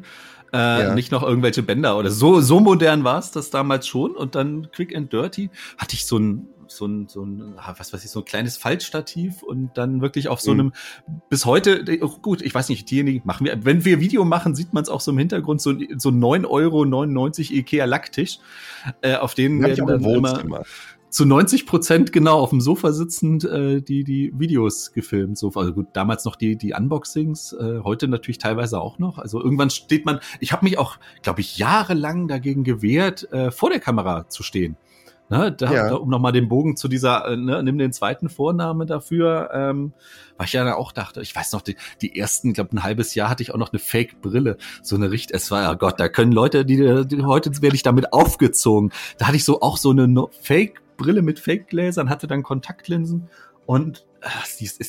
Äh, 0.55 0.57
ja. 0.57 0.95
Nicht 0.95 1.11
noch 1.11 1.25
irgendwelche 1.25 1.65
Bänder 1.65 1.99
oder 1.99 2.13
so. 2.13 2.41
So 2.41 2.61
modern 2.61 3.03
war 3.03 3.19
es 3.19 3.33
das 3.33 3.51
damals 3.51 3.89
schon. 3.89 4.13
Und 4.13 4.37
dann 4.37 4.71
Quick 4.71 4.95
and 4.95 5.13
Dirty 5.13 5.51
hatte 5.77 5.95
ich 5.95 6.07
so 6.07 6.17
ein 6.17 6.49
so 6.67 6.87
ein, 6.87 7.09
so 7.09 7.25
ein, 7.25 7.55
ah, 7.59 7.75
was 7.77 7.93
weiß 7.93 8.05
ich, 8.05 8.11
so 8.11 8.21
ein 8.21 8.25
kleines 8.25 8.57
Faltstativ 8.57 9.43
und 9.43 9.73
dann 9.75 10.01
wirklich 10.01 10.29
auf 10.29 10.41
so 10.41 10.53
mhm. 10.53 10.61
einem, 10.61 10.73
bis 11.29 11.45
heute, 11.45 11.85
oh, 12.01 12.19
gut, 12.21 12.43
ich 12.43 12.55
weiß 12.55 12.69
nicht, 12.69 12.91
diejenigen 12.91 13.23
machen 13.25 13.45
wir, 13.47 13.65
wenn 13.65 13.85
wir 13.85 14.01
Video 14.01 14.25
machen, 14.25 14.55
sieht 14.55 14.73
man 14.73 14.83
es 14.83 14.89
auch 14.89 15.01
so 15.01 15.11
im 15.11 15.19
Hintergrund, 15.19 15.61
so, 15.61 15.73
so 15.97 16.09
9,99 16.09 16.49
Euro 16.49 16.85
Ikea 17.59 17.85
Lacktisch, 17.85 18.39
äh, 19.03 19.17
auf 19.17 19.35
denen 19.35 19.63
werden 19.63 19.87
dann 19.87 20.03
immer, 20.03 20.63
zu 21.15 21.25
90 21.25 21.67
Prozent 21.67 22.13
genau 22.13 22.41
auf 22.41 22.51
dem 22.51 22.61
Sofa 22.61 22.91
sitzend 22.91 23.45
äh, 23.45 23.81
die 23.81 24.03
die 24.03 24.33
Videos 24.37 24.91
gefilmt. 24.91 25.39
So, 25.39 25.53
also 25.55 25.73
gut, 25.73 25.87
damals 25.93 26.25
noch 26.25 26.35
die 26.35 26.57
die 26.57 26.73
Unboxings, 26.73 27.53
äh, 27.53 27.79
heute 27.85 28.09
natürlich 28.09 28.39
teilweise 28.39 28.81
auch 28.81 28.99
noch. 28.99 29.19
Also 29.19 29.41
irgendwann 29.41 29.71
steht 29.71 30.07
man. 30.07 30.19
Ich 30.41 30.53
habe 30.53 30.65
mich 30.65 30.77
auch, 30.77 30.97
glaube 31.23 31.41
ich, 31.41 31.57
jahrelang 31.57 32.27
dagegen 32.27 32.65
gewehrt, 32.65 33.33
äh, 33.33 33.53
vor 33.53 33.71
der 33.71 33.79
Kamera 33.79 34.29
zu 34.29 34.43
stehen. 34.43 34.77
Ne, 35.31 35.53
da, 35.53 35.73
ja. 35.73 35.89
da, 35.89 35.95
um 35.95 36.11
nochmal 36.11 36.33
den 36.33 36.49
Bogen 36.49 36.77
zu 36.77 36.89
dieser, 36.89 37.27
äh, 37.29 37.37
ne, 37.37 37.63
nimm 37.63 37.79
den 37.79 37.93
zweiten 37.93 38.29
Vorname 38.29 38.85
dafür, 38.85 39.51
ähm, 39.55 39.95
weil 40.37 40.47
ich 40.47 40.53
ja 40.53 40.75
auch 40.75 40.93
dachte, 40.93 41.23
ich 41.23 41.35
weiß 41.35 41.53
noch, 41.53 41.63
die, 41.63 41.77
die 42.03 42.19
ersten, 42.19 42.49
ich 42.49 42.55
glaube, 42.55 42.77
ein 42.77 42.83
halbes 42.83 43.15
Jahr 43.15 43.31
hatte 43.31 43.43
ich 43.43 43.55
auch 43.55 43.59
noch 43.59 43.73
eine 43.73 43.79
Fake-Brille, 43.79 44.59
so 44.83 44.97
eine 44.97 45.11
Richt, 45.11 45.31
es 45.31 45.51
war, 45.51 45.63
ja 45.63 45.75
Gott, 45.75 45.99
da 45.99 46.11
können 46.11 46.31
Leute, 46.31 46.67
die, 46.67 47.07
die 47.07 47.23
heute 47.23 47.63
werde 47.63 47.75
ich 47.75 47.83
damit 47.83 48.13
aufgezogen. 48.13 48.93
Da 49.17 49.27
hatte 49.27 49.37
ich 49.37 49.45
so 49.45 49.63
auch 49.63 49.79
so 49.79 49.93
eine 49.93 50.09
no 50.09 50.29
Fake-Brille 50.95 51.23
mit 51.23 51.39
Fake-Gläsern, 51.39 52.09
hatte 52.09 52.27
dann 52.27 52.43
Kontaktlinsen 52.43 53.29
und 53.67 54.07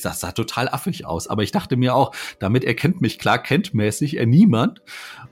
das 0.02 0.20
sah 0.20 0.32
total 0.32 0.68
affig 0.68 1.06
aus. 1.06 1.28
Aber 1.28 1.42
ich 1.42 1.52
dachte 1.52 1.76
mir 1.76 1.94
auch, 1.94 2.14
damit 2.38 2.64
erkennt 2.64 3.00
mich 3.00 3.18
klar 3.18 3.42
kenntmäßig 3.42 4.16
er 4.16 4.26
niemand. 4.26 4.82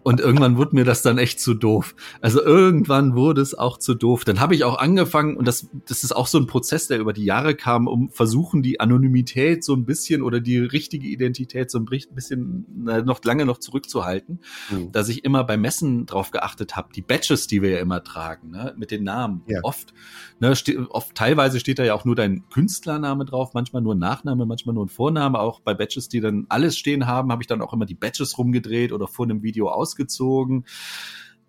Und 0.03 0.21
irgendwann 0.21 0.57
wurde 0.59 0.77
mir 0.77 0.85
das 0.85 1.03
dann 1.03 1.19
echt 1.19 1.40
zu 1.40 1.55
doof. 1.55 1.95
Also 2.21 2.43
irgendwann 2.43 3.14
wurde 3.14 3.40
es 3.40 3.57
auch 3.57 3.79
zu 3.79 3.95
doof. 3.95 4.25
Dann 4.25 4.40
habe 4.40 4.55
ich 4.55 4.64
auch 4.64 4.79
angefangen, 4.79 5.37
und 5.37 5.49
das, 5.49 5.69
das 5.87 6.05
ist 6.05 6.14
auch 6.14 6.27
so 6.27 6.38
ein 6.38 6.47
Prozess, 6.47 6.88
der 6.88 6.99
über 6.99 7.12
die 7.12 7.25
Jahre 7.25 7.55
kam, 7.55 7.87
um 7.87 8.11
versuchen, 8.11 8.62
die 8.62 8.81
Anonymität 8.81 9.64
so 9.64 9.75
ein 9.75 9.87
bisschen 9.87 10.23
oder 10.23 10.40
die 10.40 10.59
richtige 10.59 11.07
Identität 11.07 11.71
so 11.71 11.79
ein 11.79 11.87
bisschen 11.87 12.67
na, 12.77 13.01
noch 13.01 13.25
lange 13.25 13.47
noch 13.47 13.59
zurückzuhalten, 13.59 14.40
mhm. 14.71 14.93
dass 14.93 15.09
ich 15.09 15.25
immer 15.25 15.45
bei 15.45 15.57
Messen 15.57 16.07
drauf 16.07 16.31
geachtet 16.31 16.77
habe, 16.77 16.93
die 16.95 17.03
Badges, 17.03 17.47
die 17.47 17.62
wir 17.62 17.71
ja 17.71 17.79
immer 17.79 18.05
tragen, 18.05 18.51
ne, 18.51 18.75
mit 18.77 18.90
den 18.90 19.05
Namen. 19.05 19.43
Ja. 19.47 19.61
Oft, 19.62 19.95
ne, 20.40 20.55
oft 20.90 21.14
teilweise 21.14 21.61
steht 21.61 21.79
da 21.79 21.85
ja 21.85 21.95
auch 21.95 22.05
nur 22.05 22.17
dein 22.17 22.49
Künstlername 22.51 23.25
drauf, 23.25 23.55
manchmal 23.55 23.83
nur 23.83 23.93
ein 23.94 23.98
Nachname, 23.98 24.46
manchmal 24.46 24.74
nur 24.74 24.85
ein 24.85 24.88
Vorname. 24.88 25.38
Auch 25.38 25.61
bei 25.61 25.74
Badges, 25.74 26.09
die 26.09 26.20
dann 26.20 26.46
alles 26.48 26.76
stehen 26.76 27.07
haben, 27.07 27.30
habe 27.30 27.42
ich 27.42 27.46
dann 27.46 27.62
auch 27.62 27.72
immer 27.72 27.87
die 27.87 27.94
Badges 27.94 28.38
rumgedreht 28.38 28.92
oder 28.92 29.07
vor 29.07 29.26
einem 29.26 29.42
Video 29.42 29.68
ausgezogen. 29.68 30.64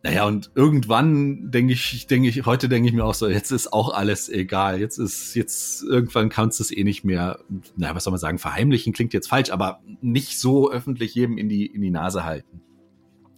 Naja, 0.03 0.25
und 0.25 0.51
irgendwann 0.53 1.49
denke 1.49 1.73
ich, 1.73 2.05
denke 2.05 2.29
ich, 2.29 2.45
heute 2.45 2.69
denke 2.69 2.87
ich 2.87 2.93
mir 2.93 3.03
auch 3.03 3.15
so, 3.15 3.27
jetzt 3.27 3.49
ist 3.49 3.73
auch 3.73 3.91
alles 3.91 4.29
egal. 4.29 4.79
Jetzt 4.79 4.99
ist, 4.99 5.33
jetzt, 5.35 5.81
irgendwann 5.81 6.29
kannst 6.29 6.59
du 6.59 6.63
es 6.63 6.71
eh 6.71 6.83
nicht 6.83 7.03
mehr, 7.03 7.39
naja, 7.75 7.95
was 7.95 8.03
soll 8.03 8.11
man 8.11 8.19
sagen, 8.19 8.37
verheimlichen 8.37 8.93
klingt 8.93 9.13
jetzt 9.13 9.29
falsch, 9.29 9.49
aber 9.49 9.81
nicht 10.01 10.39
so 10.39 10.69
öffentlich 10.69 11.15
jedem 11.15 11.39
in 11.39 11.49
die, 11.49 11.65
in 11.65 11.81
die 11.81 11.89
Nase 11.89 12.23
halten. 12.23 12.61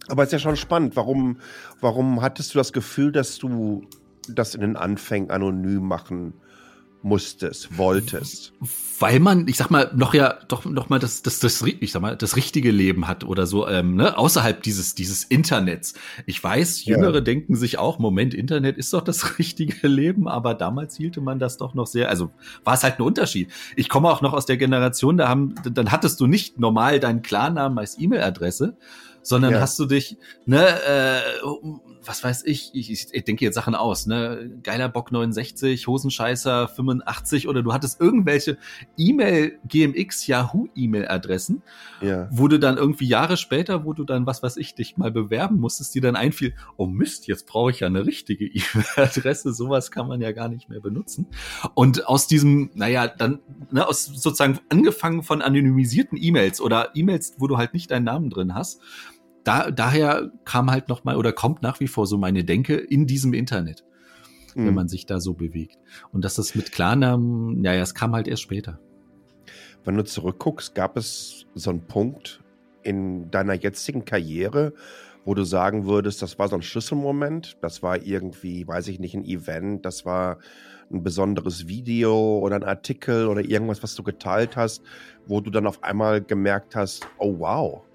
Aber 0.08 0.24
es 0.24 0.28
ist 0.28 0.32
ja 0.32 0.38
schon 0.40 0.56
spannend. 0.56 0.94
Warum, 0.94 1.38
warum 1.80 2.20
hattest 2.20 2.52
du 2.54 2.58
das 2.58 2.74
Gefühl, 2.74 3.12
dass 3.12 3.38
du 3.38 3.86
das 4.28 4.54
in 4.54 4.60
den 4.60 4.76
Anfängen 4.76 5.30
anonym 5.30 5.86
machen 5.86 6.34
musstest, 7.02 7.76
wolltest? 7.78 8.52
Weil 8.98 9.20
man, 9.20 9.46
ich 9.46 9.56
sag 9.56 9.70
mal, 9.70 9.90
noch 9.94 10.12
ja 10.12 10.38
doch 10.48 10.64
noch 10.64 10.88
mal 10.88 10.98
das, 10.98 11.22
das, 11.22 11.38
das, 11.38 11.62
ich 11.62 11.92
sag 11.92 12.02
mal, 12.02 12.16
das 12.16 12.34
richtige 12.34 12.70
Leben 12.70 13.06
hat 13.06 13.24
oder 13.24 13.46
so, 13.46 13.68
ähm, 13.68 13.94
ne, 13.94 14.18
außerhalb 14.18 14.62
dieses, 14.62 14.94
dieses 14.94 15.22
Internets. 15.24 15.94
Ich 16.26 16.42
weiß, 16.42 16.84
Jüngere 16.84 17.16
ja. 17.16 17.20
denken 17.20 17.54
sich 17.54 17.78
auch, 17.78 17.98
Moment, 17.98 18.34
Internet 18.34 18.76
ist 18.76 18.92
doch 18.92 19.02
das 19.02 19.38
richtige 19.38 19.86
Leben, 19.86 20.26
aber 20.26 20.54
damals 20.54 20.96
hielte 20.96 21.20
man 21.20 21.38
das 21.38 21.58
doch 21.58 21.74
noch 21.74 21.86
sehr, 21.86 22.08
also 22.08 22.30
war 22.64 22.74
es 22.74 22.82
halt 22.82 22.98
ein 22.98 23.02
Unterschied. 23.02 23.50
Ich 23.76 23.88
komme 23.88 24.10
auch 24.10 24.20
noch 24.20 24.32
aus 24.32 24.46
der 24.46 24.56
Generation, 24.56 25.16
da 25.16 25.28
haben, 25.28 25.54
dann 25.62 25.92
hattest 25.92 26.20
du 26.20 26.26
nicht 26.26 26.58
normal 26.58 26.98
deinen 26.98 27.22
Klarnamen 27.22 27.78
als 27.78 27.98
E-Mail-Adresse, 27.98 28.76
sondern 29.28 29.52
ja. 29.52 29.60
hast 29.60 29.78
du 29.78 29.84
dich, 29.84 30.16
ne, 30.46 30.64
äh, 30.64 31.20
was 32.04 32.24
weiß 32.24 32.44
ich, 32.46 32.70
ich, 32.72 32.90
ich 33.12 33.24
denke 33.24 33.44
jetzt 33.44 33.54
Sachen 33.54 33.74
aus, 33.74 34.06
ne, 34.06 34.50
geiler 34.62 34.88
Bock 34.88 35.12
69, 35.12 35.86
Hosenscheißer 35.86 36.68
85 36.68 37.46
oder 37.46 37.62
du 37.62 37.74
hattest 37.74 38.00
irgendwelche 38.00 38.56
E-Mail, 38.96 39.58
GMX, 39.68 40.26
Yahoo 40.26 40.68
E-Mail-Adressen, 40.74 41.62
ja. 42.00 42.28
wo 42.30 42.48
du 42.48 42.58
dann 42.58 42.78
irgendwie 42.78 43.06
Jahre 43.06 43.36
später, 43.36 43.84
wo 43.84 43.92
du 43.92 44.04
dann, 44.04 44.26
was 44.26 44.42
weiß 44.42 44.56
ich, 44.56 44.74
dich 44.74 44.96
mal 44.96 45.10
bewerben 45.10 45.60
musstest, 45.60 45.94
die 45.94 46.00
dann 46.00 46.16
einfiel, 46.16 46.54
oh 46.78 46.86
Mist, 46.86 47.26
jetzt 47.28 47.46
brauche 47.46 47.70
ich 47.70 47.80
ja 47.80 47.86
eine 47.86 48.06
richtige 48.06 48.46
E-Mail-Adresse, 48.46 49.52
sowas 49.52 49.90
kann 49.90 50.08
man 50.08 50.22
ja 50.22 50.32
gar 50.32 50.48
nicht 50.48 50.70
mehr 50.70 50.80
benutzen. 50.80 51.26
Und 51.74 52.06
aus 52.06 52.26
diesem, 52.26 52.70
naja, 52.72 53.06
dann, 53.06 53.40
ne, 53.70 53.86
aus 53.86 54.06
sozusagen 54.06 54.58
angefangen 54.70 55.22
von 55.22 55.42
anonymisierten 55.42 56.16
E-Mails 56.18 56.62
oder 56.62 56.90
E-Mails, 56.94 57.34
wo 57.36 57.46
du 57.46 57.58
halt 57.58 57.74
nicht 57.74 57.90
deinen 57.90 58.04
Namen 58.04 58.30
drin 58.30 58.54
hast, 58.54 58.80
da, 59.48 59.70
daher 59.70 60.30
kam 60.44 60.70
halt 60.70 60.90
noch 60.90 61.04
mal 61.04 61.16
oder 61.16 61.32
kommt 61.32 61.62
nach 61.62 61.80
wie 61.80 61.88
vor 61.88 62.06
so 62.06 62.18
meine 62.18 62.44
Denke 62.44 62.74
in 62.74 63.06
diesem 63.06 63.32
Internet, 63.32 63.82
mhm. 64.54 64.66
wenn 64.66 64.74
man 64.74 64.88
sich 64.88 65.06
da 65.06 65.20
so 65.20 65.32
bewegt. 65.32 65.78
Und 66.12 66.22
dass 66.24 66.34
das 66.34 66.54
mit 66.54 66.70
Klarnamen, 66.70 67.64
ja, 67.64 67.72
ja, 67.72 67.80
es 67.80 67.94
kam 67.94 68.14
halt 68.14 68.28
erst 68.28 68.42
später. 68.42 68.78
Wenn 69.84 69.96
du 69.96 70.04
zurückguckst, 70.04 70.74
gab 70.74 70.98
es 70.98 71.46
so 71.54 71.70
einen 71.70 71.86
Punkt 71.86 72.44
in 72.82 73.30
deiner 73.30 73.54
jetzigen 73.54 74.04
Karriere, 74.04 74.74
wo 75.24 75.32
du 75.32 75.44
sagen 75.44 75.86
würdest, 75.86 76.20
das 76.20 76.38
war 76.38 76.48
so 76.48 76.56
ein 76.56 76.62
Schlüsselmoment, 76.62 77.56
das 77.62 77.82
war 77.82 78.02
irgendwie, 78.02 78.68
weiß 78.68 78.88
ich 78.88 79.00
nicht, 79.00 79.14
ein 79.14 79.24
Event, 79.24 79.86
das 79.86 80.04
war 80.04 80.38
ein 80.90 81.02
besonderes 81.02 81.68
Video 81.68 82.38
oder 82.38 82.56
ein 82.56 82.64
Artikel 82.64 83.28
oder 83.28 83.42
irgendwas, 83.42 83.82
was 83.82 83.94
du 83.94 84.02
geteilt 84.02 84.56
hast, 84.56 84.82
wo 85.26 85.40
du 85.40 85.50
dann 85.50 85.66
auf 85.66 85.82
einmal 85.82 86.22
gemerkt 86.22 86.76
hast, 86.76 87.06
oh 87.18 87.38
wow, 87.38 87.87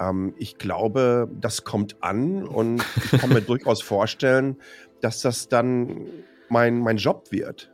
ähm, 0.00 0.34
ich 0.38 0.58
glaube, 0.58 1.28
das 1.40 1.64
kommt 1.64 2.02
an 2.02 2.44
und 2.44 2.82
ich 3.12 3.20
kann 3.20 3.30
mir 3.30 3.40
durchaus 3.42 3.82
vorstellen, 3.82 4.56
dass 5.00 5.22
das 5.22 5.48
dann 5.48 6.06
mein, 6.48 6.80
mein 6.80 6.96
Job 6.96 7.30
wird. 7.30 7.70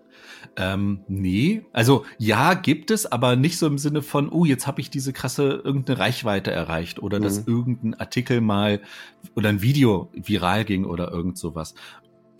Ähm, 0.57 1.05
nee, 1.07 1.65
also 1.73 2.05
ja, 2.19 2.55
gibt 2.55 2.91
es, 2.91 3.11
aber 3.11 3.37
nicht 3.37 3.59
so 3.59 3.67
im 3.67 3.79
Sinne 3.79 4.03
von, 4.03 4.29
oh, 4.31 4.45
jetzt 4.45 4.67
habe 4.67 4.81
ich 4.81 4.91
diese 4.91 5.13
krasse 5.13 5.63
irgendeine 5.65 5.99
Reichweite 5.99 6.51
erreicht 6.51 7.01
oder 7.01 7.19
mhm. 7.19 7.23
dass 7.23 7.47
irgendein 7.47 7.95
Artikel 7.95 8.41
mal 8.41 8.81
oder 9.35 9.49
ein 9.49 9.63
Video 9.63 10.11
viral 10.13 10.65
ging 10.65 10.85
oder 10.85 11.11
irgend 11.11 11.39
sowas. 11.39 11.75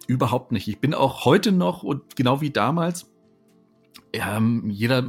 Überhaupt 0.07 0.51
nicht. 0.51 0.67
Ich 0.67 0.81
bin 0.81 0.93
auch 0.93 1.25
heute 1.25 1.53
noch 1.53 1.83
und 1.83 2.17
genau 2.17 2.41
wie 2.41 2.51
damals 2.51 3.11
ja, 4.15 4.41
jeder 4.67 5.05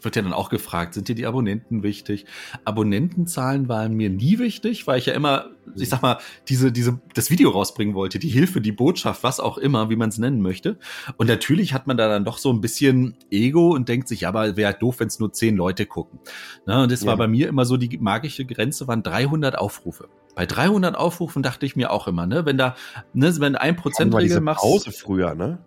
wird 0.00 0.16
ja 0.16 0.22
dann 0.22 0.32
auch 0.32 0.48
gefragt, 0.48 0.94
sind 0.94 1.08
dir 1.08 1.14
die 1.14 1.26
Abonnenten 1.26 1.82
wichtig? 1.82 2.24
Abonnentenzahlen 2.64 3.68
waren 3.68 3.94
mir 3.94 4.10
nie 4.10 4.38
wichtig, 4.38 4.86
weil 4.86 4.98
ich 4.98 5.06
ja 5.06 5.14
immer, 5.14 5.46
ich 5.76 5.88
sag 5.88 6.02
mal, 6.02 6.18
diese, 6.48 6.70
diese, 6.70 7.00
das 7.14 7.30
Video 7.30 7.50
rausbringen 7.50 7.94
wollte, 7.94 8.18
die 8.18 8.28
Hilfe, 8.28 8.60
die 8.60 8.70
Botschaft, 8.70 9.24
was 9.24 9.40
auch 9.40 9.58
immer, 9.58 9.90
wie 9.90 9.96
man 9.96 10.10
es 10.10 10.18
nennen 10.18 10.40
möchte. 10.40 10.78
Und 11.16 11.26
natürlich 11.26 11.74
hat 11.74 11.88
man 11.88 11.96
da 11.96 12.08
dann 12.08 12.24
doch 12.24 12.38
so 12.38 12.52
ein 12.52 12.60
bisschen 12.60 13.16
Ego 13.30 13.74
und 13.74 13.88
denkt 13.88 14.06
sich, 14.06 14.20
ja, 14.20 14.28
aber 14.28 14.56
wäre 14.56 14.74
doof, 14.74 15.00
wenn 15.00 15.08
es 15.08 15.18
nur 15.18 15.32
zehn 15.32 15.56
Leute 15.56 15.86
gucken. 15.86 16.20
Na, 16.64 16.84
und 16.84 16.92
das 16.92 17.02
ja. 17.02 17.08
war 17.08 17.16
bei 17.16 17.28
mir 17.28 17.48
immer 17.48 17.64
so, 17.64 17.76
die 17.76 17.98
magische 17.98 18.44
Grenze 18.44 18.86
waren 18.86 19.02
300 19.02 19.58
Aufrufe. 19.58 20.08
Bei 20.36 20.46
300 20.46 20.96
Aufrufen 20.96 21.42
dachte 21.42 21.66
ich 21.66 21.74
mir 21.74 21.90
auch 21.90 22.06
immer, 22.06 22.26
ne, 22.26 22.46
wenn 22.46 22.56
da, 22.56 22.76
ne, 23.12 23.34
wenn 23.40 23.56
ein 23.56 23.74
Prozent 23.74 24.14
Regel 24.14 24.40
machst. 24.40 24.62
Pause 24.62 24.92
früher, 24.92 25.34
ne? 25.34 25.58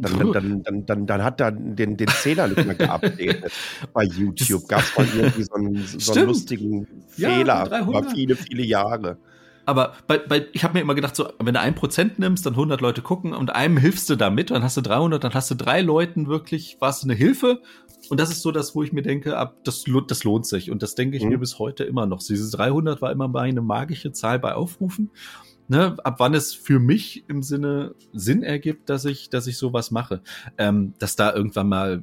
Dann, 0.00 0.32
dann, 0.32 0.62
dann, 0.62 0.86
dann, 0.86 1.06
dann, 1.06 1.22
hat 1.22 1.40
er 1.40 1.52
den, 1.52 1.96
den 1.96 2.08
Zähler 2.08 2.48
nicht 2.48 2.64
mehr 2.64 2.74
geupdatet 2.74 3.52
bei 3.92 4.04
YouTube. 4.04 4.66
Gab 4.66 4.80
es 4.80 4.96
mal 4.96 5.06
irgendwie 5.14 5.42
so 5.42 5.54
einen, 5.54 5.84
so 5.86 6.12
einen 6.12 6.26
lustigen 6.26 6.86
Fehler 7.08 7.68
ja, 7.70 7.80
über 7.80 8.04
viele, 8.04 8.34
viele 8.34 8.64
Jahre. 8.64 9.18
Aber 9.66 9.92
bei, 10.06 10.18
bei, 10.18 10.46
ich 10.52 10.64
habe 10.64 10.74
mir 10.74 10.80
immer 10.80 10.94
gedacht, 10.94 11.14
so, 11.14 11.28
wenn 11.38 11.54
du 11.54 11.60
ein 11.60 11.74
Prozent 11.74 12.18
nimmst, 12.18 12.44
dann 12.46 12.54
100 12.54 12.80
Leute 12.80 13.02
gucken 13.02 13.34
und 13.34 13.54
einem 13.54 13.76
hilfst 13.76 14.08
du 14.10 14.16
damit, 14.16 14.50
dann 14.50 14.62
hast 14.62 14.76
du 14.76 14.80
300, 14.80 15.22
dann 15.22 15.34
hast 15.34 15.50
du 15.50 15.54
drei 15.54 15.80
Leuten 15.80 16.28
wirklich, 16.28 16.78
warst 16.80 17.02
du 17.02 17.06
eine 17.06 17.14
Hilfe. 17.14 17.60
Und 18.08 18.18
das 18.18 18.30
ist 18.30 18.42
so 18.42 18.50
das, 18.50 18.74
wo 18.74 18.82
ich 18.82 18.92
mir 18.92 19.02
denke, 19.02 19.36
ab, 19.36 19.58
das, 19.64 19.84
das 20.08 20.24
lohnt 20.24 20.46
sich. 20.46 20.70
Und 20.70 20.82
das 20.82 20.94
denke 20.94 21.16
ich 21.16 21.22
mhm. 21.22 21.28
mir 21.28 21.38
bis 21.38 21.58
heute 21.58 21.84
immer 21.84 22.06
noch. 22.06 22.20
Diese 22.20 22.50
300 22.56 23.02
war 23.02 23.12
immer 23.12 23.28
meine 23.28 23.60
magische 23.60 24.12
Zahl 24.12 24.38
bei 24.38 24.54
Aufrufen 24.54 25.10
ne, 25.70 25.96
ab 26.02 26.16
wann 26.18 26.34
es 26.34 26.52
für 26.52 26.80
mich 26.80 27.24
im 27.28 27.42
Sinne 27.42 27.94
Sinn 28.12 28.42
ergibt, 28.42 28.90
dass 28.90 29.04
ich, 29.04 29.30
dass 29.30 29.46
ich 29.46 29.56
sowas 29.56 29.92
mache. 29.92 30.20
Ähm, 30.58 30.94
dass 30.98 31.14
da 31.16 31.32
irgendwann 31.32 31.68
mal 31.68 32.02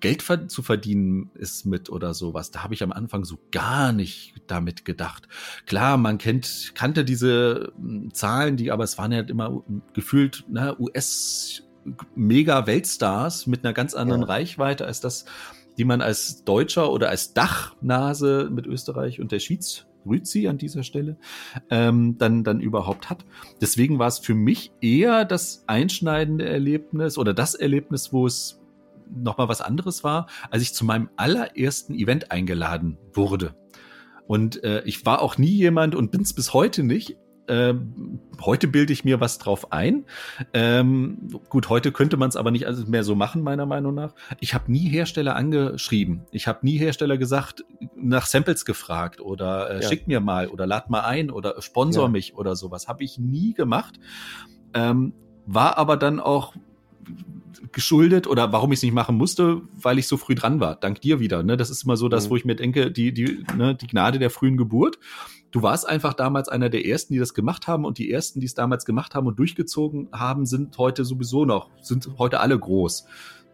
Geld 0.00 0.22
zu 0.48 0.62
verdienen 0.62 1.30
ist 1.34 1.64
mit 1.64 1.88
oder 1.88 2.12
sowas. 2.12 2.50
Da 2.50 2.62
habe 2.62 2.74
ich 2.74 2.82
am 2.82 2.92
Anfang 2.92 3.24
so 3.24 3.38
gar 3.50 3.92
nicht 3.92 4.34
damit 4.46 4.84
gedacht. 4.84 5.26
Klar, 5.64 5.96
man 5.96 6.18
kennt, 6.18 6.72
kannte 6.74 7.04
diese 7.06 7.72
hm, 7.76 8.12
Zahlen, 8.12 8.58
die, 8.58 8.70
aber 8.70 8.84
es 8.84 8.98
waren 8.98 9.12
ja 9.12 9.20
immer 9.20 9.62
gefühlt 9.94 10.44
ne, 10.48 10.76
US 10.78 11.62
mega 12.14 12.66
Weltstars 12.66 13.46
mit 13.46 13.64
einer 13.64 13.72
ganz 13.72 13.94
anderen 13.94 14.22
ja. 14.22 14.26
Reichweite 14.26 14.84
als 14.84 15.00
das, 15.00 15.24
die 15.78 15.84
man 15.84 16.02
als 16.02 16.44
Deutscher 16.44 16.92
oder 16.92 17.08
als 17.08 17.32
Dachnase 17.32 18.50
mit 18.52 18.66
Österreich 18.66 19.20
und 19.20 19.32
der 19.32 19.38
Schweiz 19.38 19.86
Rüzi 20.06 20.48
an 20.48 20.58
dieser 20.58 20.82
Stelle, 20.82 21.16
ähm, 21.70 22.16
dann, 22.18 22.44
dann 22.44 22.60
überhaupt 22.60 23.10
hat. 23.10 23.24
Deswegen 23.60 23.98
war 23.98 24.08
es 24.08 24.18
für 24.18 24.34
mich 24.34 24.72
eher 24.80 25.24
das 25.24 25.64
einschneidende 25.66 26.48
Erlebnis 26.48 27.18
oder 27.18 27.34
das 27.34 27.54
Erlebnis, 27.54 28.12
wo 28.12 28.26
es 28.26 28.60
nochmal 29.08 29.48
was 29.48 29.60
anderes 29.60 30.04
war, 30.04 30.26
als 30.50 30.62
ich 30.62 30.74
zu 30.74 30.84
meinem 30.84 31.10
allerersten 31.16 31.94
Event 31.94 32.30
eingeladen 32.30 32.98
wurde. 33.12 33.54
Und 34.26 34.62
äh, 34.64 34.82
ich 34.84 35.06
war 35.06 35.22
auch 35.22 35.38
nie 35.38 35.52
jemand 35.52 35.94
und 35.94 36.10
bin 36.10 36.22
es 36.22 36.32
bis 36.32 36.52
heute 36.52 36.82
nicht, 36.82 37.16
ähm, 37.48 38.20
heute 38.40 38.68
bilde 38.68 38.92
ich 38.92 39.04
mir 39.04 39.20
was 39.20 39.38
drauf 39.38 39.72
ein. 39.72 40.04
Ähm, 40.52 41.40
gut, 41.48 41.68
heute 41.68 41.92
könnte 41.92 42.16
man 42.16 42.28
es 42.28 42.36
aber 42.36 42.50
nicht 42.50 42.66
mehr 42.88 43.04
so 43.04 43.14
machen, 43.14 43.42
meiner 43.42 43.66
Meinung 43.66 43.94
nach. 43.94 44.14
Ich 44.40 44.54
habe 44.54 44.70
nie 44.70 44.88
Hersteller 44.88 45.36
angeschrieben. 45.36 46.22
Ich 46.30 46.46
habe 46.46 46.60
nie 46.62 46.78
Hersteller 46.78 47.18
gesagt, 47.18 47.64
nach 47.96 48.26
Samples 48.26 48.64
gefragt 48.64 49.20
oder 49.20 49.70
äh, 49.70 49.82
ja. 49.82 49.88
schick 49.88 50.06
mir 50.06 50.20
mal 50.20 50.48
oder 50.48 50.66
lad 50.66 50.90
mal 50.90 51.02
ein 51.02 51.30
oder 51.30 51.60
sponsor 51.62 52.04
ja. 52.04 52.10
mich 52.10 52.34
oder 52.36 52.56
sowas. 52.56 52.88
Habe 52.88 53.04
ich 53.04 53.18
nie 53.18 53.54
gemacht. 53.54 53.98
Ähm, 54.74 55.12
war 55.46 55.78
aber 55.78 55.96
dann 55.96 56.20
auch 56.20 56.54
geschuldet 57.72 58.26
oder 58.26 58.52
warum 58.52 58.72
ich 58.72 58.78
es 58.78 58.82
nicht 58.82 58.92
machen 58.92 59.16
musste, 59.16 59.62
weil 59.74 59.98
ich 59.98 60.06
so 60.06 60.16
früh 60.16 60.34
dran 60.34 60.60
war. 60.60 60.76
Dank 60.76 61.00
dir 61.00 61.20
wieder. 61.20 61.42
Ne? 61.42 61.56
Das 61.56 61.70
ist 61.70 61.84
immer 61.84 61.96
so 61.96 62.08
das, 62.08 62.26
mhm. 62.26 62.30
wo 62.30 62.36
ich 62.36 62.44
mir 62.44 62.56
denke, 62.56 62.90
die, 62.90 63.12
die, 63.12 63.44
ne, 63.56 63.74
die 63.74 63.86
Gnade 63.86 64.18
der 64.18 64.30
frühen 64.30 64.56
Geburt. 64.56 64.98
Du 65.50 65.62
warst 65.62 65.88
einfach 65.88 66.14
damals 66.14 66.48
einer 66.48 66.68
der 66.68 66.84
ersten, 66.86 67.14
die 67.14 67.18
das 67.18 67.32
gemacht 67.32 67.66
haben 67.66 67.84
und 67.84 67.98
die 67.98 68.10
ersten, 68.10 68.40
die 68.40 68.46
es 68.46 68.54
damals 68.54 68.84
gemacht 68.84 69.14
haben 69.14 69.26
und 69.26 69.38
durchgezogen 69.38 70.08
haben, 70.12 70.44
sind 70.44 70.76
heute 70.76 71.04
sowieso 71.04 71.44
noch, 71.44 71.70
sind 71.80 72.08
heute 72.18 72.40
alle 72.40 72.58
groß. 72.58 73.06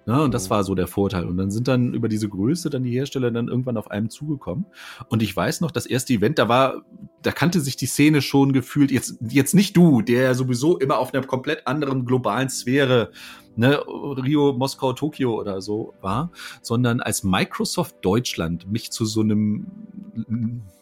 Ne? 0.06 0.20
Und 0.20 0.34
das 0.34 0.46
mhm. 0.46 0.50
war 0.50 0.64
so 0.64 0.74
der 0.74 0.86
Vorteil. 0.86 1.26
Und 1.26 1.36
dann 1.36 1.50
sind 1.50 1.68
dann 1.68 1.94
über 1.94 2.08
diese 2.08 2.28
Größe 2.28 2.70
dann 2.70 2.82
die 2.82 2.90
Hersteller 2.90 3.30
dann 3.30 3.48
irgendwann 3.48 3.76
auf 3.76 3.90
einem 3.90 4.10
zugekommen. 4.10 4.66
Und 5.08 5.22
ich 5.22 5.34
weiß 5.34 5.60
noch, 5.60 5.70
das 5.70 5.86
erste 5.86 6.12
Event, 6.12 6.38
da 6.38 6.48
war, 6.48 6.82
da 7.22 7.30
kannte 7.30 7.60
sich 7.60 7.76
die 7.76 7.86
Szene 7.86 8.22
schon 8.22 8.52
gefühlt, 8.52 8.90
jetzt, 8.90 9.18
jetzt 9.28 9.54
nicht 9.54 9.76
du, 9.76 10.02
der 10.02 10.34
sowieso 10.34 10.78
immer 10.78 10.98
auf 10.98 11.14
einer 11.14 11.24
komplett 11.24 11.66
anderen 11.66 12.04
globalen 12.04 12.48
Sphäre 12.48 13.10
ne, 13.56 13.80
Rio, 13.86 14.52
Moskau, 14.52 14.92
Tokio 14.92 15.38
oder 15.38 15.60
so 15.60 15.94
war, 16.00 16.30
sondern 16.62 17.00
als 17.00 17.22
Microsoft 17.22 17.96
Deutschland 18.02 18.70
mich 18.70 18.90
zu 18.90 19.04
so 19.04 19.20
einem 19.20 19.66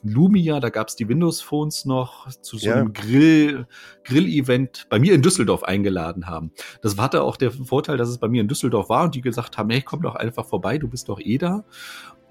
Lumia, 0.02 0.61
da 0.61 0.70
gab's 0.70 0.96
die 0.96 1.09
Windows 1.09 1.40
Phones 1.40 1.85
noch, 1.85 2.28
zu 2.40 2.59
so 2.59 2.68
ja. 2.68 2.76
einem 2.76 2.92
Grill, 2.92 3.66
Grill-Event 4.04 4.87
bei 4.88 4.98
mir 4.98 5.14
in 5.14 5.22
Düsseldorf 5.22 5.62
eingeladen 5.62 6.26
haben. 6.26 6.52
Das 6.83 6.96
hatte 6.96 7.22
auch 7.22 7.37
der 7.37 7.50
Vorteil, 7.50 7.96
dass 7.96 8.09
es 8.09 8.18
bei 8.18 8.28
mir 8.28 8.40
in 8.40 8.48
Düsseldorf 8.48 8.88
war 8.88 9.04
und 9.04 9.14
die 9.14 9.20
gesagt 9.20 9.59
haben, 9.59 9.70
hey, 9.70 9.83
komm 9.83 10.02
doch 10.02 10.16
einfach 10.16 10.46
vorbei, 10.46 10.78
du 10.78 10.88
bist 10.88 11.09
doch 11.09 11.20
eh 11.20 11.38
da. 11.38 11.64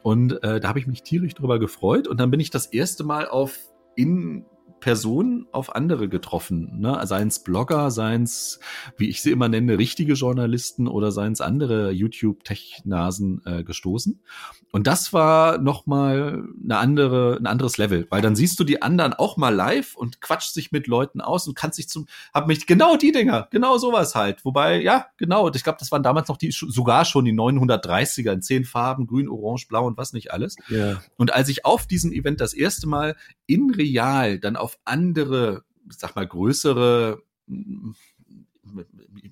Und 0.02 0.44
äh, 0.44 0.60
da 0.60 0.70
habe 0.70 0.80
ich 0.80 0.88
mich 0.88 1.04
tierisch 1.04 1.36
drüber 1.36 1.60
gefreut. 1.60 2.08
Und 2.08 2.20
dann 2.20 2.32
bin 2.32 2.40
ich 2.40 2.50
das 2.50 2.68
erste 2.68 3.04
Mal 3.04 3.28
auf 3.28 3.58
in 3.96 4.46
Personen 4.80 5.48
auf 5.52 5.76
andere 5.76 6.10
getroffen. 6.10 6.80
Ne? 6.80 7.00
Seien 7.06 7.28
es 7.28 7.44
Blogger, 7.44 7.92
seien 7.92 8.24
es, 8.24 8.60
wie 8.98 9.10
ich 9.10 9.22
sie 9.22 9.32
immer 9.32 9.50
nenne, 9.50 9.78
richtige 9.78 10.14
Journalisten 10.14 10.88
oder 10.88 11.12
seien 11.12 11.34
es 11.34 11.42
andere 11.42 11.92
YouTube-Tech-Nasen 11.92 13.42
äh, 13.46 13.64
gestoßen. 13.64 14.22
Und 14.72 14.86
das 14.86 15.14
war 15.14 15.58
nochmal 15.58 16.44
eine 16.64 16.78
andere, 16.78 17.38
ein 17.40 17.48
anderes 17.48 17.78
Level, 17.78 18.06
weil 18.10 18.22
dann 18.22 18.36
siehst 18.36 18.60
du 18.60 18.64
die 18.64 18.82
anderen 18.82 19.14
auch 19.14 19.36
mal 19.36 19.54
live 19.54 19.96
und 19.96 20.22
quatscht 20.22 20.54
sich 20.54 20.72
mit 20.72 20.86
Leuten 20.86 21.22
aus 21.22 21.48
und 21.48 21.56
kannst 21.56 21.78
sich 21.78 21.90
zum, 21.90 22.06
hab 22.34 22.48
mich, 22.48 22.68
genau 22.68 22.96
die 22.96 23.12
Dinger, 23.12 23.48
genau 23.52 23.78
sowas 23.80 24.14
halt. 24.14 24.46
Wobei, 24.46 24.82
ja, 24.82 25.08
genau, 25.18 25.50
ich 25.52 25.64
glaube, 25.64 25.80
das 25.80 25.92
waren 25.92 26.04
damals 26.04 26.28
noch 26.28 26.38
die, 26.38 26.52
sogar 26.52 27.06
schon 27.06 27.26
die 27.26 27.34
930er 27.34 28.34
in 28.34 28.42
zehn 28.44 28.64
Farben, 28.64 29.08
grün, 29.08 29.28
orange, 29.28 29.68
blau 29.68 29.88
und 29.88 29.98
was 29.98 30.14
nicht 30.14 30.32
alles. 30.32 30.56
Yeah. 30.70 31.02
Und 31.18 31.34
als 31.34 31.50
ich 31.50 31.66
auf 31.66 31.88
diesem 31.88 32.12
Event 32.12 32.40
das 32.40 32.54
erste 32.54 32.88
Mal 32.88 33.16
in 33.50 33.72
real 33.72 34.40
dann 34.40 34.56
auf 34.56 34.80
andere, 34.86 35.64
sag 35.90 36.16
mal, 36.16 36.28
größere 36.28 37.22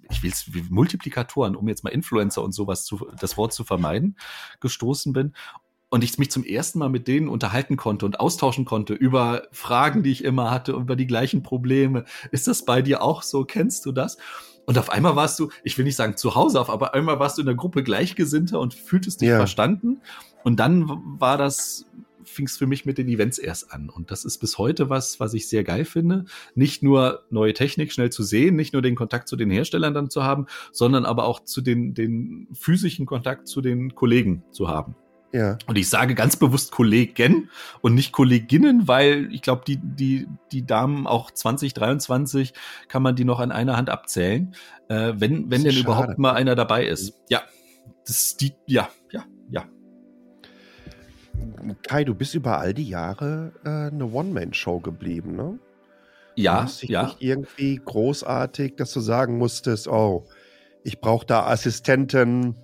ich 0.10 0.24
will 0.24 0.32
es 0.32 0.50
Multiplikatoren, 0.70 1.56
um 1.56 1.68
jetzt 1.68 1.84
mal 1.84 1.92
Influencer 1.92 2.44
und 2.44 2.54
sowas 2.54 2.86
zu, 2.86 3.08
das 3.20 3.38
Wort 3.38 3.54
zu 3.54 3.64
vermeiden, 3.64 4.18
gestoßen 4.60 5.14
bin 5.14 5.34
und 5.90 6.04
ich 6.04 6.18
mich 6.18 6.32
zum 6.32 6.44
ersten 6.44 6.80
Mal 6.80 6.90
mit 6.90 7.08
denen 7.08 7.30
unterhalten 7.30 7.78
konnte 7.78 8.06
und 8.06 8.20
austauschen 8.20 8.66
konnte 8.66 8.94
über 8.94 9.44
Fragen, 9.52 10.04
die 10.04 10.12
ich 10.12 10.24
immer 10.24 10.52
hatte, 10.52 10.74
über 10.74 10.96
die 10.96 11.08
gleichen 11.08 11.44
Probleme. 11.44 12.06
Ist 12.32 12.48
das 12.48 12.66
bei 12.66 12.82
dir 12.82 13.02
auch 13.02 13.22
so? 13.22 13.46
Kennst 13.46 13.86
du 13.86 13.92
das? 13.92 14.18
Und 14.66 14.78
auf 14.78 14.90
einmal 14.90 15.16
warst 15.16 15.40
du, 15.40 15.50
ich 15.64 15.78
will 15.78 15.86
nicht 15.86 15.96
sagen 15.96 16.18
zu 16.18 16.36
Hause 16.36 16.60
auf, 16.60 16.70
aber 16.70 16.94
einmal 16.94 17.20
warst 17.20 17.38
du 17.38 17.42
in 17.42 17.46
der 17.46 17.56
Gruppe 17.56 17.84
Gleichgesinnter 17.84 18.60
und 18.60 18.74
fühltest 18.74 19.22
dich 19.22 19.30
ja. 19.30 19.38
verstanden. 19.38 20.02
Und 20.44 20.60
dann 20.60 20.90
war 21.20 21.38
das 21.38 21.86
fing 22.28 22.46
es 22.46 22.58
für 22.58 22.68
mich 22.68 22.86
mit 22.86 22.98
den 22.98 23.08
Events 23.08 23.38
erst 23.38 23.72
an. 23.72 23.90
Und 23.90 24.12
das 24.12 24.26
ist 24.26 24.38
bis 24.40 24.58
heute 24.58 24.90
was, 24.90 25.20
was 25.20 25.34
ich 25.34 25.48
sehr 25.48 25.64
geil 25.64 25.86
finde. 25.86 26.26
Nicht 26.56 26.84
nur 26.84 27.24
neue 27.30 27.54
Technik 27.54 27.92
schnell 27.92 28.12
zu 28.12 28.24
sehen, 28.24 28.56
nicht 28.56 28.74
nur 28.74 28.82
den 28.82 28.96
Kontakt 28.96 29.28
zu 29.28 29.36
den 29.36 29.50
Herstellern 29.50 29.94
dann 29.94 30.10
zu 30.10 30.24
haben, 30.24 30.46
sondern 30.72 31.06
aber 31.06 31.26
auch 31.26 31.44
zu 31.44 31.62
den, 31.62 31.94
den 31.94 32.48
physischen 32.54 33.06
Kontakt 33.06 33.48
zu 33.48 33.62
den 33.62 33.96
Kollegen 33.96 34.44
zu 34.52 34.68
haben. 34.68 34.96
Ja. 35.34 35.58
Und 35.68 35.78
ich 35.78 35.90
sage 35.90 36.16
ganz 36.16 36.38
bewusst 36.38 36.72
Kollegen 36.72 37.50
und 37.82 37.96
nicht 37.96 38.12
Kolleginnen, 38.12 38.88
weil 38.88 39.34
ich 39.34 39.42
glaube, 39.42 39.64
die, 39.68 39.78
die, 39.78 40.28
die 40.52 40.66
Damen 40.66 41.06
auch 41.06 41.32
2023 41.32 42.54
kann 42.88 43.04
man 43.04 43.16
die 43.16 43.26
noch 43.26 43.40
an 43.40 43.52
einer 43.52 43.76
Hand 43.76 43.90
abzählen, 43.90 44.56
äh, 44.88 45.14
wenn, 45.18 45.52
wenn 45.52 45.64
denn 45.64 45.74
schade. 45.74 45.84
überhaupt 45.84 46.18
mal 46.18 46.34
einer 46.34 46.56
dabei 46.56 46.88
ist. 46.88 47.14
Ja. 47.30 47.42
Das 48.06 48.38
die, 48.38 48.54
ja, 48.68 48.90
ja, 49.12 49.26
ja. 49.26 49.37
Kai, 51.88 52.04
du 52.04 52.16
bist 52.16 52.36
über 52.36 52.60
all 52.60 52.74
die 52.74 52.88
Jahre 52.88 53.52
äh, 53.64 53.94
eine 53.94 54.06
One-Man-Show 54.06 54.80
geblieben, 54.80 55.36
ne? 55.36 55.60
Ja, 56.36 56.58
du 56.58 56.64
hast 56.64 56.82
dich 56.84 56.90
ja. 56.90 57.04
Nicht 57.04 57.22
irgendwie 57.22 57.82
großartig, 57.84 58.76
dass 58.76 58.94
du 58.94 59.00
sagen 59.00 59.38
musstest, 59.38 59.88
oh, 59.88 60.26
ich 60.84 61.02
brauche 61.02 61.26
da 61.26 61.48
Assistenten, 61.48 62.56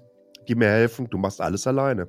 die 0.47 0.55
mir 0.55 0.69
helfen. 0.69 1.09
Du 1.09 1.17
machst 1.17 1.41
alles 1.41 1.65
alleine. 1.67 2.07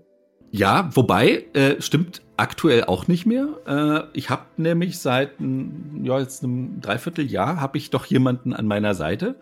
Ja, 0.50 0.88
wobei, 0.94 1.46
äh, 1.54 1.80
stimmt 1.80 2.22
aktuell 2.36 2.84
auch 2.84 3.08
nicht 3.08 3.26
mehr. 3.26 3.48
Äh, 3.66 4.16
ich 4.16 4.30
habe 4.30 4.44
nämlich 4.56 4.98
seit 5.00 5.32
ja, 5.40 6.20
jetzt 6.20 6.44
einem 6.44 6.80
Dreivierteljahr 6.80 7.60
habe 7.60 7.78
ich 7.78 7.90
doch 7.90 8.06
jemanden 8.06 8.52
an 8.52 8.66
meiner 8.66 8.94
Seite, 8.94 9.36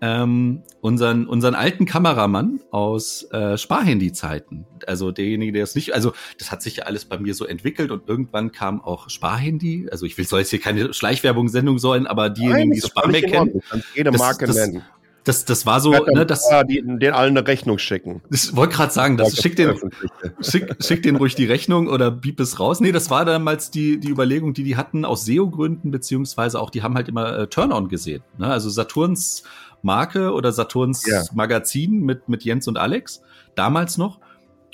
ähm, 0.00 0.62
unseren, 0.80 1.26
unseren 1.26 1.54
alten 1.54 1.84
Kameramann 1.86 2.60
aus 2.70 3.24
äh, 3.32 3.56
Sparhandy-Zeiten. 3.58 4.66
Also 4.86 5.10
derjenige, 5.10 5.52
der 5.52 5.64
es 5.64 5.74
nicht, 5.74 5.94
also 5.94 6.12
das 6.38 6.50
hat 6.52 6.62
sich 6.62 6.76
ja 6.76 6.84
alles 6.84 7.04
bei 7.04 7.18
mir 7.18 7.34
so 7.34 7.44
entwickelt 7.44 7.90
und 7.90 8.08
irgendwann 8.08 8.52
kam 8.52 8.80
auch 8.80 9.10
Sparhandy. 9.10 9.88
Also 9.90 10.06
ich 10.06 10.16
will, 10.16 10.26
soll 10.26 10.40
jetzt 10.40 10.50
hier 10.50 10.60
keine 10.60 10.92
Schleichwerbung-Sendung 10.92 11.78
sein, 11.78 12.06
aber 12.06 12.30
diejenigen, 12.30 12.72
die 12.72 12.80
Sparmac 12.80 13.22
kennen. 13.22 13.60
Jede 13.94 14.12
Marke 14.12 14.46
das, 14.46 14.56
nennen. 14.56 14.82
Das, 15.28 15.44
das 15.44 15.66
war 15.66 15.80
so, 15.80 15.90
ne, 15.92 16.24
das. 16.24 16.48
Die, 16.70 16.82
den 16.82 17.12
allen 17.12 17.36
eine 17.36 17.46
Rechnung 17.46 17.76
schicken. 17.76 18.22
Ich 18.30 18.56
wollte 18.56 18.76
gerade 18.76 18.94
sagen, 18.94 19.18
das 19.18 19.36
schick 19.36 19.56
den, 19.56 19.74
schick, 20.40 20.74
schick 20.80 21.02
den 21.02 21.16
ruhig 21.16 21.34
die 21.34 21.44
Rechnung 21.44 21.88
oder 21.88 22.10
bieb 22.10 22.40
es 22.40 22.58
raus. 22.58 22.80
Nee, 22.80 22.92
das 22.92 23.10
war 23.10 23.26
damals 23.26 23.70
die, 23.70 24.00
die 24.00 24.08
Überlegung, 24.08 24.54
die 24.54 24.64
die 24.64 24.78
hatten 24.78 25.04
aus 25.04 25.26
SEO-Gründen, 25.26 25.90
beziehungsweise 25.90 26.58
auch, 26.58 26.70
die 26.70 26.82
haben 26.82 26.94
halt 26.94 27.08
immer 27.08 27.40
äh, 27.40 27.46
Turn-on 27.46 27.88
gesehen. 27.88 28.22
Ne? 28.38 28.46
Also 28.46 28.70
Saturns 28.70 29.42
Marke 29.82 30.32
oder 30.32 30.52
Saturns 30.52 31.06
ja. 31.06 31.22
Magazin 31.32 32.00
mit, 32.00 32.28
mit 32.28 32.44
Jens 32.44 32.68
und 32.68 32.78
Alex, 32.78 33.22
damals 33.54 33.98
noch. 33.98 34.20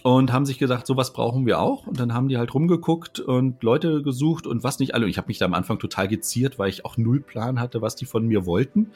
Und 0.02 0.34
haben 0.34 0.44
sich 0.44 0.58
gesagt, 0.58 0.86
sowas 0.86 1.14
brauchen 1.14 1.46
wir 1.46 1.60
auch. 1.60 1.86
Und 1.86 1.98
dann 1.98 2.12
haben 2.12 2.28
die 2.28 2.36
halt 2.36 2.52
rumgeguckt 2.52 3.20
und 3.20 3.62
Leute 3.62 4.02
gesucht 4.02 4.46
und 4.46 4.62
was 4.62 4.78
nicht 4.78 4.94
alle. 4.94 5.04
Und 5.04 5.10
ich 5.10 5.16
habe 5.16 5.28
mich 5.28 5.38
da 5.38 5.46
am 5.46 5.54
Anfang 5.54 5.78
total 5.78 6.08
geziert, 6.08 6.58
weil 6.58 6.68
ich 6.68 6.84
auch 6.84 6.98
null 6.98 7.20
Plan 7.20 7.58
hatte, 7.58 7.80
was 7.80 7.96
die 7.96 8.04
von 8.04 8.26
mir 8.26 8.44
wollten. 8.44 8.90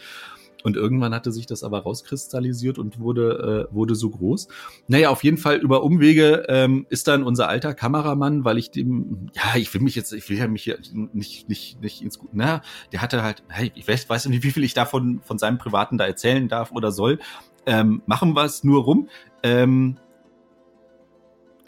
Und 0.65 0.77
irgendwann 0.77 1.15
hatte 1.15 1.31
sich 1.31 1.47
das 1.47 1.63
aber 1.63 1.81
rauskristallisiert 1.81 2.79
und 2.79 2.99
wurde, 2.99 3.69
äh, 3.71 3.75
wurde 3.75 3.95
so 3.95 4.11
groß. 4.11 4.49
Naja, 4.89 5.11
auf 5.11 5.23
jeden 5.23 5.39
Fall 5.39 5.59
über 5.59 5.83
Umwege 5.83 6.47
ähm, 6.49 6.87
ist 6.91 7.07
dann 7.09 7.23
unser 7.23 7.49
alter 7.49 7.75
Kameramann, 7.75 8.45
weil 8.45 8.59
ich 8.59 8.71
dem, 8.71 9.31
ja, 9.35 9.57
ich 9.57 9.73
will 9.73 9.81
mich 9.81 9.95
jetzt, 9.95 10.13
ich 10.13 10.29
will 10.29 10.37
ja 10.37 10.49
mich 10.49 10.65
hier 10.65 10.79
nicht, 11.13 11.49
nicht, 11.49 11.81
nicht 11.81 12.03
ins 12.03 12.19
Gut, 12.19 12.31
na, 12.33 12.63
der 12.93 13.03
hatte 13.03 13.23
halt, 13.23 13.43
ich 13.75 13.87
weiß, 13.87 14.09
weiß 14.09 14.27
nicht, 14.27 14.43
wie 14.43 14.51
viel 14.51 14.65
ich 14.65 14.75
davon 14.75 15.21
von 15.23 15.39
seinem 15.39 15.59
Privaten 15.59 15.99
da 15.99 16.07
erzählen 16.07 16.49
darf 16.49 16.73
oder 16.73 16.91
soll. 16.91 17.19
Ähm, 17.67 18.03
machen 18.07 18.35
wir 18.35 18.45
es 18.45 18.65
nur 18.65 18.83
rum. 18.83 19.09
Ähm, 19.43 19.99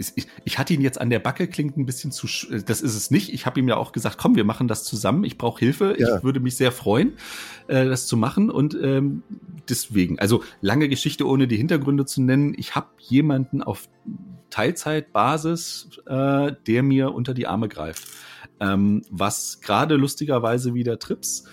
ich, 0.01 0.27
ich 0.45 0.59
hatte 0.59 0.73
ihn 0.73 0.81
jetzt 0.81 1.01
an 1.01 1.11
der 1.11 1.19
Backe, 1.19 1.47
klingt 1.47 1.77
ein 1.77 1.87
bisschen 1.87 2.11
zu, 2.13 2.27
das 2.27 2.81
ist 2.81 2.97
es 2.97 3.11
nicht. 3.11 3.33
Ich 3.33 3.47
habe 3.47 3.61
ihm 3.61 3.69
ja 3.69 3.77
auch 3.77 3.93
gesagt, 3.93 4.19
komm, 4.19 4.35
wir 4.35 4.45
machen 4.45 4.69
das 4.69 4.85
zusammen. 4.85 5.25
Ich 5.25 5.39
brauche 5.39 5.61
Hilfe. 5.61 5.97
Ja. 5.99 6.17
Ich 6.17 6.25
würde 6.25 6.41
mich 6.41 6.57
sehr 6.57 6.73
freuen, 6.73 7.15
äh, 7.69 7.85
das 7.85 8.07
zu 8.07 8.17
machen. 8.17 8.51
Und 8.51 8.77
ähm, 8.81 9.23
deswegen, 9.69 10.19
also 10.19 10.43
lange 10.61 10.89
Geschichte, 10.89 11.27
ohne 11.27 11.47
die 11.47 11.57
Hintergründe 11.57 12.07
zu 12.07 12.23
nennen. 12.23 12.55
Ich 12.57 12.75
habe 12.75 12.89
jemanden 12.99 13.63
auf 13.63 13.89
Teilzeitbasis, 14.51 16.01
äh, 16.07 16.53
der 16.67 16.83
mir 16.83 17.13
unter 17.15 17.35
die 17.35 17.47
Arme 17.47 17.69
greift. 17.69 18.09
Ähm, 18.61 19.03
was 19.11 19.61
gerade 19.61 19.97
lustigerweise 19.97 20.75
wieder 20.75 20.99
Trips 20.99 21.45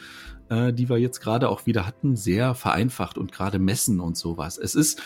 äh, 0.50 0.74
die 0.74 0.90
wir 0.90 0.98
jetzt 0.98 1.20
gerade 1.20 1.50
auch 1.50 1.66
wieder 1.66 1.86
hatten, 1.86 2.16
sehr 2.16 2.56
vereinfacht 2.56 3.18
und 3.18 3.32
gerade 3.32 3.60
messen 3.60 4.00
und 4.00 4.18
sowas. 4.18 4.58
Es 4.58 4.76
ist, 4.76 5.02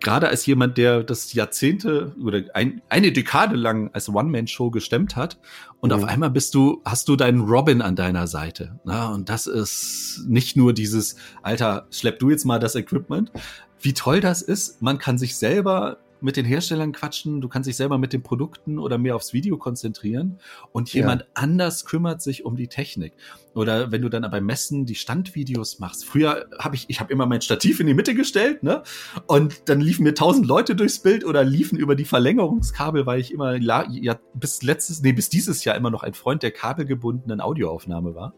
gerade 0.00 0.28
als 0.28 0.46
jemand, 0.46 0.78
der 0.78 1.02
das 1.02 1.32
Jahrzehnte 1.32 2.14
oder 2.22 2.42
ein, 2.54 2.82
eine 2.88 3.12
Dekade 3.12 3.56
lang 3.56 3.90
als 3.92 4.08
One-Man-Show 4.08 4.70
gestemmt 4.70 5.16
hat 5.16 5.38
und 5.80 5.90
mhm. 5.90 5.96
auf 5.96 6.04
einmal 6.04 6.30
bist 6.30 6.54
du, 6.54 6.82
hast 6.84 7.08
du 7.08 7.16
deinen 7.16 7.40
Robin 7.40 7.82
an 7.82 7.96
deiner 7.96 8.26
Seite. 8.26 8.78
Na, 8.84 9.12
und 9.12 9.28
das 9.28 9.46
ist 9.46 10.24
nicht 10.26 10.56
nur 10.56 10.72
dieses, 10.72 11.16
Alter, 11.42 11.86
schlepp 11.90 12.18
du 12.18 12.30
jetzt 12.30 12.44
mal 12.44 12.58
das 12.58 12.74
Equipment. 12.74 13.32
Wie 13.80 13.94
toll 13.94 14.20
das 14.20 14.42
ist, 14.42 14.82
man 14.82 14.98
kann 14.98 15.18
sich 15.18 15.36
selber 15.36 15.98
mit 16.20 16.36
den 16.36 16.46
Herstellern 16.46 16.92
quatschen, 16.92 17.40
du 17.40 17.48
kannst 17.48 17.68
dich 17.68 17.76
selber 17.76 17.98
mit 17.98 18.12
den 18.12 18.22
Produkten 18.22 18.78
oder 18.78 18.98
mehr 18.98 19.16
aufs 19.16 19.32
Video 19.32 19.58
konzentrieren 19.58 20.38
und 20.72 20.92
jemand 20.92 21.22
ja. 21.22 21.26
anders 21.34 21.84
kümmert 21.84 22.22
sich 22.22 22.44
um 22.44 22.56
die 22.56 22.68
Technik. 22.68 23.12
Oder 23.56 23.90
wenn 23.90 24.02
du 24.02 24.08
dann 24.10 24.30
beim 24.30 24.44
Messen 24.44 24.84
die 24.84 24.94
Standvideos 24.94 25.78
machst. 25.78 26.04
Früher 26.04 26.46
habe 26.58 26.76
ich, 26.76 26.84
ich 26.88 27.00
habe 27.00 27.12
immer 27.12 27.24
mein 27.24 27.40
Stativ 27.40 27.80
in 27.80 27.86
die 27.86 27.94
Mitte 27.94 28.14
gestellt, 28.14 28.62
ne? 28.62 28.82
Und 29.26 29.68
dann 29.70 29.80
liefen 29.80 30.02
mir 30.02 30.14
tausend 30.14 30.46
Leute 30.46 30.76
durchs 30.76 30.98
Bild 30.98 31.24
oder 31.24 31.42
liefen 31.42 31.78
über 31.78 31.96
die 31.96 32.04
Verlängerungskabel, 32.04 33.06
weil 33.06 33.18
ich 33.18 33.32
immer 33.32 33.56
ja 33.56 34.18
bis 34.34 34.62
letztes, 34.62 35.00
nee, 35.00 35.12
bis 35.12 35.30
dieses 35.30 35.64
Jahr 35.64 35.74
immer 35.74 35.90
noch 35.90 36.02
ein 36.02 36.12
Freund 36.12 36.42
der 36.42 36.50
kabelgebundenen 36.50 37.40
Audioaufnahme 37.40 38.14
war. 38.14 38.34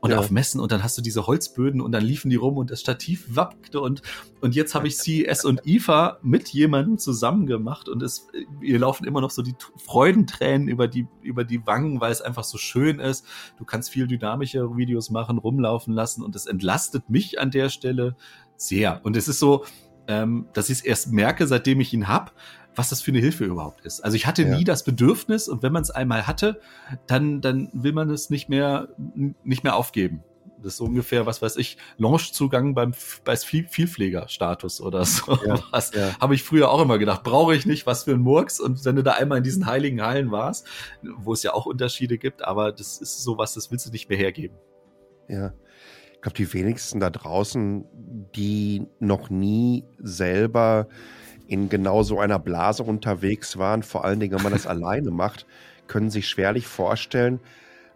Und 0.00 0.10
ja. 0.10 0.18
auf 0.18 0.30
Messen 0.30 0.60
und 0.60 0.72
dann 0.72 0.82
hast 0.82 0.98
du 0.98 1.02
diese 1.02 1.26
Holzböden 1.28 1.80
und 1.80 1.92
dann 1.92 2.04
liefen 2.04 2.28
die 2.28 2.36
rum 2.36 2.56
und 2.56 2.70
das 2.70 2.80
Stativ 2.80 3.36
wackte 3.36 3.80
und 3.80 4.02
und 4.40 4.54
jetzt 4.54 4.74
habe 4.74 4.88
ich 4.88 4.96
CES 4.98 5.44
und 5.44 5.66
IFA 5.66 6.18
mit 6.22 6.48
jemandem 6.48 6.98
zusammen 6.98 7.46
gemacht 7.46 7.88
und 7.88 8.02
es, 8.02 8.28
ihr 8.60 8.78
laufen 8.78 9.06
immer 9.06 9.20
noch 9.20 9.30
so 9.30 9.42
die 9.42 9.54
Freudentränen 9.76 10.68
über 10.68 10.88
die, 10.88 11.06
über 11.22 11.44
die 11.44 11.66
Wangen, 11.66 12.00
weil 12.00 12.12
es 12.12 12.22
einfach 12.22 12.44
so 12.44 12.58
schön 12.58 13.00
ist. 13.00 13.24
Du 13.58 13.64
kannst 13.64 13.90
viel 13.90 14.06
dynamische 14.52 14.76
Videos 14.76 15.10
machen, 15.10 15.38
rumlaufen 15.38 15.94
lassen 15.94 16.22
und 16.22 16.34
es 16.36 16.46
entlastet 16.46 17.08
mich 17.10 17.40
an 17.40 17.50
der 17.50 17.68
Stelle 17.68 18.16
sehr. 18.56 19.00
Und 19.04 19.16
es 19.16 19.28
ist 19.28 19.38
so, 19.38 19.64
ähm, 20.06 20.48
dass 20.52 20.70
ich 20.70 20.78
es 20.78 20.84
erst 20.84 21.12
merke, 21.12 21.46
seitdem 21.46 21.80
ich 21.80 21.92
ihn 21.92 22.08
hab, 22.08 22.32
was 22.74 22.90
das 22.90 23.02
für 23.02 23.10
eine 23.10 23.20
Hilfe 23.20 23.44
überhaupt 23.44 23.84
ist. 23.84 24.00
Also 24.00 24.16
ich 24.16 24.26
hatte 24.26 24.42
ja. 24.42 24.56
nie 24.56 24.64
das 24.64 24.84
Bedürfnis 24.84 25.48
und 25.48 25.62
wenn 25.62 25.72
man 25.72 25.82
es 25.82 25.90
einmal 25.90 26.26
hatte, 26.26 26.60
dann, 27.06 27.40
dann 27.40 27.70
will 27.72 27.92
man 27.92 28.08
es 28.10 28.30
nicht 28.30 28.48
mehr, 28.48 28.88
nicht 29.44 29.64
mehr 29.64 29.76
aufgeben. 29.76 30.22
Das 30.62 30.74
ist 30.74 30.78
so 30.78 30.84
ungefähr, 30.84 31.26
was 31.26 31.40
weiß 31.40 31.56
ich, 31.56 31.76
Launchzugang 31.96 32.74
beim 32.74 32.92
bei 33.24 33.36
Vielpflegerstatus 33.36 34.80
oder 34.80 35.04
so. 35.04 35.38
Ja, 35.46 35.58
was 35.70 35.94
ja. 35.94 36.18
habe 36.20 36.34
ich 36.34 36.42
früher 36.42 36.70
auch 36.70 36.80
immer 36.82 36.98
gedacht, 36.98 37.22
brauche 37.22 37.54
ich 37.54 37.66
nicht, 37.66 37.86
was 37.86 38.04
für 38.04 38.12
ein 38.12 38.20
Murks. 38.20 38.60
Und 38.60 38.84
wenn 38.84 38.96
du 38.96 39.02
da 39.02 39.12
einmal 39.12 39.38
in 39.38 39.44
diesen 39.44 39.66
heiligen 39.66 40.02
Hallen 40.02 40.30
warst, 40.30 40.66
wo 41.02 41.32
es 41.32 41.42
ja 41.42 41.54
auch 41.54 41.66
Unterschiede 41.66 42.18
gibt, 42.18 42.42
aber 42.44 42.72
das 42.72 42.98
ist 43.00 43.22
sowas, 43.22 43.54
das 43.54 43.70
willst 43.70 43.86
du 43.86 43.90
nicht 43.90 44.08
mehr 44.08 44.18
hergeben. 44.18 44.56
Ja. 45.28 45.52
Ich 46.14 46.22
glaube, 46.22 46.36
die 46.36 46.52
wenigsten 46.52 46.98
da 46.98 47.10
draußen, 47.10 47.84
die 48.34 48.88
noch 48.98 49.30
nie 49.30 49.84
selber 49.98 50.88
in 51.46 51.68
genau 51.68 52.02
so 52.02 52.18
einer 52.18 52.40
Blase 52.40 52.82
unterwegs 52.82 53.56
waren, 53.56 53.84
vor 53.84 54.04
allen 54.04 54.18
Dingen, 54.18 54.34
wenn 54.34 54.42
man 54.42 54.52
das 54.52 54.66
alleine 54.66 55.10
macht, 55.10 55.46
können 55.86 56.10
sich 56.10 56.28
schwerlich 56.28 56.66
vorstellen, 56.66 57.40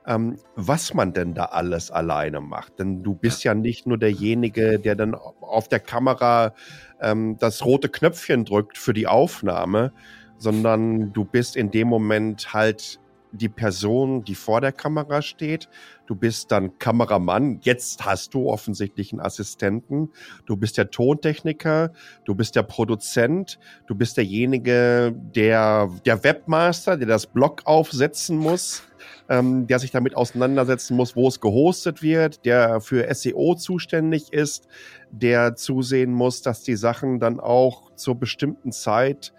ähm, 0.06 0.38
was 0.56 0.94
man 0.94 1.12
denn 1.12 1.34
da 1.34 1.46
alles 1.46 1.90
alleine 1.90 2.40
macht. 2.40 2.78
Denn 2.78 3.02
du 3.02 3.14
bist 3.14 3.44
ja 3.44 3.54
nicht 3.54 3.86
nur 3.86 3.98
derjenige, 3.98 4.78
der 4.78 4.94
dann 4.94 5.14
auf 5.14 5.68
der 5.68 5.80
Kamera 5.80 6.54
ähm, 7.00 7.36
das 7.38 7.64
rote 7.64 7.88
Knöpfchen 7.88 8.44
drückt 8.44 8.78
für 8.78 8.92
die 8.92 9.06
Aufnahme, 9.06 9.92
sondern 10.38 11.12
du 11.12 11.24
bist 11.24 11.56
in 11.56 11.70
dem 11.70 11.88
Moment 11.88 12.52
halt 12.52 13.00
die 13.32 13.48
Person, 13.48 14.24
die 14.24 14.34
vor 14.34 14.60
der 14.60 14.72
Kamera 14.72 15.22
steht. 15.22 15.68
Du 16.06 16.14
bist 16.14 16.52
dann 16.52 16.78
Kameramann. 16.78 17.60
Jetzt 17.62 18.04
hast 18.04 18.34
du 18.34 18.48
offensichtlich 18.48 19.12
einen 19.12 19.20
Assistenten. 19.20 20.10
Du 20.44 20.56
bist 20.56 20.76
der 20.76 20.90
Tontechniker. 20.90 21.92
Du 22.24 22.34
bist 22.34 22.56
der 22.56 22.62
Produzent. 22.62 23.58
Du 23.86 23.94
bist 23.94 24.16
derjenige, 24.16 25.14
der, 25.34 25.88
der 26.04 26.22
Webmaster, 26.22 26.96
der 26.96 27.08
das 27.08 27.26
Blog 27.26 27.62
aufsetzen 27.64 28.36
muss. 28.36 28.82
Ähm, 29.28 29.68
der 29.68 29.78
sich 29.78 29.92
damit 29.92 30.16
auseinandersetzen 30.16 30.96
muss, 30.96 31.14
wo 31.14 31.28
es 31.28 31.40
gehostet 31.40 32.02
wird, 32.02 32.44
der 32.44 32.80
für 32.80 33.12
SEO 33.14 33.54
zuständig 33.54 34.32
ist, 34.32 34.66
der 35.10 35.54
zusehen 35.54 36.12
muss, 36.12 36.42
dass 36.42 36.62
die 36.62 36.74
Sachen 36.74 37.20
dann 37.20 37.38
auch 37.38 37.94
zur 37.94 38.16
bestimmten 38.16 38.72
Zeit 38.72 39.32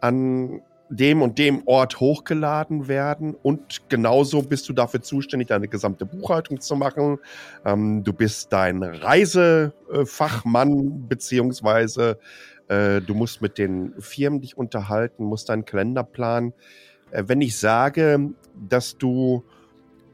an 0.00 0.60
dem 0.90 1.22
und 1.22 1.38
dem 1.38 1.62
Ort 1.66 2.00
hochgeladen 2.00 2.88
werden 2.88 3.34
und 3.34 3.88
genauso 3.88 4.42
bist 4.42 4.68
du 4.68 4.72
dafür 4.72 5.02
zuständig, 5.02 5.46
deine 5.48 5.68
gesamte 5.68 6.04
Buchhaltung 6.04 6.60
zu 6.60 6.74
machen. 6.76 7.18
Ähm, 7.64 8.02
du 8.02 8.12
bist 8.12 8.52
dein 8.52 8.82
Reisefachmann 8.82 11.08
beziehungsweise 11.08 12.18
äh, 12.66 13.00
du 13.00 13.14
musst 13.14 13.40
mit 13.40 13.56
den 13.56 13.94
Firmen 14.00 14.40
dich 14.40 14.58
unterhalten, 14.58 15.22
musst 15.24 15.48
deinen 15.48 15.64
Kalender 15.64 16.02
planen. 16.02 16.54
Äh, 17.10 17.24
wenn 17.26 17.40
ich 17.40 17.56
sage, 17.56 18.30
dass 18.68 18.98
du 18.98 19.44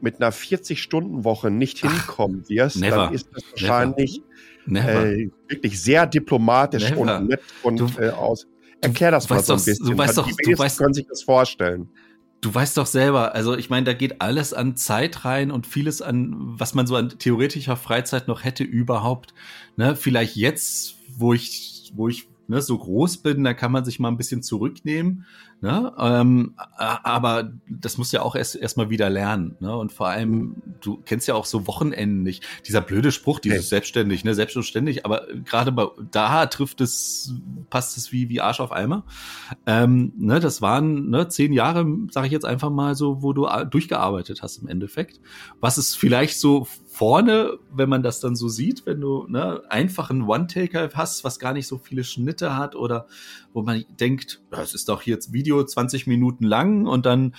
mit 0.01 0.21
einer 0.21 0.31
40-Stunden-Woche 0.31 1.49
nicht 1.49 1.79
hinkommen 1.79 2.47
wirst, 2.49 2.77
never. 2.77 2.95
dann 2.97 3.13
ist 3.13 3.29
das 3.33 3.43
wahrscheinlich 3.51 4.21
äh, 4.67 5.29
wirklich 5.47 5.81
sehr 5.81 6.05
diplomatisch 6.05 6.89
never. 6.91 7.19
und 7.19 7.27
nett 7.29 7.41
und 7.63 7.79
du, 7.79 7.89
äh, 7.99 8.09
aus 8.09 8.47
Erklär 8.81 9.11
das 9.11 9.29
mal 9.29 9.43
so 9.43 9.53
ein 9.53 9.63
bisschen. 9.63 9.87
Du 9.87 9.97
weißt 9.97 10.17
doch, 10.17 10.27
du 10.27 10.57
weißt, 10.57 10.77
können 10.77 10.93
sich 10.93 11.07
das 11.07 11.23
vorstellen. 11.23 11.89
Du 12.41 12.53
weißt 12.53 12.77
doch 12.77 12.85
selber, 12.85 13.33
also 13.33 13.57
ich 13.57 13.71
meine, 13.71 13.85
da 13.85 13.93
geht 13.93 14.21
alles 14.21 14.53
an 14.53 14.75
Zeit 14.75 15.25
rein 15.25 15.49
und 15.49 15.65
vieles 15.65 16.03
an, 16.03 16.35
was 16.37 16.75
man 16.75 16.85
so 16.85 16.95
an 16.95 17.09
theoretischer 17.09 17.75
Freizeit 17.75 18.27
noch 18.27 18.43
hätte 18.43 18.63
überhaupt. 18.63 19.33
Ne, 19.75 19.95
vielleicht 19.95 20.35
jetzt, 20.35 20.95
wo 21.17 21.33
ich, 21.33 21.91
wo 21.95 22.07
ich 22.07 22.27
ne, 22.47 22.61
so 22.61 22.77
groß 22.77 23.17
bin, 23.17 23.43
da 23.43 23.53
kann 23.53 23.71
man 23.71 23.85
sich 23.85 23.99
mal 23.99 24.09
ein 24.09 24.17
bisschen 24.17 24.43
zurücknehmen 24.43 25.25
Ne? 25.59 25.91
Ähm, 25.97 26.53
aber 26.77 27.51
das 27.67 27.97
musst 27.97 28.13
du 28.13 28.17
ja 28.17 28.23
auch 28.23 28.35
erst 28.35 28.55
erstmal 28.55 28.91
wieder 28.91 29.09
lernen. 29.09 29.55
Ne? 29.59 29.75
Und 29.75 29.91
vor 29.91 30.07
allem, 30.07 30.55
du 30.81 30.97
kennst 30.97 31.27
ja 31.27 31.33
auch 31.33 31.45
so 31.45 31.65
Wochenenden 31.65 32.21
nicht. 32.21 32.43
Dieser 32.67 32.81
blöde 32.81 33.11
Spruch, 33.11 33.39
dieses 33.39 33.61
hey. 33.61 33.69
selbstständig, 33.69 34.23
ne, 34.23 34.35
selbst 34.35 34.55
und 34.55 34.63
ständig, 34.63 35.03
aber 35.03 35.25
gerade 35.45 35.71
bei 35.71 35.87
da 36.11 36.45
trifft 36.45 36.79
es, 36.81 37.33
passt 37.71 37.97
es 37.97 38.11
wie, 38.11 38.29
wie 38.29 38.39
Arsch 38.39 38.59
auf 38.59 38.71
Eimer. 38.71 39.03
Ähm, 39.65 40.13
ne, 40.15 40.39
das 40.39 40.61
waren 40.61 41.09
ne, 41.09 41.27
zehn 41.27 41.53
Jahre, 41.53 41.87
sage 42.11 42.27
ich 42.27 42.33
jetzt 42.33 42.45
einfach 42.45 42.69
mal 42.69 42.93
so, 42.93 43.23
wo 43.23 43.33
du 43.33 43.47
durchgearbeitet 43.71 44.43
hast 44.43 44.57
im 44.57 44.67
Endeffekt. 44.67 45.19
Was 45.59 45.77
es 45.77 45.95
vielleicht 45.95 46.39
so 46.39 46.67
vorne, 46.97 47.59
wenn 47.71 47.89
man 47.89 48.01
das 48.01 48.21
dann 48.21 48.35
so 48.35 48.47
sieht, 48.47 48.87
wenn 48.87 48.99
du 48.99 49.27
ne, 49.27 49.61
einfach 49.69 50.09
einen 50.09 50.23
One-Taker 50.23 50.89
hast, 50.95 51.23
was 51.23 51.37
gar 51.37 51.53
nicht 51.53 51.67
so 51.67 51.77
viele 51.77 52.03
Schnitte 52.03 52.55
hat 52.55 52.75
oder 52.75 53.05
wo 53.53 53.61
man 53.61 53.85
denkt, 53.99 54.41
das 54.49 54.73
ist 54.73 54.89
doch 54.89 55.03
jetzt 55.03 55.31
Video 55.31 55.63
20 55.63 56.07
Minuten 56.07 56.43
lang 56.43 56.87
und 56.87 57.05
dann, 57.05 57.35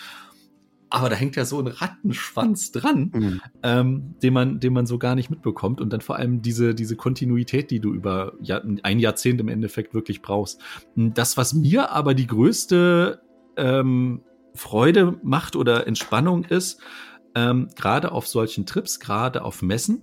aber 0.90 1.11
da 1.11 1.16
hängt 1.16 1.35
ja 1.35 1.44
so 1.44 1.59
ein 1.59 1.66
Rattenschwanz 1.66 2.71
dran, 2.71 3.11
mhm. 3.12 3.40
ähm, 3.64 4.14
den 4.23 4.33
man, 4.33 4.61
den 4.61 4.73
man 4.73 4.87
so 4.87 4.97
gar 4.97 5.16
nicht 5.16 5.29
mitbekommt 5.29 5.81
und 5.81 5.92
dann 5.92 6.03
vor 6.03 6.14
allem 6.14 6.40
diese, 6.40 6.73
diese 6.77 6.94
Kontinuität, 6.94 7.73
die 7.73 7.81
du 7.81 7.92
über 7.92 8.35
ja, 8.40 8.62
ein 8.85 9.01
Jahrzehnt 9.01 9.40
im 9.40 9.49
Endeffekt 9.49 9.92
wirklich 9.92 10.23
brauchst. 10.23 10.61
Das, 10.94 11.37
was 11.37 11.53
mir 11.53 11.90
aber 11.90 12.14
die 12.14 12.29
größte 12.29 13.23
ähm, 13.57 14.23
Freude 14.55 15.18
macht 15.25 15.57
oder 15.57 15.88
Entspannung 15.88 16.44
ist, 16.44 16.81
ähm, 17.38 17.68
gerade 17.77 18.11
auf 18.12 18.27
solchen 18.27 18.66
Trips, 18.66 18.98
gerade 18.98 19.44
auf 19.44 19.62
Messen, 19.62 20.03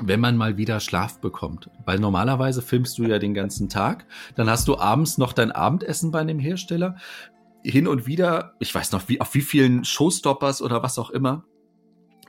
wenn 0.00 0.20
man 0.20 0.36
mal 0.36 0.56
wieder 0.56 0.80
Schlaf 0.80 1.20
bekommt. 1.20 1.68
Weil 1.84 1.98
normalerweise 1.98 2.62
filmst 2.62 2.96
du 2.98 3.04
ja 3.04 3.18
den 3.18 3.34
ganzen 3.34 3.68
Tag, 3.68 4.06
dann 4.34 4.48
hast 4.48 4.66
du 4.68 4.78
abends 4.78 5.18
noch 5.18 5.32
dein 5.32 5.52
Abendessen 5.52 6.10
bei 6.10 6.20
einem 6.20 6.38
Hersteller. 6.38 6.96
Hin 7.62 7.86
und 7.86 8.06
wieder, 8.06 8.54
ich 8.58 8.74
weiß 8.74 8.92
noch, 8.92 9.08
wie, 9.08 9.20
auf 9.20 9.34
wie 9.34 9.42
vielen 9.42 9.84
Showstoppers 9.84 10.62
oder 10.62 10.82
was 10.82 10.98
auch 10.98 11.10
immer, 11.10 11.44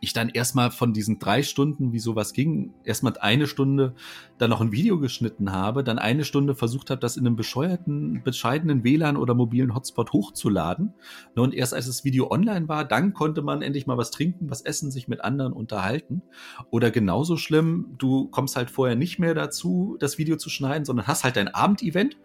ich 0.03 0.13
dann 0.13 0.29
erstmal 0.29 0.69
von 0.69 0.93
diesen 0.93 1.17
drei 1.17 1.43
Stunden, 1.43 1.93
wie 1.93 1.99
sowas 1.99 2.33
ging, 2.33 2.73
erstmal 2.83 3.13
eine 3.19 3.47
Stunde 3.47 3.95
dann 4.37 4.49
noch 4.49 4.59
ein 4.59 4.73
Video 4.73 4.99
geschnitten 4.99 5.51
habe, 5.53 5.83
dann 5.83 5.97
eine 5.97 6.25
Stunde 6.25 6.55
versucht 6.55 6.89
habe, 6.89 6.99
das 6.99 7.15
in 7.15 7.25
einem 7.25 7.37
bescheuerten, 7.37 8.21
bescheidenen 8.23 8.83
WLAN 8.83 9.15
oder 9.15 9.33
mobilen 9.33 9.73
Hotspot 9.73 10.11
hochzuladen. 10.11 10.93
Und 11.35 11.53
erst 11.53 11.73
als 11.73 11.87
das 11.87 12.03
Video 12.03 12.29
online 12.29 12.67
war, 12.67 12.83
dann 12.83 13.13
konnte 13.13 13.41
man 13.41 13.61
endlich 13.61 13.87
mal 13.87 13.97
was 13.97 14.11
trinken, 14.11 14.49
was 14.49 14.61
essen, 14.61 14.91
sich 14.91 15.07
mit 15.07 15.23
anderen 15.23 15.53
unterhalten. 15.53 16.21
Oder 16.69 16.91
genauso 16.91 17.37
schlimm, 17.37 17.95
du 17.97 18.27
kommst 18.27 18.57
halt 18.57 18.69
vorher 18.69 18.97
nicht 18.97 19.19
mehr 19.19 19.33
dazu, 19.33 19.95
das 19.99 20.17
Video 20.17 20.35
zu 20.35 20.49
schneiden, 20.49 20.83
sondern 20.83 21.07
hast 21.07 21.23
halt 21.23 21.37
dein 21.37 21.47
Abendevent 21.47 22.17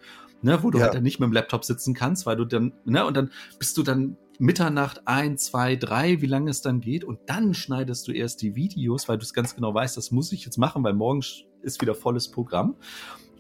ne, 0.43 0.63
wo 0.63 0.71
du 0.71 0.79
ja. 0.79 0.85
halt 0.85 0.95
dann 0.95 1.03
nicht 1.03 1.19
mit 1.19 1.29
dem 1.29 1.33
Laptop 1.33 1.65
sitzen 1.65 1.95
kannst, 1.95 2.25
weil 2.25 2.37
du 2.37 2.45
dann, 2.45 2.73
ne, 2.85 3.05
und 3.05 3.17
dann 3.17 3.31
bist 3.59 3.77
du 3.77 3.83
dann 3.83 4.17
Mitternacht 4.39 5.03
ein, 5.07 5.37
zwei, 5.37 5.77
drei, 5.77 6.21
wie 6.23 6.27
lange 6.27 6.51
es 6.51 6.63
dann 6.63 6.81
geht. 6.81 7.05
Und 7.05 7.19
dann 7.27 7.55
schneidest 7.55 8.07
du 8.09 8.13
erst 8.13 8.43
die 8.43 8.55
Videos, 8.55 9.09
weil 9.09 9.19
du 9.19 9.25
es 9.25 9.35
ganz 9.35 9.55
genau 9.55 9.75
weißt, 9.75 9.97
das 9.97 10.11
muss 10.11 10.33
ich 10.33 10.45
jetzt 10.45 10.59
machen, 10.59 10.85
weil 10.85 10.95
morgen 10.95 11.23
ist 11.63 11.81
wieder 11.81 11.95
volles 11.95 12.31
Programm. 12.31 12.77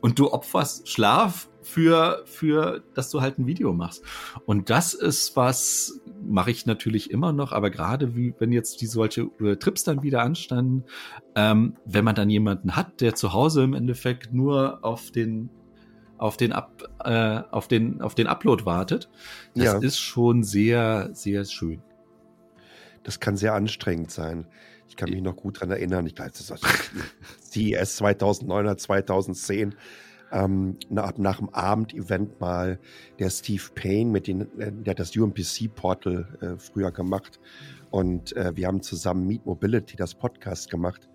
Und 0.00 0.18
du 0.18 0.32
opferst 0.32 0.88
Schlaf 0.88 1.48
für, 1.62 2.22
für, 2.24 2.82
dass 2.94 3.10
du 3.10 3.20
halt 3.20 3.38
ein 3.38 3.46
Video 3.46 3.72
machst. 3.72 4.02
Und 4.46 4.70
das 4.70 4.94
ist 4.94 5.34
was, 5.36 6.00
mache 6.22 6.50
ich 6.50 6.66
natürlich 6.66 7.10
immer 7.10 7.32
noch, 7.32 7.52
aber 7.52 7.70
gerade 7.70 8.14
wie, 8.14 8.34
wenn 8.38 8.52
jetzt 8.52 8.80
die 8.80 8.86
solche 8.86 9.30
äh, 9.40 9.56
Trips 9.56 9.84
dann 9.84 10.02
wieder 10.02 10.22
anstanden, 10.22 10.84
ähm, 11.34 11.76
wenn 11.84 12.04
man 12.04 12.14
dann 12.14 12.30
jemanden 12.30 12.76
hat, 12.76 13.00
der 13.00 13.14
zu 13.14 13.32
Hause 13.32 13.64
im 13.64 13.74
Endeffekt 13.74 14.32
nur 14.32 14.84
auf 14.84 15.10
den 15.10 15.50
auf 16.18 16.36
den, 16.36 16.52
Up, 16.52 16.88
äh, 17.04 17.40
auf 17.50 17.68
den, 17.68 18.00
auf 18.00 18.14
den 18.14 18.26
Upload 18.26 18.64
wartet. 18.64 19.08
Das 19.54 19.64
ja. 19.64 19.78
ist 19.78 19.98
schon 19.98 20.42
sehr, 20.42 21.10
sehr 21.12 21.44
schön. 21.44 21.82
Das 23.04 23.20
kann 23.20 23.36
sehr 23.36 23.54
anstrengend 23.54 24.10
sein. 24.10 24.46
Ich 24.88 24.96
kann 24.96 25.10
mich 25.10 25.22
noch 25.22 25.36
gut 25.36 25.56
daran 25.56 25.70
erinnern. 25.70 26.06
Ich 26.06 26.14
glaube, 26.14 26.30
das 26.30 26.50
ist 26.50 27.52
CES 27.52 27.96
2009 27.96 28.64
oder 28.64 28.76
2010. 28.76 29.74
Ähm, 30.30 30.76
nach, 30.90 31.16
nach 31.16 31.38
dem 31.38 31.48
Abendevent 31.50 32.38
mal 32.38 32.78
der 33.18 33.30
Steve 33.30 33.62
Payne, 33.74 34.10
mit 34.10 34.26
den, 34.26 34.42
äh, 34.58 34.72
der 34.72 34.90
hat 34.90 34.98
das 34.98 35.16
UMPC-Portal 35.16 36.38
äh, 36.40 36.58
früher 36.58 36.90
gemacht. 36.90 37.40
Und 37.90 38.36
äh, 38.36 38.54
wir 38.54 38.66
haben 38.66 38.82
zusammen 38.82 39.26
Meet 39.26 39.46
Mobility, 39.46 39.96
das 39.96 40.14
Podcast 40.14 40.68
gemacht 40.70 41.07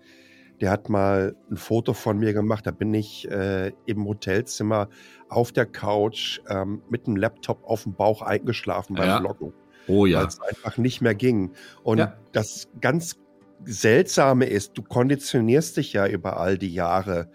der 0.64 0.70
hat 0.70 0.88
mal 0.88 1.36
ein 1.50 1.58
Foto 1.58 1.92
von 1.92 2.18
mir 2.18 2.32
gemacht. 2.32 2.66
Da 2.66 2.70
bin 2.70 2.94
ich 2.94 3.30
äh, 3.30 3.72
im 3.84 4.06
Hotelzimmer 4.06 4.88
auf 5.28 5.52
der 5.52 5.66
Couch 5.66 6.40
ähm, 6.48 6.80
mit 6.88 7.06
dem 7.06 7.16
Laptop 7.16 7.62
auf 7.64 7.82
dem 7.82 7.92
Bauch 7.92 8.22
eingeschlafen 8.22 8.96
beim 8.96 9.08
ja. 9.08 9.18
Bloggen. 9.18 9.52
Oh 9.88 10.06
ja. 10.06 10.20
Weil 10.20 10.28
es 10.28 10.40
einfach 10.40 10.78
nicht 10.78 11.02
mehr 11.02 11.14
ging. 11.14 11.52
Und 11.82 11.98
ja. 11.98 12.16
das 12.32 12.70
ganz 12.80 13.18
Seltsame 13.66 14.46
ist, 14.46 14.72
du 14.78 14.82
konditionierst 14.82 15.76
dich 15.76 15.92
ja 15.92 16.06
über 16.06 16.40
all 16.40 16.56
die 16.56 16.72
Jahre. 16.72 17.28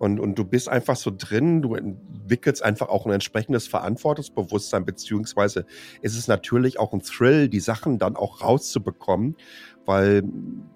Und, 0.00 0.18
und 0.18 0.36
du 0.36 0.44
bist 0.44 0.68
einfach 0.68 0.96
so 0.96 1.12
drin, 1.16 1.62
du 1.62 1.76
entwickelst 1.76 2.64
einfach 2.64 2.88
auch 2.88 3.06
ein 3.06 3.12
entsprechendes 3.12 3.68
Verantwortungsbewusstsein, 3.68 4.84
beziehungsweise 4.84 5.66
ist 6.00 6.18
es 6.18 6.26
natürlich 6.26 6.80
auch 6.80 6.92
ein 6.92 7.02
Thrill, 7.02 7.48
die 7.48 7.60
Sachen 7.60 8.00
dann 8.00 8.16
auch 8.16 8.42
rauszubekommen 8.42 9.36
weil 9.84 10.22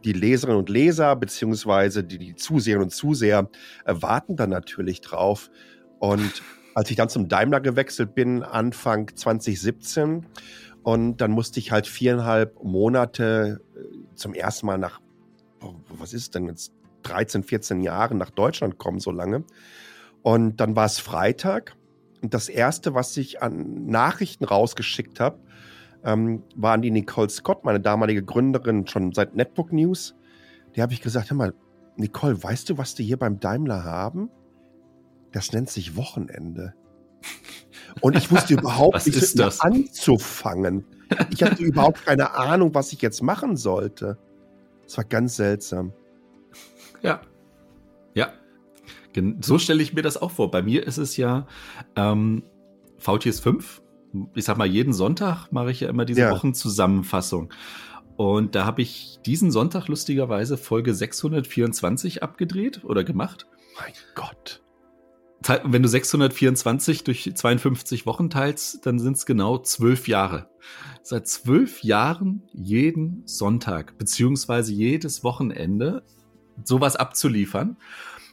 die 0.04 0.12
Leserinnen 0.12 0.58
und 0.58 0.68
Leser 0.68 1.16
beziehungsweise 1.16 2.04
die, 2.04 2.18
die 2.18 2.34
Zuseherinnen 2.34 2.86
und 2.86 2.90
Zuseher 2.90 3.48
äh, 3.84 3.94
warten 3.96 4.36
dann 4.36 4.50
natürlich 4.50 5.00
drauf. 5.00 5.50
Und 5.98 6.42
als 6.74 6.90
ich 6.90 6.96
dann 6.96 7.08
zum 7.08 7.28
Daimler 7.28 7.60
gewechselt 7.60 8.14
bin, 8.14 8.42
Anfang 8.42 9.14
2017, 9.14 10.26
und 10.82 11.16
dann 11.16 11.32
musste 11.32 11.58
ich 11.58 11.72
halt 11.72 11.88
viereinhalb 11.88 12.62
Monate 12.62 13.60
äh, 13.74 14.14
zum 14.14 14.34
ersten 14.34 14.66
Mal 14.66 14.78
nach, 14.78 15.00
was 15.88 16.12
ist 16.12 16.34
denn 16.34 16.46
jetzt, 16.46 16.72
13, 17.02 17.44
14 17.44 17.82
Jahren 17.82 18.18
nach 18.18 18.30
Deutschland 18.30 18.78
kommen, 18.78 18.98
so 18.98 19.10
lange. 19.10 19.44
Und 20.22 20.56
dann 20.56 20.74
war 20.74 20.86
es 20.86 20.98
Freitag. 20.98 21.76
Und 22.20 22.34
das 22.34 22.48
Erste, 22.48 22.94
was 22.94 23.16
ich 23.16 23.42
an 23.42 23.86
Nachrichten 23.86 24.44
rausgeschickt 24.44 25.20
habe, 25.20 25.38
ähm, 26.06 26.44
war 26.54 26.72
an 26.72 26.82
die 26.82 26.92
Nicole 26.92 27.28
Scott, 27.28 27.64
meine 27.64 27.80
damalige 27.80 28.22
Gründerin, 28.22 28.86
schon 28.86 29.12
seit 29.12 29.34
Netbook 29.34 29.72
News. 29.72 30.14
Die 30.74 30.80
habe 30.80 30.92
ich 30.92 31.02
gesagt, 31.02 31.30
hör 31.30 31.36
mal, 31.36 31.52
Nicole, 31.96 32.40
weißt 32.42 32.70
du, 32.70 32.78
was 32.78 32.94
die 32.94 33.04
hier 33.04 33.18
beim 33.18 33.40
Daimler 33.40 33.84
haben? 33.84 34.30
Das 35.32 35.52
nennt 35.52 35.68
sich 35.68 35.96
Wochenende. 35.96 36.74
Und 38.00 38.16
ich 38.16 38.30
wusste 38.30 38.54
überhaupt 38.58 39.04
nicht, 39.04 39.20
mit 39.20 39.38
das? 39.38 39.60
anzufangen. 39.60 40.84
Ich 41.30 41.42
hatte 41.42 41.62
überhaupt 41.62 42.06
keine 42.06 42.34
Ahnung, 42.34 42.74
was 42.74 42.92
ich 42.92 43.02
jetzt 43.02 43.22
machen 43.22 43.56
sollte. 43.56 44.16
Das 44.84 44.96
war 44.98 45.04
ganz 45.04 45.36
seltsam. 45.36 45.92
Ja. 47.02 47.20
Ja. 48.14 48.32
So 49.40 49.58
stelle 49.58 49.82
ich 49.82 49.92
mir 49.92 50.02
das 50.02 50.16
auch 50.16 50.30
vor. 50.30 50.50
Bei 50.50 50.62
mir 50.62 50.86
ist 50.86 50.98
es 50.98 51.16
ja 51.16 51.46
ähm, 51.96 52.44
VTS 52.98 53.40
5. 53.40 53.82
Ich 54.34 54.44
sag 54.44 54.56
mal, 54.56 54.66
jeden 54.66 54.92
Sonntag 54.92 55.50
mache 55.52 55.70
ich 55.70 55.80
ja 55.80 55.88
immer 55.88 56.04
diese 56.04 56.20
ja. 56.22 56.30
Wochenzusammenfassung. 56.30 57.52
Und 58.16 58.54
da 58.54 58.64
habe 58.64 58.82
ich 58.82 59.18
diesen 59.26 59.50
Sonntag 59.50 59.88
lustigerweise 59.88 60.56
Folge 60.56 60.94
624 60.94 62.22
abgedreht 62.22 62.84
oder 62.84 63.04
gemacht. 63.04 63.46
Mein 63.78 63.92
Gott. 64.14 64.62
Wenn 65.64 65.82
du 65.82 65.88
624 65.88 67.04
durch 67.04 67.30
52 67.34 68.06
Wochen 68.06 68.30
teilst, 68.30 68.86
dann 68.86 68.98
sind 68.98 69.16
es 69.16 69.26
genau 69.26 69.58
zwölf 69.58 70.08
Jahre. 70.08 70.48
Seit 71.02 71.28
zwölf 71.28 71.84
Jahren 71.84 72.42
jeden 72.52 73.22
Sonntag, 73.26 73.98
beziehungsweise 73.98 74.72
jedes 74.72 75.22
Wochenende 75.22 76.02
sowas 76.64 76.96
abzuliefern. 76.96 77.76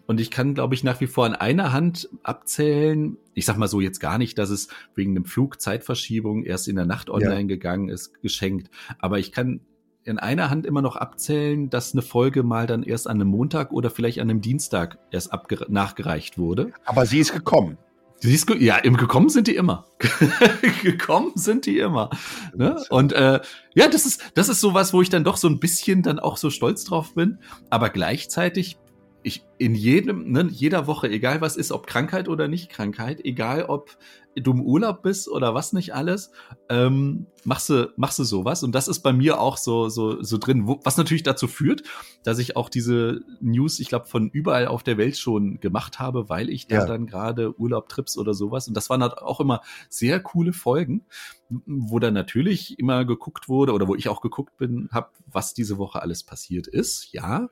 Und 0.05 0.19
ich 0.19 0.31
kann, 0.31 0.53
glaube 0.53 0.75
ich, 0.75 0.83
nach 0.83 0.99
wie 0.99 1.07
vor 1.07 1.25
an 1.25 1.35
einer 1.35 1.71
Hand 1.71 2.09
abzählen. 2.23 3.17
Ich 3.33 3.45
sag 3.45 3.57
mal 3.57 3.67
so 3.67 3.79
jetzt 3.79 3.99
gar 3.99 4.17
nicht, 4.17 4.37
dass 4.37 4.49
es 4.49 4.67
wegen 4.95 5.11
einem 5.11 5.25
Flugzeitverschiebung 5.25 6.43
erst 6.43 6.67
in 6.67 6.75
der 6.75 6.85
Nacht 6.85 7.09
online 7.09 7.41
ja. 7.41 7.47
gegangen 7.47 7.89
ist, 7.89 8.21
geschenkt. 8.21 8.69
Aber 8.99 9.19
ich 9.19 9.31
kann 9.31 9.61
in 10.03 10.19
einer 10.19 10.49
Hand 10.49 10.65
immer 10.65 10.81
noch 10.81 10.97
abzählen, 10.97 11.69
dass 11.69 11.93
eine 11.93 12.01
Folge 12.01 12.43
mal 12.43 12.67
dann 12.67 12.83
erst 12.83 13.07
an 13.07 13.21
einem 13.21 13.29
Montag 13.29 13.71
oder 13.71 13.89
vielleicht 13.89 14.19
an 14.19 14.29
einem 14.29 14.41
Dienstag 14.41 14.97
erst 15.11 15.31
nachgereicht 15.69 16.37
wurde. 16.37 16.73
Aber 16.85 17.05
sie 17.05 17.19
ist 17.19 17.33
gekommen. 17.33 17.77
Sie 18.19 18.33
ist, 18.33 18.49
ja, 18.49 18.77
im 18.77 18.95
gekommen 18.95 19.27
sind 19.27 19.47
die 19.47 19.55
immer. 19.55 19.85
gekommen 20.83 21.33
sind 21.35 21.65
die 21.65 21.79
immer. 21.79 22.09
Ne? 22.55 22.81
Und 22.89 23.11
äh, 23.11 23.41
ja, 23.75 23.87
das 23.89 24.05
ist 24.05 24.21
das 24.35 24.47
ist 24.47 24.61
sowas, 24.61 24.93
wo 24.93 25.01
ich 25.01 25.09
dann 25.09 25.25
doch 25.25 25.35
so 25.35 25.49
ein 25.49 25.59
bisschen 25.59 26.03
dann 26.03 26.19
auch 26.19 26.37
so 26.37 26.49
stolz 26.49 26.85
drauf 26.85 27.15
bin. 27.15 27.39
Aber 27.69 27.89
gleichzeitig 27.89 28.77
ich 29.23 29.45
in 29.57 29.75
jedem, 29.75 30.31
ne, 30.31 30.47
jeder 30.51 30.87
Woche, 30.87 31.09
egal 31.09 31.41
was 31.41 31.55
ist, 31.55 31.71
ob 31.71 31.87
Krankheit 31.87 32.27
oder 32.27 32.47
nicht 32.47 32.69
Krankheit, 32.69 33.23
egal 33.23 33.65
ob 33.65 33.97
du 34.35 34.51
im 34.51 34.61
Urlaub 34.61 35.03
bist 35.03 35.29
oder 35.29 35.53
was 35.53 35.73
nicht 35.73 35.93
alles, 35.93 36.31
ähm, 36.69 37.27
machst 37.43 37.69
du, 37.69 37.91
machst 37.97 38.19
du 38.19 38.23
sowas. 38.23 38.63
Und 38.63 38.73
das 38.73 38.87
ist 38.87 39.01
bei 39.01 39.13
mir 39.13 39.39
auch 39.39 39.57
so, 39.57 39.89
so, 39.89 40.21
so 40.23 40.37
drin, 40.37 40.67
wo, 40.67 40.79
was 40.83 40.97
natürlich 40.97 41.23
dazu 41.23 41.47
führt, 41.47 41.83
dass 42.23 42.39
ich 42.39 42.55
auch 42.55 42.69
diese 42.69 43.21
News, 43.41 43.79
ich 43.79 43.89
glaube, 43.89 44.07
von 44.07 44.29
überall 44.29 44.67
auf 44.67 44.83
der 44.83 44.97
Welt 44.97 45.17
schon 45.17 45.59
gemacht 45.59 45.99
habe, 45.99 46.29
weil 46.29 46.49
ich 46.49 46.67
da 46.67 46.77
ja. 46.77 46.85
dann 46.85 47.05
gerade 47.05 47.59
Urlaub-Trips 47.59 48.17
oder 48.17 48.33
sowas. 48.33 48.67
Und 48.67 48.75
das 48.75 48.89
waren 48.89 49.03
halt 49.03 49.19
auch 49.19 49.39
immer 49.39 49.61
sehr 49.89 50.19
coole 50.19 50.53
Folgen, 50.53 51.05
wo 51.49 51.99
dann 51.99 52.13
natürlich 52.13 52.79
immer 52.79 53.05
geguckt 53.05 53.49
wurde 53.49 53.73
oder 53.73 53.87
wo 53.87 53.95
ich 53.95 54.09
auch 54.09 54.21
geguckt 54.21 54.57
bin, 54.57 54.89
hab, 54.91 55.13
was 55.27 55.53
diese 55.53 55.77
Woche 55.77 56.01
alles 56.01 56.23
passiert 56.23 56.67
ist. 56.67 57.13
Ja. 57.13 57.49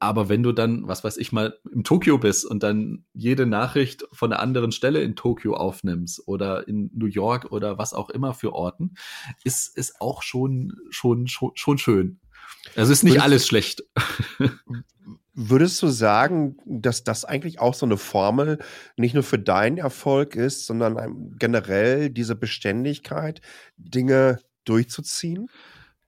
Aber 0.00 0.30
wenn 0.30 0.42
du 0.42 0.52
dann, 0.52 0.88
was 0.88 1.04
weiß 1.04 1.18
ich 1.18 1.30
mal, 1.30 1.58
im 1.70 1.84
Tokio 1.84 2.16
bist 2.16 2.46
und 2.46 2.62
dann 2.62 3.04
jede 3.12 3.44
Nachricht 3.44 4.04
von 4.12 4.32
einer 4.32 4.40
anderen 4.40 4.72
Stelle 4.72 5.02
in 5.02 5.14
Tokio 5.14 5.54
aufnimmst 5.54 6.26
oder 6.26 6.66
in 6.66 6.90
New 6.94 7.06
York 7.06 7.52
oder 7.52 7.76
was 7.76 7.92
auch 7.92 8.08
immer 8.08 8.32
für 8.32 8.54
Orten, 8.54 8.94
ist, 9.44 9.76
ist 9.76 10.00
auch 10.00 10.22
schon, 10.22 10.74
schon, 10.88 11.26
schon, 11.26 11.52
schon 11.54 11.76
schön. 11.76 12.18
Also 12.76 12.92
ist 12.92 13.02
nicht 13.02 13.12
würdest, 13.12 13.24
alles 13.24 13.46
schlecht. 13.46 13.84
Würdest 15.34 15.82
du 15.82 15.88
sagen, 15.88 16.56
dass 16.64 17.04
das 17.04 17.26
eigentlich 17.26 17.60
auch 17.60 17.74
so 17.74 17.84
eine 17.84 17.98
Formel 17.98 18.58
nicht 18.96 19.14
nur 19.14 19.22
für 19.22 19.38
deinen 19.38 19.78
Erfolg 19.78 20.34
ist, 20.34 20.66
sondern 20.66 21.36
generell 21.38 22.08
diese 22.08 22.36
Beständigkeit, 22.36 23.42
Dinge 23.76 24.38
durchzuziehen? 24.64 25.48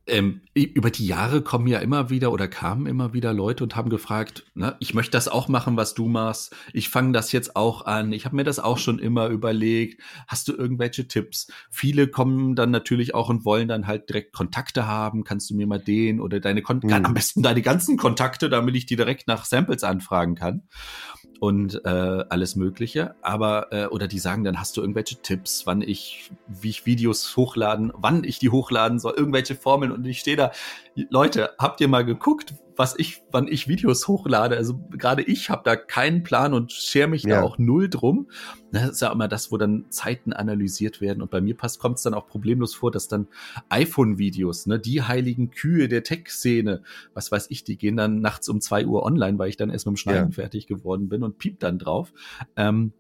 Ähm, 0.07 0.41
über 0.55 0.91
die 0.91 1.07
Jahre 1.07 1.43
kommen 1.43 1.69
ja 1.69 1.79
immer 1.79 2.11
wieder 2.11 2.33
oder 2.33 2.49
kamen 2.49 2.87
immer 2.87 3.13
wieder 3.13 3.33
Leute 3.33 3.63
und 3.63 3.77
haben 3.77 3.89
gefragt, 3.89 4.45
ne, 4.55 4.77
ich 4.81 4.95
möchte 4.95 5.13
das 5.13 5.29
auch 5.29 5.49
machen, 5.49 5.77
was 5.77 5.95
du 5.95 6.09
machst. 6.09 6.55
Ich 6.73 6.89
fange 6.89 7.13
das 7.13 7.31
jetzt 7.31 7.55
auch 7.55 7.87
an. 7.87 8.13
Ich 8.13 8.25
habe 8.25 8.35
mir 8.35 8.45
das 8.45 8.59
auch 8.59 8.79
schon 8.79 8.99
immer 8.99 9.29
überlegt. 9.29 10.03
Hast 10.27 10.49
du 10.49 10.55
irgendwelche 10.55 11.07
Tipps? 11.07 11.47
Viele 11.71 12.09
kommen 12.09 12.57
dann 12.57 12.71
natürlich 12.71 13.15
auch 13.15 13.29
und 13.29 13.45
wollen 13.45 13.69
dann 13.69 13.87
halt 13.87 14.09
direkt 14.09 14.33
Kontakte 14.33 14.87
haben. 14.87 15.23
Kannst 15.23 15.51
du 15.51 15.55
mir 15.55 15.67
mal 15.69 15.79
den 15.79 16.21
oder 16.21 16.41
deine 16.41 16.63
Kon 16.63 16.81
mhm. 16.83 16.93
am 16.93 17.15
besten 17.15 17.43
deine 17.43 17.63
ganzen 17.63 17.97
Kontakte, 17.97 18.51
damit 18.51 18.75
ich 18.75 18.87
die 18.87 18.97
direkt 18.97 19.29
nach 19.29 19.45
Samples 19.45 19.85
anfragen 19.85 20.35
kann 20.35 20.63
und 21.43 21.85
äh, 21.85 21.89
alles 21.89 22.55
Mögliche. 22.55 23.17
Aber 23.21 23.73
äh, 23.73 23.87
oder 23.87 24.07
die 24.07 24.21
sagen, 24.21 24.45
dann 24.45 24.61
hast 24.61 24.77
du 24.77 24.81
irgendwelche 24.81 25.17
Tipps, 25.23 25.67
wann 25.67 25.83
ich, 25.83 26.31
wie 26.47 26.71
ich 26.71 26.87
Videos 26.87 27.37
hochladen, 27.37 27.91
wann 27.97 28.23
ich 28.23 28.39
die 28.39 28.51
hochladen 28.51 29.01
soll, 29.01 29.15
irgendwelche 29.17 29.57
Formeln 29.57 29.91
und 29.91 30.02
ich 30.07 30.21
stehe 30.21 30.37
da. 30.37 30.53
Leute, 31.11 31.51
habt 31.59 31.81
ihr 31.81 31.89
mal 31.89 32.05
geguckt, 32.05 32.55
was 32.77 32.99
ich, 32.99 33.23
wann 33.31 33.49
ich 33.49 33.69
Videos 33.69 34.09
hochlade? 34.09 34.57
Also 34.57 34.79
gerade 34.91 35.23
ich 35.23 35.51
habe 35.51 35.63
da 35.65 35.77
keinen 35.77 36.23
Plan 36.23 36.55
und 36.55 36.73
schere 36.73 37.09
mich 37.09 37.23
ja. 37.23 37.37
da 37.37 37.43
auch 37.43 37.59
null 37.59 37.89
drum. 37.89 38.29
Das 38.71 38.91
ist 38.91 39.03
ja 39.03 39.13
immer 39.13 39.29
das, 39.29 39.53
wo 39.53 39.57
dann 39.57 39.87
Zeiten 39.91 40.33
analysiert 40.33 41.01
werden. 41.01 41.23
Und 41.23 41.31
bei 41.31 41.41
mir 41.41 41.57
passt, 41.57 41.79
kommt 41.79 41.99
es 41.99 42.03
dann 42.03 42.15
auch 42.15 42.27
problemlos 42.27 42.75
vor, 42.75 42.91
dass 42.91 43.09
dann 43.09 43.29
iPhone-Videos, 43.69 44.67
ne, 44.67 44.79
die 44.79 45.03
heiligen 45.03 45.51
Kühe 45.51 45.89
der 45.89 46.03
Tech-Szene, 46.03 46.83
was 47.15 47.31
weiß 47.31 47.47
ich, 47.51 47.65
die 47.65 47.77
gehen 47.77 47.97
dann 47.97 48.21
nachts 48.21 48.49
um 48.49 48.61
zwei 48.61 48.87
Uhr 48.87 49.03
online, 49.03 49.39
weil 49.39 49.49
ich 49.49 49.57
dann 49.57 49.71
erst 49.71 49.87
mit 49.87 49.95
dem 49.95 49.99
Schneiden 49.99 50.31
ja. 50.31 50.35
fertig 50.35 50.67
geworden 50.67 51.09
bin 51.09 51.23
und 51.23 51.39
piept 51.39 51.63
dann 51.63 51.79
drauf. 51.79 52.13
Ähm, 52.57 52.93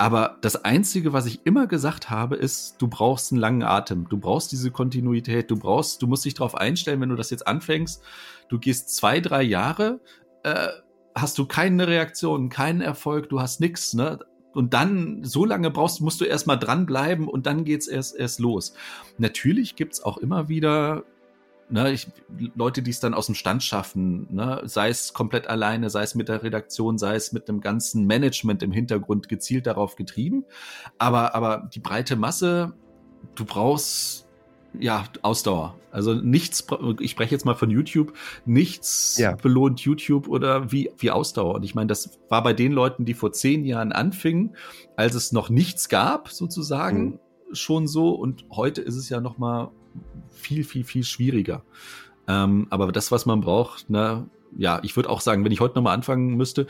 aber 0.00 0.38
das 0.40 0.64
Einzige, 0.64 1.12
was 1.12 1.26
ich 1.26 1.40
immer 1.44 1.66
gesagt 1.66 2.08
habe, 2.08 2.34
ist, 2.34 2.80
du 2.80 2.88
brauchst 2.88 3.32
einen 3.32 3.40
langen 3.40 3.62
Atem. 3.62 4.08
Du 4.08 4.16
brauchst 4.16 4.50
diese 4.50 4.70
Kontinuität. 4.70 5.50
Du 5.50 5.58
brauchst, 5.58 6.00
du 6.00 6.06
musst 6.06 6.24
dich 6.24 6.32
darauf 6.32 6.54
einstellen, 6.54 7.02
wenn 7.02 7.10
du 7.10 7.16
das 7.16 7.28
jetzt 7.28 7.46
anfängst. 7.46 8.02
Du 8.48 8.58
gehst 8.58 8.96
zwei, 8.96 9.20
drei 9.20 9.42
Jahre, 9.42 10.00
äh, 10.42 10.68
hast 11.14 11.36
du 11.36 11.44
keine 11.44 11.86
Reaktion, 11.86 12.48
keinen 12.48 12.80
Erfolg, 12.80 13.28
du 13.28 13.42
hast 13.42 13.60
nichts, 13.60 13.92
ne? 13.92 14.20
Und 14.54 14.72
dann, 14.72 15.22
so 15.22 15.44
lange 15.44 15.70
brauchst, 15.70 16.00
musst 16.00 16.18
du 16.22 16.24
erstmal 16.24 16.58
dranbleiben 16.58 17.28
und 17.28 17.44
dann 17.44 17.64
geht's 17.64 17.86
erst, 17.86 18.16
erst 18.16 18.40
los. 18.40 18.72
Natürlich 19.18 19.76
gibt's 19.76 20.02
auch 20.02 20.16
immer 20.16 20.48
wieder 20.48 21.04
ne, 21.70 21.92
ich, 21.92 22.08
Leute, 22.54 22.82
die 22.82 22.90
es 22.90 23.00
dann 23.00 23.14
aus 23.14 23.26
dem 23.26 23.34
Stand 23.34 23.62
schaffen, 23.62 24.26
ne, 24.30 24.62
sei 24.64 24.88
es 24.88 25.12
komplett 25.12 25.46
alleine, 25.46 25.90
sei 25.90 26.02
es 26.02 26.14
mit 26.14 26.28
der 26.28 26.42
Redaktion, 26.42 26.98
sei 26.98 27.14
es 27.14 27.32
mit 27.32 27.48
einem 27.48 27.60
ganzen 27.60 28.06
Management 28.06 28.62
im 28.62 28.72
Hintergrund 28.72 29.28
gezielt 29.28 29.66
darauf 29.66 29.96
getrieben. 29.96 30.44
Aber, 30.98 31.34
aber 31.34 31.68
die 31.72 31.80
breite 31.80 32.16
Masse, 32.16 32.74
du 33.34 33.44
brauchst 33.44 34.26
ja, 34.78 35.04
Ausdauer. 35.22 35.76
Also 35.90 36.14
nichts, 36.14 36.64
ich 37.00 37.10
spreche 37.10 37.32
jetzt 37.34 37.44
mal 37.44 37.54
von 37.54 37.70
YouTube, 37.70 38.12
nichts 38.44 39.16
ja. 39.18 39.34
belohnt 39.34 39.80
YouTube 39.80 40.28
oder 40.28 40.70
wie, 40.70 40.90
wie 40.98 41.10
Ausdauer. 41.10 41.56
Und 41.56 41.64
ich 41.64 41.74
meine, 41.74 41.88
das 41.88 42.20
war 42.28 42.42
bei 42.44 42.52
den 42.52 42.70
Leuten, 42.70 43.04
die 43.04 43.14
vor 43.14 43.32
zehn 43.32 43.64
Jahren 43.64 43.90
anfingen, 43.90 44.54
als 44.96 45.14
es 45.14 45.32
noch 45.32 45.50
nichts 45.50 45.88
gab, 45.88 46.28
sozusagen, 46.28 47.04
mhm. 47.04 47.18
schon 47.54 47.88
so. 47.88 48.10
Und 48.10 48.44
heute 48.52 48.80
ist 48.80 48.94
es 48.94 49.08
ja 49.08 49.20
noch 49.20 49.38
mal 49.38 49.72
viel, 50.30 50.64
viel, 50.64 50.84
viel 50.84 51.04
schwieriger. 51.04 51.62
Ähm, 52.28 52.66
aber 52.70 52.92
das, 52.92 53.10
was 53.10 53.26
man 53.26 53.40
braucht, 53.40 53.86
na, 53.88 54.26
ja, 54.56 54.80
ich 54.82 54.96
würde 54.96 55.08
auch 55.10 55.20
sagen, 55.20 55.44
wenn 55.44 55.52
ich 55.52 55.60
heute 55.60 55.76
nochmal 55.76 55.94
anfangen 55.94 56.36
müsste, 56.36 56.66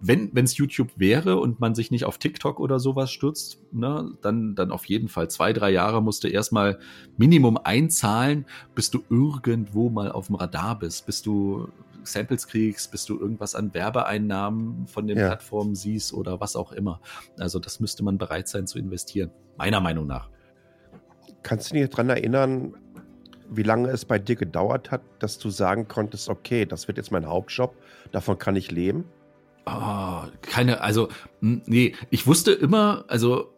wenn 0.00 0.30
es 0.34 0.56
YouTube 0.56 0.90
wäre 0.96 1.38
und 1.38 1.58
man 1.58 1.74
sich 1.74 1.90
nicht 1.90 2.04
auf 2.04 2.18
TikTok 2.18 2.60
oder 2.60 2.78
sowas 2.78 3.10
stürzt, 3.10 3.62
ne, 3.72 4.12
dann, 4.20 4.54
dann 4.54 4.70
auf 4.70 4.84
jeden 4.84 5.08
Fall 5.08 5.30
zwei, 5.30 5.52
drei 5.52 5.70
Jahre 5.70 6.02
musst 6.02 6.22
du 6.22 6.28
erstmal 6.28 6.78
Minimum 7.16 7.56
einzahlen, 7.56 8.44
bis 8.74 8.90
du 8.90 9.02
irgendwo 9.08 9.88
mal 9.88 10.12
auf 10.12 10.26
dem 10.26 10.36
Radar 10.36 10.78
bist, 10.78 11.06
bis 11.06 11.22
du 11.22 11.68
Samples 12.02 12.46
kriegst, 12.46 12.90
bis 12.92 13.04
du 13.04 13.18
irgendwas 13.18 13.54
an 13.54 13.72
Werbeeinnahmen 13.74 14.86
von 14.86 15.06
den 15.06 15.18
ja. 15.18 15.28
Plattformen 15.28 15.74
siehst 15.74 16.12
oder 16.12 16.40
was 16.40 16.56
auch 16.56 16.72
immer. 16.72 17.00
Also 17.38 17.58
das 17.58 17.80
müsste 17.80 18.04
man 18.04 18.18
bereit 18.18 18.48
sein 18.48 18.66
zu 18.66 18.78
investieren, 18.78 19.30
meiner 19.56 19.80
Meinung 19.80 20.06
nach. 20.06 20.28
Kannst 21.42 21.70
du 21.70 21.74
dich 21.74 21.88
daran 21.90 22.08
erinnern, 22.08 22.74
wie 23.48 23.62
lange 23.62 23.88
es 23.90 24.04
bei 24.04 24.18
dir 24.18 24.36
gedauert 24.36 24.90
hat, 24.90 25.02
dass 25.18 25.38
du 25.38 25.50
sagen 25.50 25.88
konntest, 25.88 26.28
okay, 26.28 26.66
das 26.66 26.88
wird 26.88 26.98
jetzt 26.98 27.12
mein 27.12 27.26
Hauptjob, 27.26 27.74
davon 28.12 28.38
kann 28.38 28.56
ich 28.56 28.70
leben? 28.70 29.04
Oh, 29.66 30.22
keine, 30.42 30.80
also, 30.80 31.08
nee, 31.40 31.94
ich 32.10 32.26
wusste 32.26 32.52
immer, 32.52 33.04
also, 33.08 33.52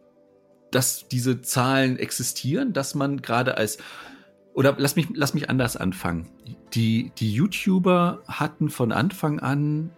dass 0.71 1.07
diese 1.07 1.41
Zahlen 1.41 1.97
existieren, 1.97 2.73
dass 2.73 2.95
man 2.95 3.21
gerade 3.21 3.57
als, 3.57 3.77
oder 4.53 4.75
lass 4.77 4.95
mich, 4.95 5.07
lass 5.13 5.33
mich 5.33 5.49
anders 5.49 5.77
anfangen. 5.77 6.29
Die, 6.73 7.11
die 7.17 7.31
YouTuber 7.33 8.21
hatten 8.27 8.69
von 8.69 8.91
Anfang 8.91 9.39
an 9.39 9.91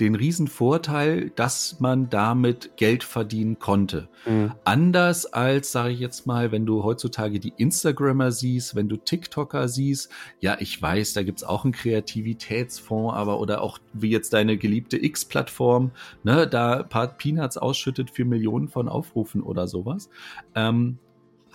den 0.00 0.14
riesen 0.14 0.48
Vorteil, 0.48 1.30
dass 1.30 1.80
man 1.80 2.08
damit 2.10 2.76
Geld 2.76 3.04
verdienen 3.04 3.58
konnte. 3.58 4.08
Mhm. 4.26 4.52
Anders 4.64 5.26
als, 5.26 5.72
sage 5.72 5.92
ich 5.92 6.00
jetzt 6.00 6.26
mal, 6.26 6.52
wenn 6.52 6.66
du 6.66 6.84
heutzutage 6.84 7.40
die 7.40 7.52
Instagrammer 7.56 8.32
siehst, 8.32 8.74
wenn 8.74 8.88
du 8.88 8.96
TikToker 8.96 9.68
siehst, 9.68 10.10
ja, 10.40 10.56
ich 10.60 10.80
weiß, 10.80 11.14
da 11.14 11.22
gibt's 11.22 11.44
auch 11.44 11.64
einen 11.64 11.72
Kreativitätsfonds, 11.72 13.14
aber 13.14 13.40
oder 13.40 13.62
auch 13.62 13.78
wie 13.92 14.10
jetzt 14.10 14.32
deine 14.32 14.56
geliebte 14.56 15.02
X-Plattform, 15.02 15.92
ne, 16.22 16.46
da 16.46 16.80
ein 16.80 16.88
paar 16.88 17.08
Peanuts 17.08 17.56
ausschüttet 17.56 18.10
für 18.10 18.24
Millionen 18.24 18.68
von 18.68 18.88
Aufrufen 18.88 19.42
oder 19.42 19.66
sowas. 19.66 20.08
Ähm, 20.54 20.98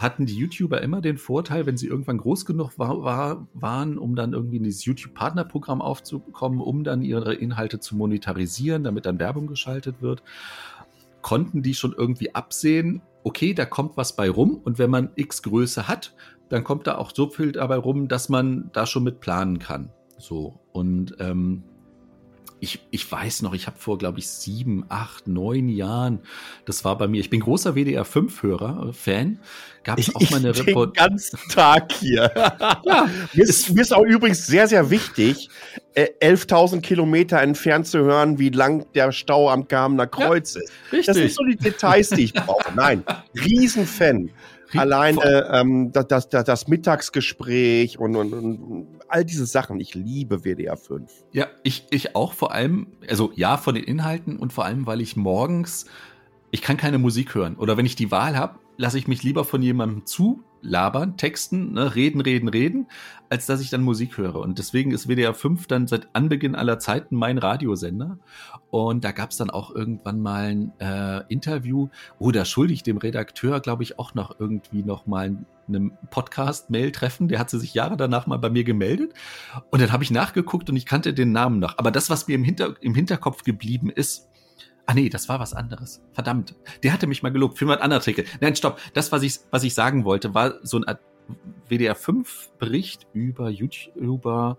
hatten 0.02 0.26
die 0.26 0.36
YouTuber 0.36 0.82
immer 0.82 1.02
den 1.02 1.18
Vorteil, 1.18 1.66
wenn 1.66 1.78
sie 1.78 1.88
irgendwann 1.88 2.18
groß 2.18 2.46
genug 2.46 2.78
war, 2.78 3.04
war, 3.04 3.48
waren, 3.54 3.98
um 3.98 4.16
dann 4.16 4.34
irgendwie 4.34 4.58
in 4.58 4.64
dieses 4.64 4.86
YouTube-Partnerprogramm 4.86 5.82
aufzukommen, 5.82 6.60
um 6.60 6.84
dann 6.84 7.02
ihre 7.02 7.34
Inhalte 7.34 7.80
zu 7.80 7.96
monetarisieren, 7.96 8.84
damit 8.84 9.06
dann 9.06 9.20
Werbung 9.20 9.48
geschaltet 9.48 10.02
wird, 10.02 10.24
konnten 11.22 11.62
die 11.62 11.76
schon 11.76 11.94
irgendwie 11.98 12.34
absehen, 12.34 13.02
okay, 13.24 13.54
da 13.54 13.66
kommt 13.66 13.98
was 13.98 14.16
bei 14.16 14.30
rum 14.30 14.60
und 14.64 14.80
wenn 14.80 14.90
man 14.90 15.12
X 15.16 15.44
Größe 15.44 15.88
hat, 15.88 16.16
dann 16.50 16.64
kommt 16.64 16.88
da 16.88 16.98
auch 16.98 17.12
so 17.14 17.30
viel 17.30 17.52
dabei 17.52 17.78
rum, 17.78 18.08
dass 18.08 18.28
man 18.30 18.70
da 18.74 18.86
schon 18.86 19.04
mit 19.04 19.20
planen 19.20 19.60
kann. 19.60 19.92
So 20.18 20.60
und 20.72 21.16
ähm, 21.20 21.64
ich, 22.62 22.80
ich 22.92 23.12
weiß 23.12 23.42
noch, 23.42 23.56
ich 23.56 23.66
habe 23.66 23.78
vor, 23.80 23.98
glaube 23.98 24.20
ich, 24.20 24.30
sieben, 24.30 24.86
acht, 24.88 25.28
neun 25.28 25.68
Jahren, 25.68 26.20
das 26.66 26.86
war 26.86 26.96
bei 26.96 27.08
mir, 27.08 27.20
ich 27.20 27.32
bin 27.32 27.40
großer 27.40 27.74
WDR 27.74 28.06
5-Hörer, 28.06 28.90
äh, 28.90 28.94
Fan, 28.94 29.40
gab 29.84 29.98
es 29.98 30.16
auch 30.16 30.30
mal 30.30 30.38
eine 30.38 30.56
Report. 30.56 30.96
Den 30.96 31.08
ganzen 31.08 31.40
Tag 31.50 31.92
hier. 31.92 32.32
ja, 32.86 33.10
mir 33.34 33.44
ist, 33.44 33.74
mir 33.74 33.82
ist 33.82 33.92
auch 33.92 34.04
übrigens 34.04 34.46
sehr, 34.46 34.68
sehr 34.68 34.92
wichtig, 34.92 35.50
äh, 35.96 36.10
11.000 36.22 36.82
Kilometer 36.82 37.42
entfernt 37.42 37.88
zu 37.88 37.98
hören, 37.98 38.38
wie 38.38 38.50
lang 38.50 38.86
der 38.94 39.12
Stau 39.12 39.50
am 39.50 39.68
Gamener 39.68 40.06
Kreuz 40.06 40.54
ja, 40.54 40.62
ist. 40.62 40.72
Richtig. 40.92 41.06
Das 41.08 41.16
sind 41.18 41.32
so 41.32 41.44
die 41.44 41.58
Details, 41.58 42.10
die 42.10 42.26
ich 42.26 42.34
brauche. 42.34 42.72
Nein, 42.76 43.04
Riesenfan. 43.36 44.30
Alleine 44.74 45.50
ähm, 45.52 45.92
das, 45.92 46.30
das, 46.30 46.46
das 46.46 46.68
Mittagsgespräch 46.68 48.00
und, 48.00 48.16
und, 48.16 48.34
und 48.34 49.01
all 49.12 49.26
diese 49.26 49.46
Sachen. 49.46 49.80
Ich 49.80 49.96
liebe 49.96 50.44
WDR 50.44 50.78
5. 50.78 51.12
Ja, 51.32 51.48
ich, 51.64 51.88
ich 51.90 52.16
auch 52.16 52.34
vor 52.34 52.52
allem, 52.52 52.88
also 53.08 53.32
ja, 53.36 53.58
von 53.58 53.76
den 53.76 53.84
Inhalten 53.84 54.38
und 54.38 54.54
vor 54.54 54.66
allem, 54.66 54.86
weil 54.86 55.02
ich 55.02 55.16
morgens, 55.16 55.86
ich 56.52 56.62
kann 56.62 56.78
keine 56.78 56.98
Musik 56.98 57.36
hören. 57.36 57.56
Oder 57.56 57.78
wenn 57.78 57.86
ich 57.86 57.96
die 57.96 58.12
Wahl 58.12 58.38
habe, 58.38 58.60
lasse 58.82 58.98
ich 58.98 59.08
mich 59.08 59.22
lieber 59.22 59.46
von 59.46 59.62
jemandem 59.62 60.08
zu 60.08 60.44
labern, 60.64 61.16
texten, 61.16 61.74
ne, 61.74 61.94
reden, 61.94 62.20
reden, 62.20 62.50
reden, 62.50 62.88
als 63.30 63.46
dass 63.46 63.62
ich 63.62 63.70
dann 63.70 63.84
Musik 63.84 64.18
höre. 64.18 64.38
Und 64.38 64.58
deswegen 64.58 64.92
ist 64.92 65.08
WDR 65.08 65.36
5 65.36 65.68
dann 65.68 65.86
seit 65.86 66.08
Anbeginn 66.14 66.56
aller 66.56 66.80
Zeiten 66.80 67.16
mein 67.16 67.38
Radiosender. 67.38 68.18
Und 68.72 69.04
da 69.04 69.12
gab 69.12 69.30
es 69.30 69.38
dann 69.38 69.52
auch 69.52 69.74
irgendwann 69.74 70.20
mal 70.20 70.46
ein 70.46 70.74
äh, 70.80 71.24
Interview, 71.32 71.90
oh, 72.18 72.32
da 72.32 72.44
schulde 72.44 72.74
ich 72.74 72.82
dem 72.82 72.98
Redakteur, 72.98 73.60
glaube 73.60 73.84
ich, 73.84 74.00
auch 74.00 74.16
noch 74.16 74.40
irgendwie 74.40 74.82
noch 74.82 75.06
mal 75.06 75.38
einem 75.68 75.92
Podcast-Mail 76.10 76.92
treffen. 76.92 77.28
Der 77.28 77.38
hatte 77.38 77.60
sich 77.60 77.76
Jahre 77.76 77.98
danach 77.98 78.26
mal 78.26 78.38
bei 78.38 78.50
mir 78.50 78.64
gemeldet. 78.64 79.14
Und 79.70 79.80
dann 79.80 79.92
habe 79.92 80.04
ich 80.04 80.10
nachgeguckt 80.10 80.72
und 80.72 80.76
ich 80.76 80.88
kannte 80.88 81.14
den 81.14 81.32
Namen 81.32 81.60
noch. 81.60 81.78
Aber 81.78 81.92
das, 81.92 82.10
was 82.10 82.28
mir 82.28 82.34
im, 82.34 82.44
Hinter 82.44 82.74
im 82.82 82.96
Hinterkopf 82.96 83.44
geblieben 83.44 83.92
ist, 83.92 84.31
Ah 84.86 84.94
nee, 84.94 85.10
das 85.10 85.30
war 85.30 85.40
was 85.40 85.54
anderes. 85.54 86.02
Verdammt. 86.14 86.56
Der 86.84 86.94
hatte 86.94 87.08
mich 87.08 87.24
mal 87.24 87.32
gelobt 87.32 87.58
für 87.58 87.66
einen 87.66 87.74
anderen 87.74 87.94
Artikel. 87.94 88.26
Nein, 88.40 88.56
stopp. 88.56 88.80
Das, 88.94 89.12
was 89.12 89.24
ich, 89.24 89.40
was 89.52 89.64
ich 89.64 89.74
sagen 89.74 90.06
wollte, 90.06 90.34
war 90.34 90.56
so 90.64 90.82
ein 90.82 90.98
WDR 91.70 91.96
5 91.96 92.52
Bericht 92.58 93.08
über 93.14 93.50
YouTuber. 93.50 94.58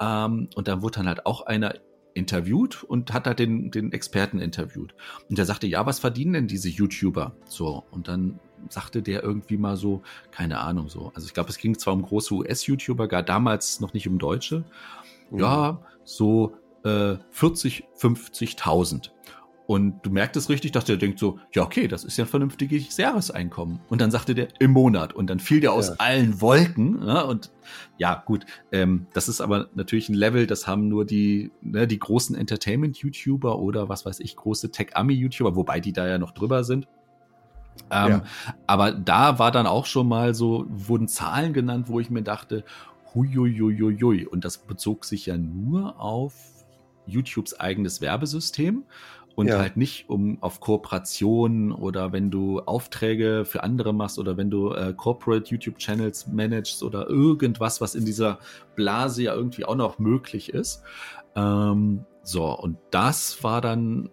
Ähm, 0.00 0.48
und 0.54 0.68
da 0.68 0.82
wurde 0.82 0.98
dann 0.98 1.08
halt 1.08 1.26
auch 1.26 1.46
einer 1.46 1.74
interviewt 2.14 2.84
und 2.84 3.12
hat 3.12 3.26
halt 3.26 3.40
den, 3.40 3.70
den 3.70 3.92
Experten 3.92 4.38
interviewt. 4.38 4.94
Und 5.28 5.38
der 5.38 5.46
sagte, 5.46 5.66
ja, 5.66 5.84
was 5.84 5.98
verdienen 5.98 6.32
denn 6.32 6.46
diese 6.46 6.68
YouTuber? 6.68 7.34
So. 7.46 7.84
Und 7.90 8.08
dann 8.08 8.38
sagte 8.68 9.02
der 9.02 9.22
irgendwie 9.22 9.56
mal 9.56 9.76
so, 9.76 10.02
keine 10.30 10.60
Ahnung, 10.60 10.88
so. 10.88 11.12
Also 11.14 11.26
ich 11.26 11.34
glaube, 11.34 11.50
es 11.50 11.58
ging 11.58 11.78
zwar 11.78 11.94
um 11.94 12.02
große 12.02 12.32
US-YouTuber, 12.34 13.08
gar 13.08 13.22
damals 13.22 13.80
noch 13.80 13.92
nicht 13.92 14.08
um 14.08 14.18
Deutsche. 14.18 14.64
Mhm. 15.30 15.38
Ja, 15.40 15.82
so 16.04 16.56
äh, 16.84 17.16
40, 17.30 17.84
50.000. 17.98 19.10
Und 19.66 20.04
du 20.04 20.10
merkst 20.10 20.36
es 20.36 20.50
richtig, 20.50 20.72
dass 20.72 20.84
der 20.84 20.98
denkt 20.98 21.18
so, 21.18 21.38
ja, 21.54 21.62
okay, 21.62 21.88
das 21.88 22.04
ist 22.04 22.18
ja 22.18 22.24
ein 22.24 22.28
vernünftiges 22.28 22.96
Jahreseinkommen. 22.98 23.80
Und 23.88 24.02
dann 24.02 24.10
sagte 24.10 24.34
der 24.34 24.48
im 24.60 24.72
Monat. 24.72 25.14
Und 25.14 25.30
dann 25.30 25.40
fiel 25.40 25.60
der 25.60 25.72
aus 25.72 25.88
ja. 25.88 25.94
allen 25.98 26.40
Wolken. 26.42 27.00
Ne? 27.00 27.24
und 27.24 27.50
ja, 27.96 28.22
gut, 28.26 28.44
ähm, 28.72 29.06
das 29.14 29.28
ist 29.28 29.40
aber 29.40 29.68
natürlich 29.74 30.10
ein 30.10 30.14
Level, 30.14 30.46
das 30.46 30.66
haben 30.66 30.88
nur 30.88 31.06
die, 31.06 31.50
ne, 31.62 31.86
die 31.86 31.98
großen 31.98 32.36
Entertainment-YouTuber 32.36 33.58
oder 33.58 33.88
was 33.88 34.04
weiß 34.04 34.20
ich, 34.20 34.36
große 34.36 34.70
Tech-Ami-YouTuber, 34.70 35.56
wobei 35.56 35.80
die 35.80 35.94
da 35.94 36.06
ja 36.06 36.18
noch 36.18 36.32
drüber 36.32 36.62
sind. 36.62 36.86
Ähm, 37.90 38.10
ja. 38.10 38.22
Aber 38.66 38.92
da 38.92 39.38
war 39.38 39.50
dann 39.50 39.66
auch 39.66 39.86
schon 39.86 40.08
mal 40.08 40.34
so, 40.34 40.66
wurden 40.68 41.08
Zahlen 41.08 41.54
genannt, 41.54 41.88
wo 41.88 42.00
ich 42.00 42.10
mir 42.10 42.22
dachte, 42.22 42.64
huiuiuiui. 43.14 44.26
Und 44.26 44.44
das 44.44 44.58
bezog 44.58 45.06
sich 45.06 45.26
ja 45.26 45.38
nur 45.38 45.98
auf 45.98 46.34
YouTubes 47.06 47.58
eigenes 47.58 48.00
Werbesystem 48.00 48.84
und 49.34 49.48
ja. 49.48 49.58
halt 49.58 49.76
nicht 49.76 50.08
um 50.08 50.38
auf 50.42 50.60
Kooperationen 50.60 51.72
oder 51.72 52.12
wenn 52.12 52.30
du 52.30 52.60
Aufträge 52.60 53.44
für 53.44 53.62
andere 53.62 53.92
machst 53.92 54.18
oder 54.18 54.36
wenn 54.36 54.50
du 54.50 54.70
äh, 54.70 54.94
Corporate 54.96 55.50
YouTube 55.50 55.78
Channels 55.78 56.28
managst 56.28 56.82
oder 56.82 57.08
irgendwas, 57.08 57.80
was 57.80 57.94
in 57.94 58.04
dieser 58.04 58.38
Blase 58.76 59.24
ja 59.24 59.34
irgendwie 59.34 59.64
auch 59.64 59.76
noch 59.76 59.98
möglich 59.98 60.50
ist. 60.50 60.82
Ähm, 61.34 62.04
so, 62.22 62.56
und 62.56 62.78
das 62.90 63.42
war 63.42 63.60
dann 63.60 64.10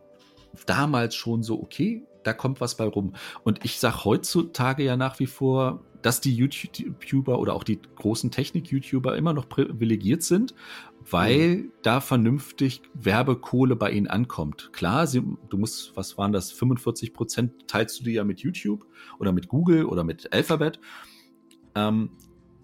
damals 0.65 1.15
schon 1.15 1.43
so, 1.43 1.61
okay, 1.61 2.03
da 2.23 2.33
kommt 2.33 2.61
was 2.61 2.75
bei 2.75 2.85
rum. 2.85 3.13
Und 3.43 3.63
ich 3.63 3.79
sag 3.79 4.05
heutzutage 4.05 4.83
ja 4.83 4.97
nach 4.97 5.19
wie 5.19 5.27
vor, 5.27 5.81
dass 6.01 6.19
die 6.19 6.33
YouTuber 6.35 7.39
oder 7.39 7.53
auch 7.53 7.63
die 7.63 7.79
großen 7.95 8.31
Technik-YouTuber 8.31 9.15
immer 9.15 9.33
noch 9.33 9.47
privilegiert 9.47 10.23
sind, 10.23 10.55
weil 11.11 11.55
mhm. 11.55 11.71
da 11.81 12.01
vernünftig 12.01 12.81
Werbekohle 12.93 13.75
bei 13.75 13.91
ihnen 13.91 14.07
ankommt. 14.07 14.71
Klar, 14.73 15.07
sie, 15.07 15.21
du 15.49 15.57
musst, 15.57 15.95
was 15.95 16.17
waren 16.17 16.31
das, 16.31 16.51
45 16.51 17.13
Prozent 17.13 17.67
teilst 17.67 17.99
du 17.99 18.03
dir 18.03 18.13
ja 18.13 18.23
mit 18.23 18.39
YouTube 18.39 18.85
oder 19.19 19.31
mit 19.31 19.47
Google 19.47 19.85
oder 19.85 20.03
mit 20.03 20.33
Alphabet. 20.33 20.79
Ähm, 21.75 22.11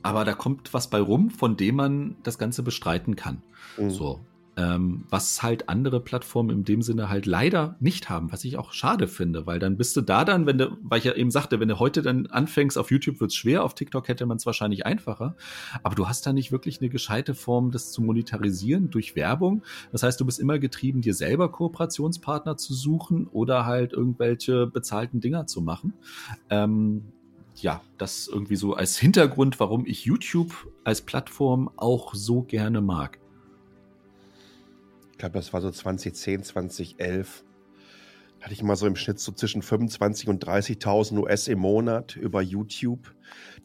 aber 0.01 0.23
da 0.23 0.33
kommt 0.33 0.73
was 0.73 0.89
bei 0.89 0.99
rum, 0.99 1.29
von 1.29 1.57
dem 1.57 1.75
man 1.75 2.15
das 2.23 2.37
Ganze 2.37 2.63
bestreiten 2.63 3.15
kann. 3.15 3.43
Mhm. 3.77 3.89
So. 3.89 4.25
Ähm, 4.57 5.05
was 5.09 5.43
halt 5.43 5.69
andere 5.69 5.99
Plattformen 5.99 6.49
in 6.49 6.63
dem 6.63 6.81
Sinne 6.81 7.09
halt 7.09 7.27
leider 7.27 7.75
nicht 7.79 8.09
haben, 8.09 8.31
was 8.31 8.43
ich 8.43 8.57
auch 8.57 8.73
schade 8.73 9.07
finde, 9.07 9.45
weil 9.45 9.59
dann 9.59 9.77
bist 9.77 9.95
du 9.95 10.01
da 10.01 10.25
dann, 10.25 10.47
wenn 10.47 10.57
du, 10.57 10.75
weil 10.81 10.97
ich 10.97 11.05
ja 11.05 11.13
eben 11.13 11.29
sagte, 11.29 11.59
wenn 11.59 11.67
du 11.67 11.77
heute 11.77 12.01
dann 12.01 12.25
anfängst, 12.25 12.75
auf 12.75 12.89
YouTube 12.89 13.19
wird's 13.19 13.35
schwer, 13.35 13.63
auf 13.63 13.75
TikTok 13.75 14.07
hätte 14.07 14.25
man 14.25 14.37
es 14.37 14.47
wahrscheinlich 14.47 14.83
einfacher, 14.83 15.35
aber 15.83 15.93
du 15.93 16.07
hast 16.07 16.25
da 16.25 16.33
nicht 16.33 16.51
wirklich 16.51 16.81
eine 16.81 16.89
gescheite 16.89 17.35
Form, 17.35 17.69
das 17.69 17.91
zu 17.91 18.01
monetarisieren 18.01 18.89
durch 18.89 19.15
Werbung. 19.15 19.63
Das 19.91 20.01
heißt, 20.01 20.19
du 20.19 20.25
bist 20.25 20.39
immer 20.39 20.57
getrieben, 20.57 21.01
dir 21.01 21.13
selber 21.13 21.51
Kooperationspartner 21.51 22.57
zu 22.57 22.73
suchen 22.73 23.27
oder 23.27 23.67
halt 23.67 23.93
irgendwelche 23.93 24.65
bezahlten 24.65 25.21
Dinger 25.21 25.45
zu 25.45 25.61
machen. 25.61 25.93
Ähm, 26.49 27.03
ja, 27.61 27.81
das 27.99 28.27
irgendwie 28.27 28.55
so 28.55 28.73
als 28.73 28.97
Hintergrund, 28.97 29.59
warum 29.59 29.85
ich 29.85 30.05
YouTube 30.05 30.67
als 30.83 31.01
Plattform 31.01 31.69
auch 31.75 32.15
so 32.15 32.41
gerne 32.41 32.81
mag 32.81 33.19
ich 35.17 35.19
glaube, 35.19 35.33
das 35.33 35.51
war 35.51 35.61
so 35.61 35.71
2010, 35.71 36.43
2011, 36.43 37.43
hatte 38.39 38.53
ich 38.53 38.61
immer 38.61 38.75
so 38.75 38.85
im 38.85 38.95
Schnitt 38.95 39.19
so 39.19 39.31
zwischen 39.31 39.63
25 39.63 40.29
und 40.29 40.45
30.000 40.45 41.17
US 41.17 41.47
im 41.47 41.57
Monat 41.57 42.15
über 42.15 42.39
YouTube. 42.43 43.15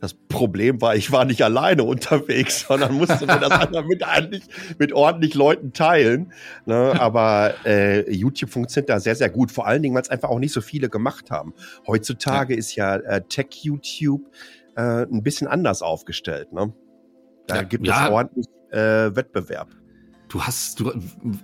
Das 0.01 0.15
Problem 0.15 0.81
war, 0.81 0.97
ich 0.97 1.13
war 1.13 1.27
nicht 1.27 1.43
alleine 1.43 1.85
unterwegs, 1.85 2.61
sondern 2.69 2.95
musste 2.95 3.27
mir 3.27 3.39
das 3.39 3.85
mit, 3.85 4.03
eigentlich, 4.03 4.45
mit 4.79 4.95
ordentlich 4.95 5.35
Leuten 5.35 5.75
teilen. 5.75 6.33
Ne? 6.65 6.99
Aber 6.99 7.53
äh, 7.67 8.11
YouTube 8.11 8.49
funktioniert 8.49 8.89
da 8.89 8.99
sehr, 8.99 9.15
sehr 9.15 9.29
gut. 9.29 9.53
Vor 9.53 9.67
allen 9.67 9.83
Dingen, 9.83 9.95
weil 9.95 10.01
es 10.01 10.09
einfach 10.09 10.31
auch 10.31 10.39
nicht 10.39 10.55
so 10.55 10.63
viele 10.63 10.89
gemacht 10.89 11.31
haben. 11.31 11.53
Heutzutage 11.87 12.55
ja. 12.55 12.59
ist 12.59 12.75
ja 12.77 12.97
äh, 12.97 13.21
Tech-YouTube 13.29 14.23
äh, 14.77 15.03
ein 15.03 15.23
bisschen 15.23 15.49
anders 15.49 15.83
aufgestellt. 15.83 16.51
Ne? 16.55 16.73
Da 17.47 17.57
ja, 17.57 17.63
gibt 17.63 17.87
ja. 17.87 18.07
es 18.07 18.11
ordentlich 18.11 18.47
äh, 18.71 19.15
Wettbewerb 19.15 19.82
du 20.33 20.43
hast, 20.43 20.81
du 20.81 20.93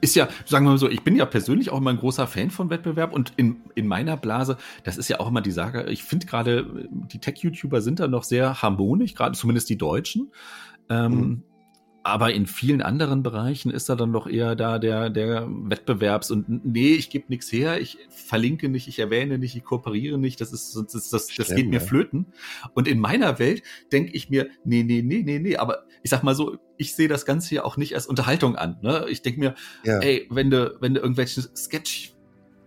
ist 0.01 0.17
ja, 0.17 0.29
sagen 0.47 0.65
wir 0.65 0.71
mal 0.71 0.79
so, 0.79 0.89
ich 0.89 1.03
bin 1.03 1.15
ja 1.15 1.27
persönlich 1.27 1.71
auch 1.71 1.79
immer 1.79 1.91
ein 1.91 1.99
großer 1.99 2.27
Fan 2.27 2.51
von 2.51 2.71
Wettbewerb 2.71 3.13
und 3.13 3.33
in, 3.37 3.57
in 3.75 3.87
meiner 3.87 4.17
Blase, 4.17 4.57
das 4.83 4.97
ist 4.97 5.09
ja 5.09 5.21
auch 5.21 5.29
immer 5.29 5.43
die 5.43 5.51
Sache, 5.51 5.85
ich 5.91 6.03
finde 6.05 6.27
gerade, 6.27 6.89
die 6.91 7.19
Tech-YouTuber 7.19 7.83
sind 7.83 8.01
da 8.01 8.09
noch 8.09 8.25
sehr 8.25 8.63
harmonisch, 8.63 9.15
gerade 9.15 9.37
zumindest 9.37 9.69
die 9.69 9.77
Deutschen. 9.77 10.33
Ähm, 10.89 11.13
mhm. 11.13 11.43
Aber 12.09 12.33
in 12.33 12.47
vielen 12.47 12.83
anderen 12.83 13.23
Bereichen 13.23 13.71
ist 13.71 13.89
da 13.89 13.97
dann 13.97 14.13
doch 14.13 14.27
eher 14.27 14.57
da 14.57 14.79
der, 14.79 15.11
der 15.11 15.47
Wettbewerbs- 15.47 16.31
und 16.31 16.65
nee, 16.65 16.95
ich 16.95 17.11
gebe 17.11 17.27
nichts 17.29 17.51
her, 17.53 17.81
ich 17.81 17.99
verlinke 18.11 18.69
nicht, 18.69 18.89
ich 18.89 18.99
erwähne 18.99 19.39
nicht, 19.39 19.57
ich 19.57 19.65
kooperiere 19.65 20.19
nicht, 20.19 20.41
das 20.41 20.53
ist, 20.53 20.75
das, 20.75 20.87
das, 20.93 21.11
das, 21.11 21.27
das 21.37 21.55
geht 21.55 21.69
mir 21.69 21.81
flöten. 21.81 22.27
Und 22.75 22.89
in 22.89 22.99
meiner 22.99 23.39
Welt 23.39 23.63
denke 23.93 24.13
ich 24.13 24.31
mir, 24.31 24.49
nee, 24.65 24.83
nee, 24.83 25.03
nee, 25.03 25.23
nee, 25.25 25.39
nee, 25.39 25.57
aber 25.57 25.85
ich 26.03 26.11
sag 26.11 26.23
mal 26.23 26.35
so, 26.35 26.59
ich 26.77 26.95
sehe 26.95 27.09
das 27.09 27.27
Ganze 27.27 27.55
ja 27.57 27.65
auch 27.65 27.77
nicht 27.77 27.95
als 27.95 28.07
Unterhaltung 28.07 28.57
an. 28.57 28.79
Ne? 28.83 29.07
Ich 29.09 29.23
denke 29.23 29.41
mir, 29.41 29.55
ja. 29.85 29.99
ey, 29.99 30.27
wenn 30.31 30.51
du, 30.51 30.77
wenn 30.81 30.95
du 30.95 31.01
irgendwelche 31.01 31.43
Sketch 31.57 32.15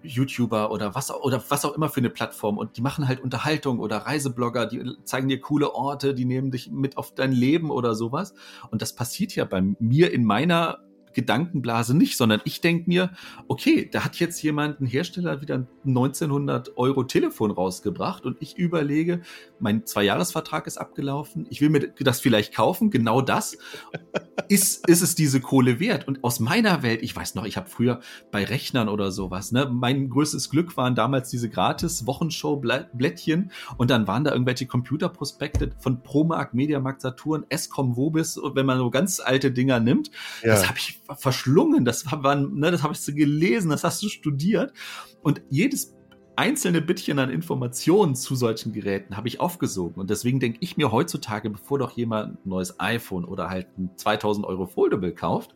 YouTuber 0.04 0.72
oder 0.72 0.96
was, 0.96 1.12
oder 1.12 1.44
was 1.50 1.66
auch 1.66 1.76
immer 1.76 1.90
für 1.90 2.00
eine 2.00 2.10
Plattform 2.10 2.58
und 2.58 2.78
die 2.78 2.82
machen 2.82 3.08
halt 3.08 3.20
Unterhaltung 3.20 3.80
oder 3.80 3.98
Reiseblogger, 3.98 4.66
die 4.66 4.98
zeigen 5.04 5.28
dir 5.28 5.40
coole 5.40 5.74
Orte, 5.74 6.14
die 6.14 6.26
nehmen 6.26 6.52
dich 6.52 6.70
mit 6.72 6.98
auf 6.98 7.14
dein 7.14 7.32
Leben 7.32 7.72
oder 7.72 7.96
sowas. 7.96 8.34
Und 8.70 8.82
das 8.82 8.94
passiert 8.94 9.36
ja 9.36 9.46
bei 9.46 9.62
mir 9.80 10.12
in 10.12 10.26
meiner 10.26 10.80
Gedankenblase 11.14 11.96
nicht, 11.96 12.18
sondern 12.18 12.42
ich 12.46 12.62
denke 12.62 12.90
mir, 12.90 13.12
okay, 13.48 13.90
da 13.92 14.04
hat 14.04 14.18
jetzt 14.18 14.42
jemand, 14.42 14.80
ein 14.80 14.86
Hersteller, 14.86 15.42
wieder 15.42 15.56
ein 15.56 15.68
1900 15.86 16.78
Euro 16.78 17.04
Telefon 17.04 17.52
rausgebracht 17.52 18.26
und 18.26 18.38
ich 18.40 18.58
überlege, 18.58 19.22
mein 19.60 19.86
Zweijahresvertrag 19.86 20.68
ist 20.68 20.78
abgelaufen, 20.78 21.46
ich 21.50 21.62
will 21.62 21.70
mir 21.70 21.94
das 22.00 22.20
vielleicht 22.20 22.54
kaufen, 22.54 22.90
genau 22.90 23.22
das. 23.22 23.58
ist, 24.48 24.88
ist 24.88 25.02
es 25.02 25.16
diese 25.16 25.42
Kohle 25.42 25.80
wert? 25.80 26.08
Und 26.08 26.24
aus 26.24 26.40
meiner 26.40 26.84
Welt, 26.84 27.02
ich 27.04 27.16
weiß 27.16 27.36
noch, 27.36 27.46
ich 27.46 27.58
habe 27.58 27.70
früher 27.70 28.00
bei 28.32 28.44
Rechnern 28.44 28.90
oder 28.90 29.12
sowas, 29.12 29.52
ne, 29.52 29.70
mein 29.72 30.10
größtes 30.10 30.50
Glück 30.50 30.78
waren 30.78 30.96
damals 30.96 31.30
diese 31.30 31.50
gratis 31.50 32.06
Wochenshow-Blättchen 32.06 33.52
und 33.78 33.92
dann 33.92 34.08
waren 34.08 34.24
da 34.24 34.32
irgendwelche 34.32 34.66
Computerprospekte 34.66 35.72
von 35.80 36.04
Promark, 36.04 36.54
Mediamarkt, 36.54 37.02
Saturn, 37.02 37.46
Escom, 37.50 37.96
Wobis, 37.96 38.40
wenn 38.54 38.66
man 38.66 38.78
so 38.78 38.90
ganz 38.90 39.20
alte 39.20 39.52
Dinger 39.52 39.80
nimmt. 39.80 40.12
Ja. 40.44 40.50
Das 40.50 40.68
habe 40.68 40.78
ich 40.78 41.01
verschlungen. 41.18 41.86
Das 41.86 42.06
waren, 42.12 42.56
ne, 42.56 42.72
das 42.72 42.84
habe 42.84 42.94
ich 42.94 43.00
so 43.00 43.14
gelesen, 43.14 43.70
das 43.70 43.84
hast 43.84 44.02
du 44.04 44.10
studiert. 44.10 44.74
Und 45.22 45.42
jedes 45.50 45.96
einzelne 46.36 46.82
Bittchen 46.82 47.20
an 47.20 47.30
Informationen 47.30 48.16
zu 48.16 48.36
solchen 48.36 48.74
Geräten 48.74 49.18
habe 49.18 49.28
ich 49.28 49.40
aufgesogen. 49.40 50.00
Und 50.00 50.10
deswegen 50.10 50.40
denke 50.40 50.60
ich 50.62 50.78
mir 50.78 50.92
heutzutage, 50.92 51.50
bevor 51.50 51.80
doch 51.80 51.92
jemand 51.92 52.46
ein 52.46 52.50
neues 52.50 52.80
iPhone 52.80 53.26
oder 53.26 53.50
halt 53.50 53.68
ein 53.78 53.92
2000 53.96 54.46
Euro 54.46 54.66
Foldable 54.66 55.14
kauft, 55.14 55.54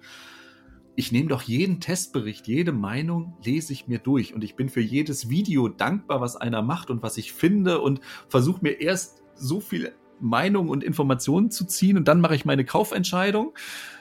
ich 0.97 1.11
nehme 1.11 1.27
doch 1.27 1.41
jeden 1.41 1.81
Testbericht, 1.81 2.47
jede 2.47 2.71
Meinung 2.71 3.35
lese 3.43 3.73
ich 3.73 3.87
mir 3.87 3.99
durch 3.99 4.33
und 4.33 4.43
ich 4.43 4.55
bin 4.55 4.69
für 4.69 4.81
jedes 4.81 5.29
Video 5.29 5.67
dankbar, 5.67 6.21
was 6.21 6.37
einer 6.37 6.61
macht 6.61 6.89
und 6.89 7.03
was 7.03 7.17
ich 7.17 7.33
finde 7.33 7.81
und 7.81 7.99
versuche 8.29 8.59
mir 8.61 8.79
erst 8.79 9.21
so 9.35 9.59
viel 9.59 9.93
Meinung 10.21 10.69
und 10.69 10.83
Informationen 10.83 11.51
zu 11.51 11.65
ziehen 11.65 11.97
und 11.97 12.07
dann 12.07 12.21
mache 12.21 12.35
ich 12.35 12.45
meine 12.45 12.63
Kaufentscheidung 12.63 13.53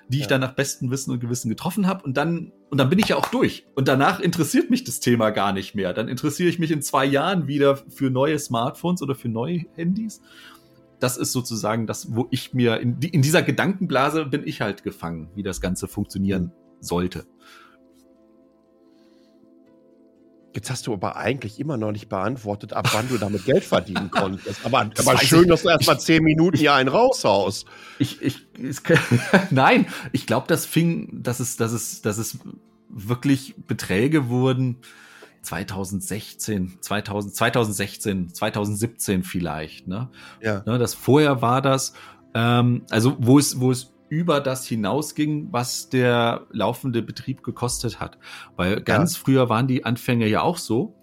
die 0.08 0.20
ich 0.20 0.26
dann 0.26 0.40
nach 0.40 0.52
bestem 0.52 0.90
Wissen 0.90 1.10
und 1.10 1.20
Gewissen 1.20 1.48
getroffen 1.48 1.86
habe. 1.86 2.04
Und 2.04 2.16
dann, 2.16 2.52
und 2.70 2.78
dann 2.78 2.90
bin 2.90 2.98
ich 2.98 3.08
ja 3.08 3.16
auch 3.16 3.28
durch. 3.28 3.66
Und 3.74 3.88
danach 3.88 4.20
interessiert 4.20 4.70
mich 4.70 4.84
das 4.84 5.00
Thema 5.00 5.30
gar 5.30 5.52
nicht 5.52 5.74
mehr. 5.74 5.92
Dann 5.94 6.08
interessiere 6.08 6.48
ich 6.48 6.58
mich 6.58 6.70
in 6.70 6.82
zwei 6.82 7.04
Jahren 7.04 7.46
wieder 7.46 7.76
für 7.76 8.10
neue 8.10 8.38
Smartphones 8.38 9.02
oder 9.02 9.14
für 9.14 9.28
neue 9.28 9.64
Handys. 9.74 10.20
Das 11.00 11.16
ist 11.16 11.32
sozusagen 11.32 11.86
das, 11.86 12.14
wo 12.14 12.28
ich 12.30 12.54
mir, 12.54 12.80
in, 12.80 12.98
in 13.00 13.22
dieser 13.22 13.42
Gedankenblase 13.42 14.26
bin 14.26 14.46
ich 14.46 14.60
halt 14.60 14.82
gefangen, 14.82 15.30
wie 15.34 15.42
das 15.42 15.60
Ganze 15.60 15.88
funktionieren 15.88 16.52
sollte. 16.80 17.26
Jetzt 20.54 20.70
hast 20.70 20.86
du 20.86 20.92
aber 20.92 21.16
eigentlich 21.16 21.58
immer 21.58 21.76
noch 21.76 21.90
nicht 21.90 22.08
beantwortet, 22.08 22.72
ab 22.72 22.88
wann 22.92 23.08
du 23.08 23.18
damit 23.18 23.44
Geld 23.44 23.64
verdienen 23.64 24.10
konntest. 24.10 24.60
Aber, 24.64 24.78
aber 24.80 25.18
schön, 25.18 25.42
ich, 25.42 25.48
dass 25.48 25.62
du 25.62 25.68
erst 25.68 25.86
mal 25.86 25.98
zehn 25.98 26.22
Minuten 26.22 26.56
hier 26.56 26.74
einen 26.74 26.88
raushaust. 26.88 27.66
Ich, 27.98 28.22
ich, 28.22 28.46
ich 28.56 28.78
nein, 29.50 29.86
ich 30.12 30.26
glaube, 30.26 30.46
das 30.46 30.64
fing, 30.64 31.22
dass 31.22 31.40
es, 31.40 31.56
dass 31.56 31.72
es, 31.72 32.02
dass 32.02 32.18
es 32.18 32.38
wirklich 32.88 33.54
Beträge 33.66 34.28
wurden. 34.28 34.76
2016, 35.42 36.78
2000, 36.80 37.34
2016, 37.34 38.32
2017 38.32 39.24
vielleicht, 39.24 39.86
ne? 39.86 40.08
Ja. 40.40 40.62
Ne, 40.64 40.78
das 40.78 40.94
vorher 40.94 41.42
war 41.42 41.60
das, 41.60 41.92
ähm, 42.32 42.86
also 42.90 43.16
wo 43.18 43.38
es, 43.38 43.60
wo 43.60 43.70
es 43.70 43.93
über 44.14 44.40
das 44.40 44.64
hinausging, 44.64 45.48
was 45.50 45.88
der 45.88 46.46
laufende 46.52 47.02
Betrieb 47.02 47.42
gekostet 47.42 47.98
hat. 47.98 48.16
Weil 48.54 48.80
ganz 48.80 49.16
ja. 49.16 49.22
früher 49.24 49.48
waren 49.48 49.66
die 49.66 49.84
Anfänge 49.84 50.28
ja 50.28 50.42
auch 50.42 50.56
so. 50.56 50.94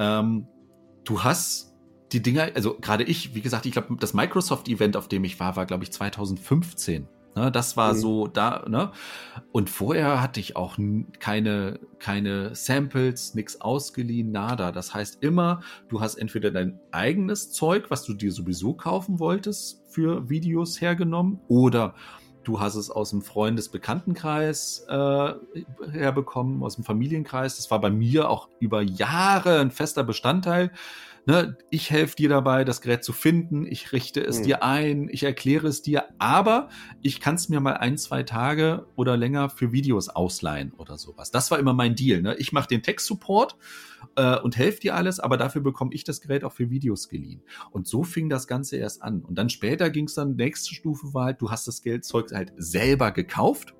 Ähm, 0.00 0.48
du 1.04 1.22
hast 1.22 1.76
die 2.10 2.20
Dinger, 2.20 2.48
also 2.56 2.76
gerade 2.80 3.04
ich, 3.04 3.36
wie 3.36 3.42
gesagt, 3.42 3.64
ich 3.66 3.72
glaube, 3.72 3.94
das 4.00 4.12
Microsoft-Event, 4.12 4.96
auf 4.96 5.06
dem 5.06 5.22
ich 5.22 5.38
war, 5.38 5.54
war, 5.54 5.66
glaube 5.66 5.84
ich, 5.84 5.92
2015. 5.92 7.06
Ne, 7.36 7.52
das 7.52 7.76
war 7.76 7.92
mhm. 7.92 7.98
so 7.98 8.26
da, 8.26 8.64
ne? 8.66 8.90
Und 9.52 9.70
vorher 9.70 10.20
hatte 10.20 10.40
ich 10.40 10.56
auch 10.56 10.76
keine, 11.20 11.78
keine 12.00 12.54
Samples, 12.56 13.34
nichts 13.34 13.60
ausgeliehen, 13.60 14.32
nada. 14.32 14.72
Das 14.72 14.92
heißt 14.92 15.22
immer, 15.22 15.60
du 15.88 16.00
hast 16.00 16.16
entweder 16.16 16.50
dein 16.50 16.80
eigenes 16.90 17.52
Zeug, 17.52 17.90
was 17.90 18.04
du 18.04 18.14
dir 18.14 18.32
sowieso 18.32 18.74
kaufen 18.74 19.20
wolltest, 19.20 19.84
für 19.88 20.28
Videos 20.28 20.80
hergenommen, 20.80 21.38
oder 21.46 21.94
Du 22.48 22.60
hast 22.60 22.76
es 22.76 22.90
aus 22.90 23.10
dem 23.10 23.20
Freundesbekanntenkreis 23.20 24.86
äh, 24.88 25.32
herbekommen, 25.92 26.62
aus 26.62 26.76
dem 26.76 26.84
Familienkreis. 26.84 27.56
Das 27.56 27.70
war 27.70 27.78
bei 27.78 27.90
mir 27.90 28.30
auch 28.30 28.48
über 28.58 28.80
Jahre 28.80 29.60
ein 29.60 29.70
fester 29.70 30.02
Bestandteil. 30.02 30.70
Ne, 31.28 31.58
ich 31.68 31.90
helfe 31.90 32.16
dir 32.16 32.30
dabei, 32.30 32.64
das 32.64 32.80
Gerät 32.80 33.04
zu 33.04 33.12
finden, 33.12 33.66
ich 33.66 33.92
richte 33.92 34.24
es 34.24 34.38
mhm. 34.38 34.44
dir 34.44 34.62
ein, 34.62 35.08
ich 35.10 35.24
erkläre 35.24 35.68
es 35.68 35.82
dir, 35.82 36.04
aber 36.16 36.70
ich 37.02 37.20
kann 37.20 37.34
es 37.34 37.50
mir 37.50 37.60
mal 37.60 37.74
ein, 37.74 37.98
zwei 37.98 38.22
Tage 38.22 38.86
oder 38.96 39.18
länger 39.18 39.50
für 39.50 39.70
Videos 39.70 40.08
ausleihen 40.08 40.72
oder 40.72 40.96
sowas. 40.96 41.30
Das 41.30 41.50
war 41.50 41.58
immer 41.58 41.74
mein 41.74 41.94
Deal. 41.94 42.22
Ne? 42.22 42.34
Ich 42.36 42.52
mache 42.52 42.68
den 42.68 42.82
Tech-Support 42.82 43.58
äh, 44.16 44.38
und 44.38 44.56
helfe 44.56 44.80
dir 44.80 44.94
alles, 44.94 45.20
aber 45.20 45.36
dafür 45.36 45.60
bekomme 45.60 45.90
ich 45.92 46.02
das 46.02 46.22
Gerät 46.22 46.44
auch 46.44 46.52
für 46.54 46.70
Videos 46.70 47.10
geliehen. 47.10 47.42
Und 47.72 47.86
so 47.86 48.04
fing 48.04 48.30
das 48.30 48.46
Ganze 48.46 48.78
erst 48.78 49.02
an. 49.02 49.20
Und 49.20 49.34
dann 49.36 49.50
später 49.50 49.90
ging 49.90 50.06
es 50.06 50.14
dann, 50.14 50.34
nächste 50.34 50.74
Stufe 50.74 51.12
war 51.12 51.26
halt, 51.26 51.42
du 51.42 51.50
hast 51.50 51.68
das 51.68 51.82
Geldzeug 51.82 52.32
halt 52.32 52.54
selber 52.56 53.12
gekauft 53.12 53.74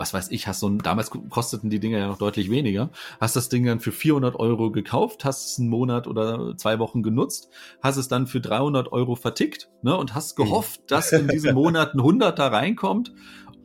was 0.00 0.14
weiß 0.14 0.30
ich, 0.30 0.46
hast 0.46 0.60
so 0.60 0.68
ein, 0.68 0.78
damals 0.78 1.10
kosteten 1.10 1.68
die 1.68 1.78
Dinger 1.78 1.98
ja 1.98 2.08
noch 2.08 2.16
deutlich 2.16 2.50
weniger, 2.50 2.88
hast 3.20 3.36
das 3.36 3.50
Ding 3.50 3.66
dann 3.66 3.80
für 3.80 3.92
400 3.92 4.34
Euro 4.34 4.72
gekauft, 4.72 5.26
hast 5.26 5.52
es 5.52 5.58
einen 5.58 5.68
Monat 5.68 6.06
oder 6.06 6.56
zwei 6.56 6.78
Wochen 6.78 7.02
genutzt, 7.02 7.50
hast 7.82 7.98
es 7.98 8.08
dann 8.08 8.26
für 8.26 8.40
300 8.40 8.90
Euro 8.92 9.14
vertickt, 9.14 9.68
ne, 9.82 9.94
und 9.94 10.14
hast 10.14 10.36
gehofft, 10.36 10.90
dass 10.90 11.12
in 11.12 11.28
diesem 11.28 11.54
Monat 11.54 11.94
ein 11.94 12.02
Hunderter 12.02 12.50
reinkommt, 12.50 13.12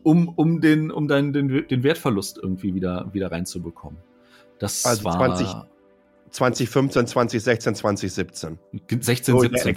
um, 0.03 0.27
um 0.27 0.59
den, 0.59 0.91
um 0.91 1.07
deinen, 1.07 1.31
den, 1.31 1.67
den 1.67 1.83
Wertverlust 1.83 2.38
irgendwie 2.38 2.75
wieder, 2.75 3.09
wieder 3.13 3.31
reinzubekommen. 3.31 3.99
Das 4.59 4.86
also 4.86 5.05
war 5.05 5.15
20, 5.15 5.47
2015, 6.36 7.07
2016, 7.07 7.75
2017. 7.75 8.59
16, 8.99 9.39
17. 9.39 9.75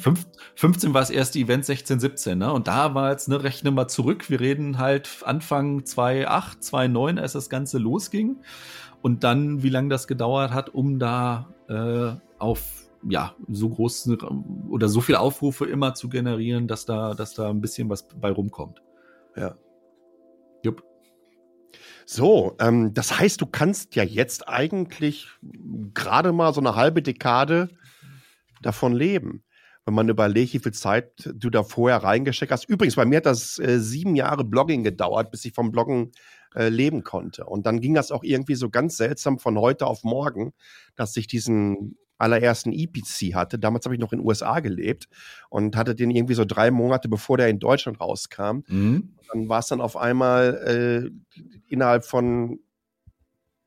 15 0.57 0.93
war 0.93 1.01
das 1.01 1.11
erste 1.11 1.39
Event, 1.39 1.65
16, 1.65 2.01
17. 2.01 2.37
Ne? 2.37 2.53
Und 2.53 2.67
da 2.67 2.95
war 2.95 3.13
jetzt, 3.13 3.29
ne, 3.29 3.41
rechne 3.43 3.71
mal 3.71 3.87
zurück. 3.87 4.29
Wir 4.29 4.41
reden 4.41 4.79
halt 4.79 5.09
Anfang 5.25 5.85
2008, 5.85 6.65
2009, 6.65 7.19
als 7.21 7.35
das 7.35 7.49
Ganze 7.49 7.79
losging. 7.79 8.39
Und 9.03 9.23
dann, 9.23 9.63
wie 9.63 9.69
lange 9.69 9.89
das 9.89 10.09
gedauert 10.09 10.51
hat, 10.53 10.71
um 10.71 10.99
da 10.99 11.49
äh, 11.69 12.11
auf 12.39 12.89
ja, 13.09 13.37
so 13.49 13.69
groß 13.69 14.11
oder 14.69 14.89
so 14.89 15.01
viele 15.01 15.21
Aufrufe 15.21 15.65
immer 15.65 15.95
zu 15.95 16.09
generieren, 16.09 16.67
dass 16.67 16.85
da, 16.85 17.15
dass 17.15 17.35
da 17.35 17.51
ein 17.51 17.61
bisschen 17.61 17.89
was 17.89 18.03
bei 18.03 18.33
rumkommt. 18.33 18.83
Ja. 19.37 19.55
So, 22.11 22.57
ähm, 22.59 22.95
das 22.95 23.19
heißt, 23.19 23.39
du 23.39 23.45
kannst 23.45 23.95
ja 23.95 24.03
jetzt 24.03 24.49
eigentlich 24.49 25.29
gerade 25.93 26.33
mal 26.33 26.55
so 26.55 26.61
eine 26.61 26.75
halbe 26.75 27.03
Dekade 27.03 27.69
davon 28.63 28.95
leben. 28.95 29.45
Wenn 29.85 29.93
man 29.93 30.09
überlegt, 30.09 30.55
wie 30.55 30.59
viel 30.59 30.73
Zeit 30.73 31.31
du 31.35 31.51
da 31.51 31.63
vorher 31.65 32.03
reingesteckt 32.03 32.51
hast. 32.51 32.67
Übrigens, 32.67 32.97
bei 32.97 33.05
mir 33.05 33.19
hat 33.19 33.27
das 33.27 33.59
äh, 33.59 33.79
sieben 33.79 34.17
Jahre 34.17 34.45
Blogging 34.45 34.85
gedauert, 34.85 35.31
bis 35.31 35.45
ich 35.45 35.53
vom 35.53 35.71
Bloggen 35.71 36.13
äh, 36.55 36.71
leben 36.71 37.05
konnte. 37.05 37.45
Und 37.45 37.67
dann 37.67 37.79
ging 37.79 37.93
das 37.93 38.11
auch 38.11 38.25
irgendwie 38.25 38.55
so 38.55 38.71
ganz 38.71 38.97
seltsam 38.97 39.39
von 39.39 39.59
heute 39.59 39.87
auf 39.87 40.03
morgen, 40.03 40.55
dass 40.97 41.15
ich 41.15 41.27
diesen 41.27 41.99
allerersten 42.19 42.73
EPC 42.73 43.35
hatte. 43.35 43.59
Damals 43.59 43.85
habe 43.87 43.95
ich 43.95 44.01
noch 44.01 44.13
in 44.13 44.19
den 44.19 44.27
USA 44.27 44.61
gelebt 44.61 45.09
und 45.49 45.77
hatte 45.77 45.95
den 45.95 46.11
irgendwie 46.11 46.35
so 46.35 46.45
drei 46.45 46.71
Monate, 46.71 47.09
bevor 47.09 47.39
der 47.39 47.49
in 47.49 47.59
Deutschland 47.61 48.01
rauskam. 48.01 48.61
Mhm. 48.67 49.15
Dann 49.33 49.49
war 49.49 49.61
es 49.61 49.69
dann 49.69 49.81
auf 49.81 49.97
einmal 49.97 51.11
äh, 51.35 51.41
innerhalb 51.69 52.05
von 52.05 52.61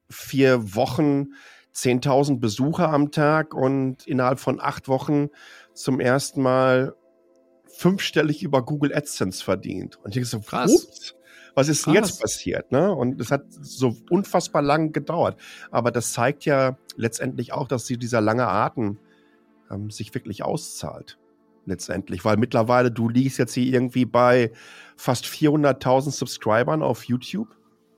vier 0.09 0.75
Wochen 0.75 1.29
10.000 1.73 2.39
Besucher 2.39 2.89
am 2.89 3.11
Tag 3.11 3.53
und 3.53 4.05
innerhalb 4.05 4.39
von 4.39 4.59
acht 4.59 4.87
Wochen 4.87 5.29
zum 5.73 5.99
ersten 5.99 6.41
Mal 6.41 6.95
fünfstellig 7.65 8.43
über 8.43 8.63
Google 8.65 8.93
AdSense 8.93 9.43
verdient. 9.43 9.97
Und 10.03 10.15
ich 10.15 10.29
so, 10.29 10.41
krass. 10.41 10.71
Ups, 10.71 11.15
was 11.55 11.69
ist 11.69 11.85
denn 11.85 11.93
jetzt 11.93 12.21
passiert? 12.21 12.71
Ne? 12.71 12.93
Und 12.93 13.19
es 13.19 13.31
hat 13.31 13.45
so 13.49 13.95
unfassbar 14.09 14.61
lang 14.61 14.91
gedauert. 14.93 15.39
Aber 15.69 15.91
das 15.91 16.13
zeigt 16.13 16.45
ja 16.45 16.77
letztendlich 16.95 17.53
auch, 17.53 17.67
dass 17.67 17.85
dieser 17.85 18.21
lange 18.21 18.47
Atem 18.47 18.97
ähm, 19.69 19.89
sich 19.89 20.13
wirklich 20.13 20.43
auszahlt. 20.43 21.17
letztendlich, 21.65 22.25
weil 22.25 22.37
mittlerweile 22.37 22.91
du 22.91 23.07
liegst 23.07 23.37
jetzt 23.37 23.53
hier 23.53 23.71
irgendwie 23.71 24.05
bei 24.05 24.51
fast 24.95 25.25
400.000 25.25 26.11
Subscribern 26.11 26.81
auf 26.81 27.03
YouTube, 27.03 27.55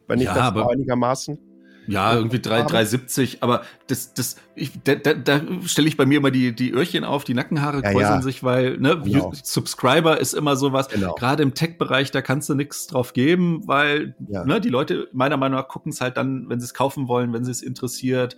wenn 0.07 0.19
ich 0.19 0.25
Ja, 0.25 0.51
das 0.51 0.67
einigermaßen. 0.67 1.39
Ja, 1.88 2.15
irgendwie 2.15 2.39
drei- 2.39 2.61
Aber- 2.61 2.69
370, 2.69 3.43
aber 3.43 3.63
das, 3.88 4.13
das, 4.13 4.38
ich, 4.55 4.71
da, 4.84 4.95
da, 4.95 5.13
da 5.13 5.41
stelle 5.65 5.88
ich 5.88 5.97
bei 5.97 6.05
mir 6.05 6.17
immer 6.17 6.31
die, 6.31 6.53
die 6.55 6.71
Öhrchen 6.71 7.03
auf, 7.03 7.23
die 7.23 7.34
Nackenhaare 7.34 7.81
Ja, 7.84 7.91
kräuseln 7.91 8.15
ja. 8.15 8.21
sich, 8.21 8.43
weil, 8.43 8.77
ne, 8.77 9.01
Genau. 9.03 9.34
Subscriber 9.43 10.19
ist 10.19 10.34
immer 10.34 10.55
sowas, 10.55 10.88
Genau. 10.89 11.13
gerade 11.15 11.43
im 11.43 11.53
Tech-Bereich, 11.53 12.11
da 12.11 12.21
kannst 12.21 12.49
du 12.49 12.55
nichts 12.55 12.88
drauf 12.88 13.13
geben, 13.13 13.67
weil, 13.67 14.15
Ja. 14.29 14.45
ne, 14.45 14.61
die 14.61 14.69
Leute 14.69 15.09
meiner 15.13 15.38
Meinung 15.38 15.59
nach 15.59 15.67
gucken 15.67 15.91
es 15.91 16.01
halt 16.01 16.17
dann, 16.17 16.47
wenn 16.49 16.59
sie 16.59 16.65
es 16.65 16.73
kaufen 16.73 17.07
wollen, 17.07 17.34
wenn 17.34 17.43
sie 17.45 17.51
es 17.51 17.61
interessiert 17.61 18.38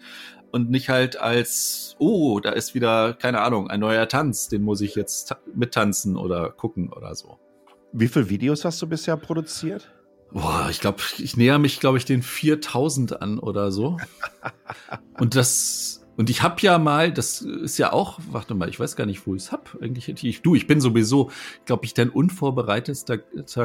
und 0.51 0.69
nicht 0.69 0.89
halt 0.89 1.19
als, 1.19 1.95
oh, 1.99 2.39
da 2.39 2.51
ist 2.51 2.73
wieder, 2.75 3.13
keine 3.13 3.41
Ahnung, 3.41 3.69
ein 3.69 3.79
neuer 3.79 4.07
Tanz, 4.07 4.47
den 4.47 4.63
muss 4.63 4.81
ich 4.81 4.95
jetzt 4.95 5.25
ta- 5.29 5.39
mittanzen 5.53 6.15
oder 6.17 6.49
gucken 6.51 6.91
oder 6.93 7.13
so. 7.15 7.37
Wie 7.93 8.07
viele 8.07 8.29
Videos 8.29 8.65
hast 8.65 8.81
du 8.81 8.87
bisher 8.87 9.15
produziert? 9.17 9.91
Boah, 10.31 10.67
ich 10.69 10.81
glaube, 10.81 11.01
ich 11.17 11.37
näher 11.37 11.59
mich, 11.59 11.79
glaube 11.79 11.97
ich, 11.97 12.05
den 12.05 12.21
4000 12.21 13.21
an 13.21 13.39
oder 13.39 13.71
so. 13.71 13.97
Und 15.17 15.35
das, 15.35 16.05
und 16.17 16.29
ich 16.29 16.43
habe 16.43 16.55
ja 16.59 16.77
mal, 16.77 17.11
das 17.11 17.41
ist 17.41 17.77
ja 17.77 17.91
auch, 17.91 18.19
warte 18.31 18.53
mal, 18.53 18.69
ich 18.69 18.79
weiß 18.79 18.95
gar 18.95 19.05
nicht, 19.05 19.27
wo 19.27 19.35
ich 19.35 19.43
es 19.43 19.51
hab. 19.51 19.77
Eigentlich 19.81 20.07
hätte 20.07 20.27
ich, 20.27 20.41
du, 20.41 20.55
ich 20.55 20.67
bin 20.67 20.79
sowieso, 20.79 21.29
glaube 21.65 21.85
ich, 21.85 21.93
dein 21.93 22.09
unvorbereitetster 22.09 23.17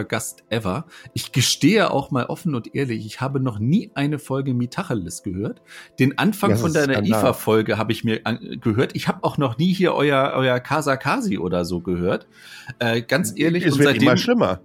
Gast 0.05 0.45
ever. 0.49 0.87
Ich 1.15 1.33
gestehe 1.33 1.91
auch 1.91 2.11
mal 2.11 2.27
offen 2.27 2.55
und 2.55 2.75
ehrlich, 2.75 3.07
ich 3.07 3.21
habe 3.21 3.41
noch 3.41 3.59
nie 3.59 3.91
eine 3.95 4.19
Folge 4.19 4.55
Mitacheles 4.55 5.23
gehört. 5.23 5.63
Den 5.99 6.19
Anfang 6.19 6.51
das 6.51 6.61
von 6.61 6.73
deiner. 6.73 7.03
IFA-Folge 7.05 7.79
habe 7.79 7.93
ich 7.93 8.05
mir 8.05 8.21
an, 8.25 8.59
gehört. 8.61 8.97
Ich 8.97 9.07
habe 9.07 9.23
auch 9.23 9.39
noch 9.39 9.59
nie 9.59 9.73
hier 9.73 9.95
euer, 9.95 10.33
euer 10.35 10.59
Kasakasi 10.61 11.39
oder 11.39 11.65
so 11.65 11.81
gehört. 11.81 12.27
Äh, 12.79 13.03
ganz 13.03 13.33
ehrlich, 13.37 13.65
es 13.65 13.75
und 13.75 13.79
wird 13.81 13.91
seitdem, 13.91 14.09
immer 14.09 14.17
schlimmer. 14.17 14.61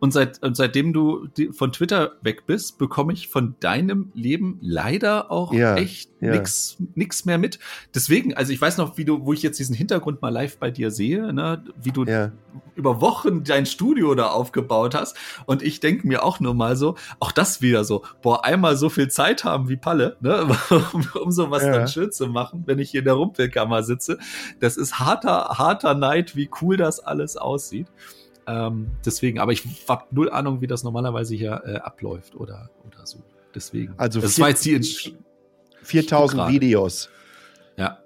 Und, 0.00 0.12
seit, 0.12 0.42
und 0.42 0.56
seitdem 0.56 0.92
du 0.92 1.28
von 1.52 1.72
Twitter 1.72 2.12
weg 2.22 2.46
bist, 2.46 2.78
bekomme 2.78 3.12
ich 3.12 3.28
von 3.28 3.54
deinem 3.60 4.10
Leben 4.14 4.58
leider 4.62 5.30
auch 5.30 5.52
Ja, 5.52 5.76
echt 5.76 6.10
ja. 6.20 6.32
nix, 6.32 6.78
nix 6.94 7.24
mehr 7.26 7.38
mit. 7.38 7.58
Deswegen, 7.94 8.34
also 8.34 8.52
ich 8.52 8.60
weiß 8.60 8.78
noch, 8.78 8.96
wie 8.96 9.04
du, 9.04 9.24
wo 9.26 9.32
ich 9.34 9.42
jetzt 9.42 9.58
diesen 9.58 9.74
Hintergrund 9.74 10.22
mal 10.22 10.30
live 10.30 10.58
bei 10.58 10.70
dir 10.70 10.90
sehe, 10.90 11.32
ne, 11.34 11.62
wie 11.80 11.92
du 11.92 12.04
Ja. 12.04 12.32
über 12.76 13.00
Wochen 13.02 13.44
dein 13.44 13.66
Studio 13.66 14.14
da 14.14 14.28
aufgebaut 14.28 14.94
hast. 14.94 15.16
Und 15.46 15.62
ich 15.62 15.80
denke 15.80 16.06
mir 16.08 16.24
auch 16.24 16.40
nur 16.40 16.54
mal 16.54 16.76
so, 16.76 16.96
auch 17.18 17.30
das 17.32 17.60
wieder 17.60 17.84
so, 17.84 18.02
boah, 18.22 18.44
einmal 18.44 18.76
so 18.76 18.88
viel 18.88 19.08
Zeit 19.08 19.44
haben 19.44 19.68
wie 19.68 19.76
Palle, 19.76 20.16
ne, 20.20 20.46
um, 20.94 21.06
um 21.22 21.30
sowas 21.30 21.62
Ja. 21.62 21.72
dann 21.72 21.88
schön 21.88 22.10
zu 22.10 22.26
machen, 22.26 22.62
wenn 22.66 22.78
ich 22.78 22.90
hier 22.90 23.00
in 23.00 23.04
der 23.04 23.14
Rumpelkammer 23.14 23.82
sitze. 23.82 24.18
Das 24.60 24.78
ist 24.78 24.98
harter, 24.98 25.58
harter 25.58 25.94
Neid, 25.94 26.36
wie 26.36 26.48
cool 26.62 26.78
das 26.78 27.00
alles 27.00 27.36
aussieht. 27.36 27.86
Ähm, 28.50 28.90
deswegen, 29.04 29.38
aber 29.38 29.52
ich 29.52 29.64
habe 29.88 30.04
null 30.10 30.30
Ahnung, 30.30 30.60
wie 30.60 30.66
das 30.66 30.82
normalerweise 30.82 31.34
hier 31.34 31.62
äh, 31.64 31.76
abläuft 31.76 32.34
oder, 32.34 32.70
oder 32.86 33.06
so. 33.06 33.18
Deswegen. 33.54 33.94
Also 33.96 34.20
das 34.20 34.34
vier- 34.34 34.42
war 34.42 34.48
jetzt 34.50 34.64
die 34.64 34.74
Entsch 34.74 35.12
4000 35.82 36.38
Gerade. 36.40 36.52
Videos. 36.52 37.08
ja. 37.76 37.98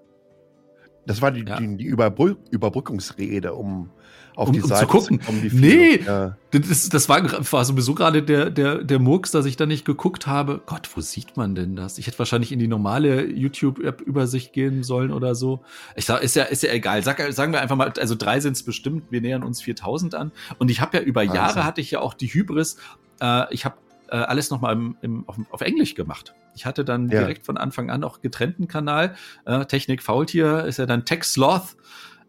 Das 1.06 1.20
war 1.20 1.30
die, 1.30 1.44
Ja. 1.46 1.58
die, 1.60 1.76
die 1.76 1.84
Überbrück 1.84 2.38
Überbrückungsrede, 2.50 3.52
um 3.54 3.90
auf 4.36 4.48
Um- 4.48 4.52
die 4.54 4.60
um 4.62 4.68
zu 4.68 4.74
Seite 4.74 4.86
gucken. 4.86 5.20
kommen. 5.20 5.42
Die 5.42 5.54
Nee. 5.54 6.00
Ja. 6.04 6.36
Das, 6.50 6.88
das 6.88 7.08
war, 7.08 7.22
war 7.52 7.64
sowieso 7.64 7.94
gerade 7.94 8.22
der, 8.22 8.50
der, 8.50 8.82
der 8.84 8.98
Murks, 8.98 9.30
dass 9.30 9.44
ich 9.46 9.56
da 9.56 9.66
nicht 9.66 9.84
geguckt 9.84 10.26
habe. 10.26 10.60
Gott, 10.66 10.88
wo 10.94 11.00
sieht 11.00 11.36
man 11.36 11.54
denn 11.54 11.74
das? 11.76 11.98
Ich 11.98 12.06
hätte 12.06 12.18
wahrscheinlich 12.18 12.52
in 12.52 12.58
die 12.58 12.68
normale 12.68 13.26
YouTube-App-Übersicht 13.26 14.52
gehen 14.52 14.82
sollen 14.82 15.10
oder 15.12 15.34
so. 15.34 15.62
Ich 15.96 16.04
sag, 16.06 16.22
ist 16.22 16.36
ja, 16.36 16.44
ist 16.44 16.62
ja 16.62 16.72
egal. 16.72 17.02
Sag, 17.02 17.20
sagen 17.32 17.52
wir 17.52 17.60
einfach 17.60 17.76
mal, 17.76 17.92
also 17.98 18.14
drei 18.14 18.40
sind 18.40 18.52
es 18.52 18.62
bestimmt. 18.62 19.04
Wir 19.10 19.20
nähern 19.20 19.42
uns 19.42 19.62
4000 19.62 20.14
an. 20.14 20.32
Und 20.58 20.70
ich 20.70 20.80
habe 20.80 20.96
ja 20.98 21.02
über. 21.02 21.22
Jahre 21.22 21.64
hatte 21.64 21.80
ich 21.80 21.90
ja 21.90 22.00
auch 22.00 22.14
die 22.14 22.28
Hybris. 22.28 22.76
Äh, 23.20 23.52
ich 23.52 23.64
habe 23.64 23.76
äh, 24.10 24.16
alles 24.16 24.50
nochmal 24.50 24.74
im, 24.74 24.96
im, 25.02 25.28
auf, 25.28 25.36
auf 25.50 25.60
Englisch 25.62 25.94
gemacht. 25.94 26.34
Ich 26.54 26.66
hatte 26.66 26.84
dann 26.84 27.08
Ja. 27.08 27.20
direkt 27.20 27.46
von 27.46 27.56
Anfang 27.56 27.90
an 27.90 28.04
auch 28.04 28.20
getrennten 28.20 28.68
Kanal. 28.68 29.14
Äh, 29.44 29.64
Technik 29.66 30.02
Faultier 30.02 30.64
ist 30.66 30.76
ja 30.78 30.86
dann 30.86 31.04
Tech 31.04 31.24
Sloth. 31.24 31.76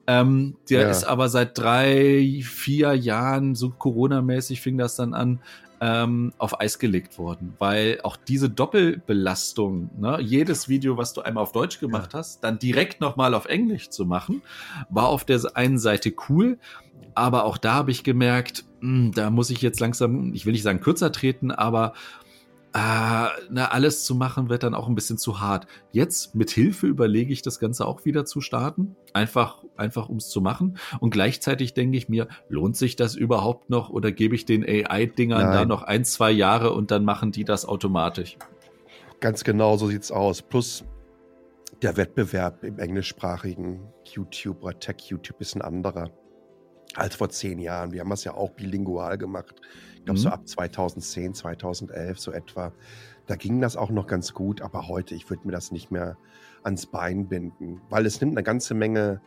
Ähm, 0.08 0.58
der 0.70 0.84
Ja. 0.84 0.90
ist 0.92 1.04
aber 1.04 1.30
seit 1.30 1.58
drei, 1.58 2.42
vier 2.44 2.94
Jahren, 2.94 3.56
so 3.56 3.72
Corona-mäßig 3.72 4.62
fing 4.62 4.78
das 4.78 4.96
dann 4.96 5.14
an, 5.14 5.42
ähm, 5.82 6.32
auf 6.38 6.60
Eis 6.62 6.80
gelegt 6.80 7.18
worden, 7.18 7.56
weil 7.60 8.00
auch 8.04 8.16
diese 8.16 8.50
Doppelbelastung, 8.50 9.92
ne, 9.98 10.20
jedes 10.22 10.70
Video, 10.70 10.98
was 10.98 11.14
du 11.14 11.22
einmal 11.22 11.44
auf 11.44 11.52
Deutsch 11.52 11.80
gemacht 11.80 12.14
hast, 12.14 12.44
dann 12.44 12.60
direkt 12.60 13.02
nochmal 13.02 13.34
auf 13.34 13.46
Englisch 13.46 13.90
zu 13.90 14.06
machen, 14.06 14.42
war 14.90 15.08
auf 15.10 15.26
der 15.26 15.42
einen 15.56 15.78
Seite 15.78 16.14
cool, 16.30 16.60
aber 17.14 17.46
auch 17.46 17.58
da 17.58 17.74
habe 17.74 17.92
ich 17.92 18.04
gemerkt, 18.04 18.66
mh, 18.80 19.12
da 19.16 19.30
muss 19.30 19.50
ich 19.50 19.62
jetzt 19.62 19.80
langsam, 19.80 20.34
ich 20.34 20.46
will 20.46 20.54
nicht 20.54 20.64
sagen 20.64 20.80
kürzer 20.82 21.12
treten, 21.12 21.52
aber 21.52 21.94
na, 22.78 23.70
alles 23.72 24.04
zu 24.04 24.16
machen 24.16 24.50
wird 24.50 24.64
dann 24.64 24.76
auch 24.76 24.90
ein 24.90 24.96
bisschen 24.96 25.18
zu 25.18 25.40
hart. 25.40 25.66
Jetzt 25.92 26.36
mit 26.36 26.52
Hilfe 26.52 26.88
überlege 26.88 27.32
ich 27.32 27.42
das 27.42 27.60
Ganze 27.60 27.86
auch 27.86 28.04
wieder 28.04 28.26
zu 28.26 28.42
starten, 28.42 28.98
einfach, 29.14 29.64
einfach 29.78 30.10
ums 30.10 30.28
zu 30.28 30.42
machen. 30.42 30.78
Und 31.00 31.12
gleichzeitig 31.12 31.74
denke 31.74 31.98
ich 31.98 32.10
mir, 32.10 32.28
lohnt 32.50 32.76
sich 32.76 32.98
das 32.98 33.16
überhaupt 33.16 33.70
noch 33.70 33.90
oder 33.90 34.12
gebe 34.12 34.36
ich 34.36 34.44
den 34.44 34.66
AI-Dingern 34.66 35.54
da 35.54 35.64
noch 35.64 35.84
ein, 35.84 36.04
zwei 36.04 36.32
Jahre 36.32 36.74
und 36.74 36.92
dann 36.92 37.06
machen 37.06 37.32
die 37.32 37.46
das 37.46 37.66
automatisch? 37.66 38.38
Ganz 39.22 39.46
genau 39.46 39.78
so 39.78 39.88
sieht's 39.88 40.12
aus. 40.12 40.42
Plus 40.42 40.84
der 41.82 41.96
Wettbewerb 41.96 42.64
im 42.66 42.78
englischsprachigen 42.78 43.80
YouTube 44.04 44.62
oder 44.64 44.78
Tech-YouTube 44.78 45.40
ist 45.40 45.56
ein 45.56 45.62
anderer 45.62 46.12
als 46.94 47.16
vor 47.16 47.30
zehn 47.30 47.60
Jahren. 47.60 47.94
Wir 47.94 48.02
haben 48.02 48.10
das 48.10 48.26
ja 48.26 48.34
auch 48.34 48.52
bilingual 48.52 49.18
gemacht. 49.18 49.62
Ich 50.06 50.08
glaube, 50.08 50.20
so 50.20 50.28
Mhm. 50.30 50.34
ab 50.34 50.48
2010, 50.48 51.34
2011, 51.34 52.20
so 52.20 52.32
etwa. 52.32 52.72
Da 53.26 53.36
ging 53.36 53.60
das 53.60 53.76
auch 53.76 53.90
noch 53.90 54.06
ganz 54.06 54.36
gut, 54.36 54.62
aber 54.62 54.88
heute, 54.88 55.16
ich 55.16 55.32
würde 55.32 55.48
mir 55.48 55.52
das 55.52 55.72
nicht 55.72 55.90
mehr 55.90 56.16
ans 56.62 56.86
Bein 56.86 57.28
binden, 57.28 57.82
weil 57.90 58.06
es 58.06 58.22
nimmt 58.22 58.34
eine 58.34 58.44
ganze 58.44 58.76
Menge 58.76 59.20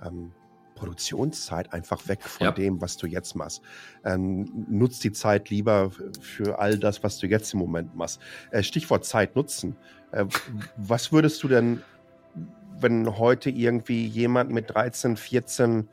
ähm, 0.00 0.30
Produktionszeit 0.76 1.72
einfach 1.72 2.06
weg 2.06 2.22
von 2.22 2.46
Ja. 2.46 2.52
dem, 2.52 2.80
was 2.80 2.96
du 2.98 3.08
jetzt 3.08 3.34
machst. 3.34 3.62
Ähm, 4.04 4.48
nutz 4.68 5.00
die 5.00 5.10
Zeit 5.10 5.50
lieber 5.50 5.90
für 6.20 6.60
all 6.60 6.78
das, 6.78 7.02
was 7.02 7.18
du 7.18 7.26
jetzt 7.26 7.52
im 7.52 7.58
Moment 7.58 7.96
machst. 7.96 8.20
Äh, 8.52 8.62
Stichwort 8.62 9.04
Zeit 9.04 9.34
nutzen. 9.34 9.76
Äh, 10.12 10.26
was 10.76 11.10
würdest 11.10 11.42
du 11.42 11.48
denn, 11.48 11.82
wenn 12.78 13.18
heute 13.18 13.50
irgendwie 13.50 14.06
jemand 14.06 14.52
mit 14.52 14.70
13, 14.72 15.16
14 15.16 15.88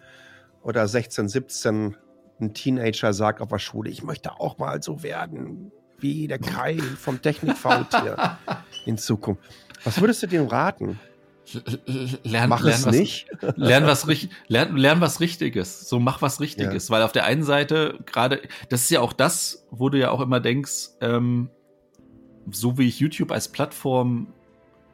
oder 0.62 0.88
16, 0.88 1.28
17 1.30 1.96
ein 2.40 2.54
Teenager 2.54 3.14
sagt 3.14 3.42
auf 3.42 3.50
der 3.50 3.60
Schule, 3.60 3.90
ich 3.90 4.04
möchte 4.04 4.40
auch 4.40 4.58
mal 4.58 4.82
so 4.82 5.04
werden 5.04 5.72
wie 6.00 6.28
der 6.28 6.40
Kai 6.40 6.78
vom 6.78 7.22
Technikfaultier 7.22 8.38
in 8.86 8.98
Zukunft. 8.98 9.44
Was 9.84 10.00
würdest 10.00 10.24
du 10.24 10.28
dem 10.28 10.48
raten? 10.48 11.00
Lern, 12.24 12.50
Mach 12.50 12.62
lern 12.62 12.74
es 12.76 12.86
was, 12.86 12.96
nicht. 12.96 13.28
Lern 13.56 13.86
was, 13.88 14.06
lern, 14.48 14.78
lern 14.78 15.02
was 15.02 15.20
Richtiges. 15.20 15.90
So 15.90 16.00
mach 16.00 16.22
was 16.22 16.40
Richtiges. 16.40 16.92
Weil 16.92 17.02
auf 17.02 17.12
der 17.12 17.26
einen 17.26 17.44
Seite 17.44 17.98
gerade, 18.06 18.42
das 18.70 18.82
ist 18.82 18.92
ja 18.92 19.02
auch 19.02 19.14
das, 19.14 19.66
wo 19.72 19.90
du 19.90 19.98
ja 19.98 20.12
auch 20.12 20.22
immer 20.22 20.40
denkst, 20.40 20.90
ähm, 21.02 21.50
so 22.52 22.78
wie 22.78 22.88
ich 22.88 23.00
YouTube 23.00 23.32
als 23.32 23.48
Plattform 23.48 24.28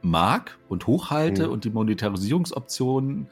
mag 0.01 0.57
und 0.69 0.87
hochhalte 0.87 1.47
Mhm. 1.47 1.53
und 1.53 1.65
die 1.65 1.71
Monetarisierungsoptionen 1.71 3.27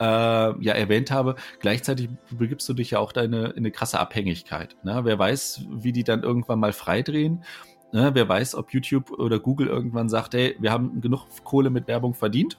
äh, 0.00 0.04
ja 0.04 0.72
erwähnt 0.74 1.10
habe, 1.10 1.36
gleichzeitig 1.60 2.08
begibst 2.30 2.68
du 2.68 2.74
dich 2.74 2.92
ja 2.92 2.98
auch 2.98 3.12
da 3.12 3.22
in 3.22 3.34
eine, 3.34 3.46
in 3.48 3.58
eine 3.58 3.70
krasse 3.70 3.98
Abhängigkeit. 3.98 4.76
Ne? 4.82 5.00
Wer 5.04 5.18
weiß, 5.18 5.66
wie 5.70 5.92
die 5.92 6.04
dann 6.04 6.22
irgendwann 6.22 6.60
mal 6.60 6.72
freidrehen. 6.72 7.44
Ne? 7.92 8.10
Wer 8.14 8.28
weiß, 8.28 8.54
ob 8.54 8.72
YouTube 8.72 9.10
oder 9.10 9.38
Google 9.38 9.68
irgendwann 9.68 10.08
sagt, 10.08 10.34
hey, 10.34 10.56
wir 10.60 10.72
haben 10.72 11.00
genug 11.00 11.26
Kohle 11.44 11.70
mit 11.70 11.88
Werbung 11.88 12.14
verdient. 12.14 12.58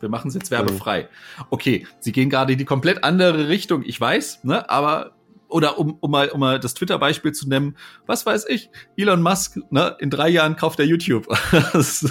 Wir 0.00 0.08
machen 0.08 0.28
es 0.28 0.34
jetzt 0.34 0.50
werbefrei. 0.50 1.08
Okay, 1.50 1.86
sie 2.00 2.12
gehen 2.12 2.28
gerade 2.28 2.52
in 2.52 2.58
die 2.58 2.64
komplett 2.64 3.04
andere 3.04 3.48
Richtung, 3.48 3.82
ich 3.84 3.98
weiß, 3.98 4.44
ne? 4.44 4.68
aber 4.68 5.12
oder 5.48 5.78
um, 5.78 5.96
um, 6.00 6.10
mal, 6.10 6.30
um 6.30 6.40
mal 6.40 6.58
das 6.58 6.74
Twitter-Beispiel 6.74 7.30
zu 7.30 7.48
nennen, 7.48 7.76
was 8.06 8.26
weiß 8.26 8.46
ich, 8.48 8.70
Elon 8.96 9.22
Musk, 9.22 9.56
ne, 9.70 9.96
in 10.00 10.10
drei 10.10 10.28
Jahren 10.28 10.56
kauft 10.56 10.80
er 10.80 10.84
YouTube. 10.84 11.28
so. 11.74 12.08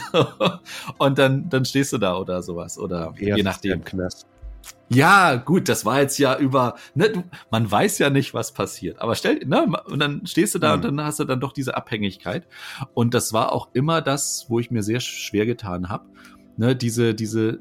Und 0.98 1.20
dann, 1.20 1.50
dann 1.50 1.66
stehst 1.66 1.92
du 1.92 1.98
da 1.98 2.16
oder 2.16 2.42
sowas. 2.42 2.78
Oder 2.78 3.14
Eher 3.18 3.36
je 3.36 3.44
nachdem. 3.44 3.84
Knast. 3.84 4.28
Ja, 4.90 5.36
gut, 5.36 5.70
das 5.70 5.86
war 5.86 6.02
jetzt 6.02 6.18
ja 6.20 6.38
über, 6.38 6.76
ne, 6.94 7.10
du, 7.10 7.24
man 7.50 7.70
weiß 7.70 7.98
ja 8.00 8.10
nicht, 8.10 8.34
was 8.34 8.54
passiert. 8.54 9.02
Aber 9.02 9.16
stell, 9.16 9.40
ne, 9.46 9.66
und 9.86 10.00
dann 10.00 10.26
stehst 10.28 10.54
du 10.56 10.60
da 10.60 10.74
Hm. 10.74 10.76
und 10.76 10.98
dann 10.98 11.06
hast 11.06 11.20
du 11.20 11.24
dann 11.24 11.40
doch 11.40 11.54
diese 11.54 11.76
Abhängigkeit. 11.76 12.48
Und 12.94 13.14
das 13.14 13.34
war 13.34 13.52
auch 13.52 13.70
immer 13.74 14.02
das, 14.02 14.46
wo 14.50 14.60
ich 14.60 14.72
mir 14.72 14.84
sehr 14.84 15.00
schwer 15.00 15.46
getan 15.46 15.90
habe. 15.90 16.06
Ne, 16.58 16.76
diese, 16.76 17.16
diese 17.16 17.60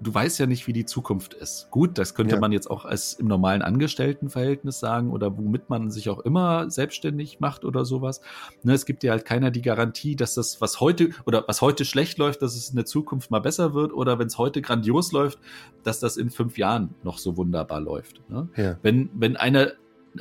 du 0.00 0.12
weißt 0.12 0.38
ja 0.38 0.46
nicht, 0.46 0.66
wie 0.66 0.72
die 0.72 0.84
Zukunft 0.84 1.34
ist. 1.34 1.68
Gut, 1.70 1.98
das 1.98 2.14
könnte 2.14 2.36
ja. 2.36 2.40
man 2.40 2.52
jetzt 2.52 2.70
auch 2.70 2.84
als 2.84 3.14
im 3.14 3.26
normalen 3.26 3.62
Angestelltenverhältnis 3.62 4.80
sagen 4.80 5.10
oder 5.10 5.36
womit 5.36 5.68
man 5.68 5.90
sich 5.90 6.08
auch 6.08 6.20
immer 6.20 6.70
selbstständig 6.70 7.40
macht 7.40 7.64
oder 7.64 7.84
sowas. 7.84 8.20
Ne, 8.62 8.72
es 8.72 8.86
gibt 8.86 9.02
ja 9.04 9.12
halt 9.12 9.24
keiner 9.24 9.50
die 9.50 9.62
Garantie, 9.62 10.16
dass 10.16 10.34
das, 10.34 10.60
was 10.60 10.80
heute 10.80 11.10
oder 11.26 11.44
was 11.46 11.60
heute 11.60 11.84
schlecht 11.84 12.18
läuft, 12.18 12.42
dass 12.42 12.56
es 12.56 12.70
in 12.70 12.76
der 12.76 12.86
Zukunft 12.86 13.30
mal 13.30 13.40
besser 13.40 13.74
wird 13.74 13.92
oder 13.92 14.18
wenn 14.18 14.28
es 14.28 14.38
heute 14.38 14.62
grandios 14.62 15.12
läuft, 15.12 15.38
dass 15.82 16.00
das 16.00 16.16
in 16.16 16.30
fünf 16.30 16.58
Jahren 16.58 16.94
noch 17.02 17.18
so 17.18 17.36
wunderbar 17.36 17.80
läuft. 17.80 18.20
Ne? 18.28 18.48
Ja. 18.56 18.78
Wenn, 18.82 19.10
wenn 19.14 19.36
einer 19.36 19.72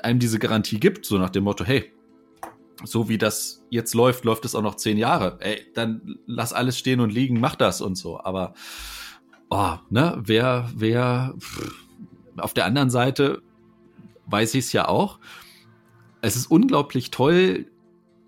einem 0.04 0.20
diese 0.20 0.38
Garantie 0.38 0.80
gibt, 0.80 1.06
so 1.06 1.18
nach 1.18 1.32
dem 1.32 1.46
Motto, 1.46 1.64
hey, 1.64 1.92
so 2.84 3.10
wie 3.10 3.18
das 3.18 3.66
jetzt 3.70 3.94
läuft, 3.94 4.24
läuft 4.24 4.46
es 4.46 4.56
auch 4.56 4.62
noch 4.62 4.76
zehn 4.76 4.98
Jahre. 4.98 5.38
Ey, 5.42 5.66
dann 5.74 6.20
lass 6.26 6.54
alles 6.54 6.78
stehen 6.78 7.00
und 7.00 7.12
liegen, 7.12 7.40
mach 7.40 7.56
das 7.56 7.82
und 7.82 7.96
so. 7.96 8.20
Aber 8.22 8.54
oh, 9.50 9.76
ne, 9.90 10.18
wer, 10.24 10.70
wer, 10.76 11.36
pff, 11.40 11.86
auf 12.38 12.54
der 12.54 12.66
anderen 12.66 12.90
Seite 12.90 13.42
weiß 14.28 14.54
ich 14.54 14.66
es 14.66 14.74
ja 14.74 14.88
auch. 14.88 15.20
Es 16.22 16.36
ist 16.36 16.48
unglaublich 16.48 17.12
toll, 17.12 17.66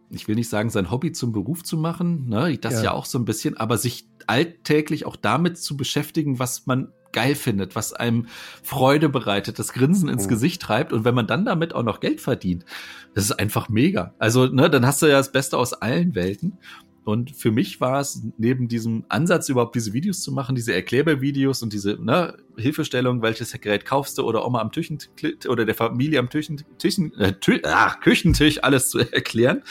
ich 0.10 0.28
will 0.28 0.36
nicht 0.36 0.50
sagen, 0.50 0.70
sein 0.70 0.92
Hobby 0.92 1.12
zum 1.12 1.32
Beruf 1.32 1.64
zu 1.64 1.78
machen, 1.78 2.28
ne, 2.28 2.58
das 2.58 2.76
ja. 2.76 2.84
ja 2.84 2.92
auch 2.92 3.06
so 3.06 3.18
ein 3.20 3.26
bisschen, 3.26 3.58
aber 3.58 3.78
sich 3.78 4.06
alltäglich 4.28 5.06
auch 5.06 5.16
damit 5.16 5.58
zu 5.58 5.78
beschäftigen, 5.78 6.40
was 6.40 6.68
man 6.68 6.92
geil 7.12 7.36
findet, 7.36 7.76
was 7.76 7.94
einem 7.94 8.28
Freude 8.64 9.10
bereitet, 9.10 9.60
das 9.60 9.74
Grinsen 9.74 10.10
ins 10.10 10.26
mhm. 10.26 10.30
Gesicht 10.30 10.62
treibt 10.62 10.94
und 10.94 11.04
wenn 11.04 11.16
man 11.16 11.28
dann 11.28 11.46
damit 11.46 11.76
auch 11.76 11.84
noch 11.84 12.00
Geld 12.00 12.22
verdient, 12.22 12.66
das 13.14 13.26
ist 13.26 13.34
einfach 13.34 13.70
mega. 13.70 14.14
Also, 14.20 14.48
ne, 14.48 14.70
dann 14.70 14.86
hast 14.86 15.02
du 15.02 15.08
ja 15.08 15.18
das 15.18 15.32
Beste 15.32 15.58
aus 15.58 15.74
allen 15.74 16.16
Welten. 16.16 16.58
Und 17.04 17.36
für 17.36 17.52
mich 17.52 17.82
war 17.82 18.00
es 18.00 18.22
neben 18.38 18.68
diesem 18.68 19.06
Ansatz, 19.10 19.50
überhaupt 19.50 19.76
diese 19.76 19.94
Videos 19.94 20.22
zu 20.22 20.32
machen, 20.32 20.56
diese 20.56 20.74
Erklärbar-Videos 20.74 21.64
und 21.64 21.74
diese 21.74 21.98
ne, 22.00 22.38
Hilfestellung, 22.58 23.24
welches 23.24 23.52
Gerät 23.60 23.86
kaufst 23.86 24.18
du 24.18 24.24
oder 24.24 24.46
Oma 24.46 24.62
am 24.62 24.70
Küchentisch 24.70 25.10
oder 25.48 25.66
der 25.66 25.74
Familie 25.74 26.20
am 26.20 26.30
Küchen, 26.30 26.62
Küchen, 26.80 27.12
äh, 27.16 27.34
ach, 27.64 28.00
Küchentisch 28.02 28.64
alles 28.64 28.90
zu 28.90 29.00
erklären. 29.14 29.64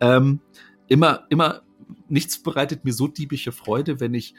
Ähm, 0.00 0.40
immer, 0.88 1.24
immer, 1.30 1.62
nichts 2.08 2.42
bereitet 2.42 2.84
mir 2.84 2.92
so 2.92 3.06
diebische 3.06 3.52
Freude, 3.52 4.00
wenn 4.00 4.14
ich 4.14 4.34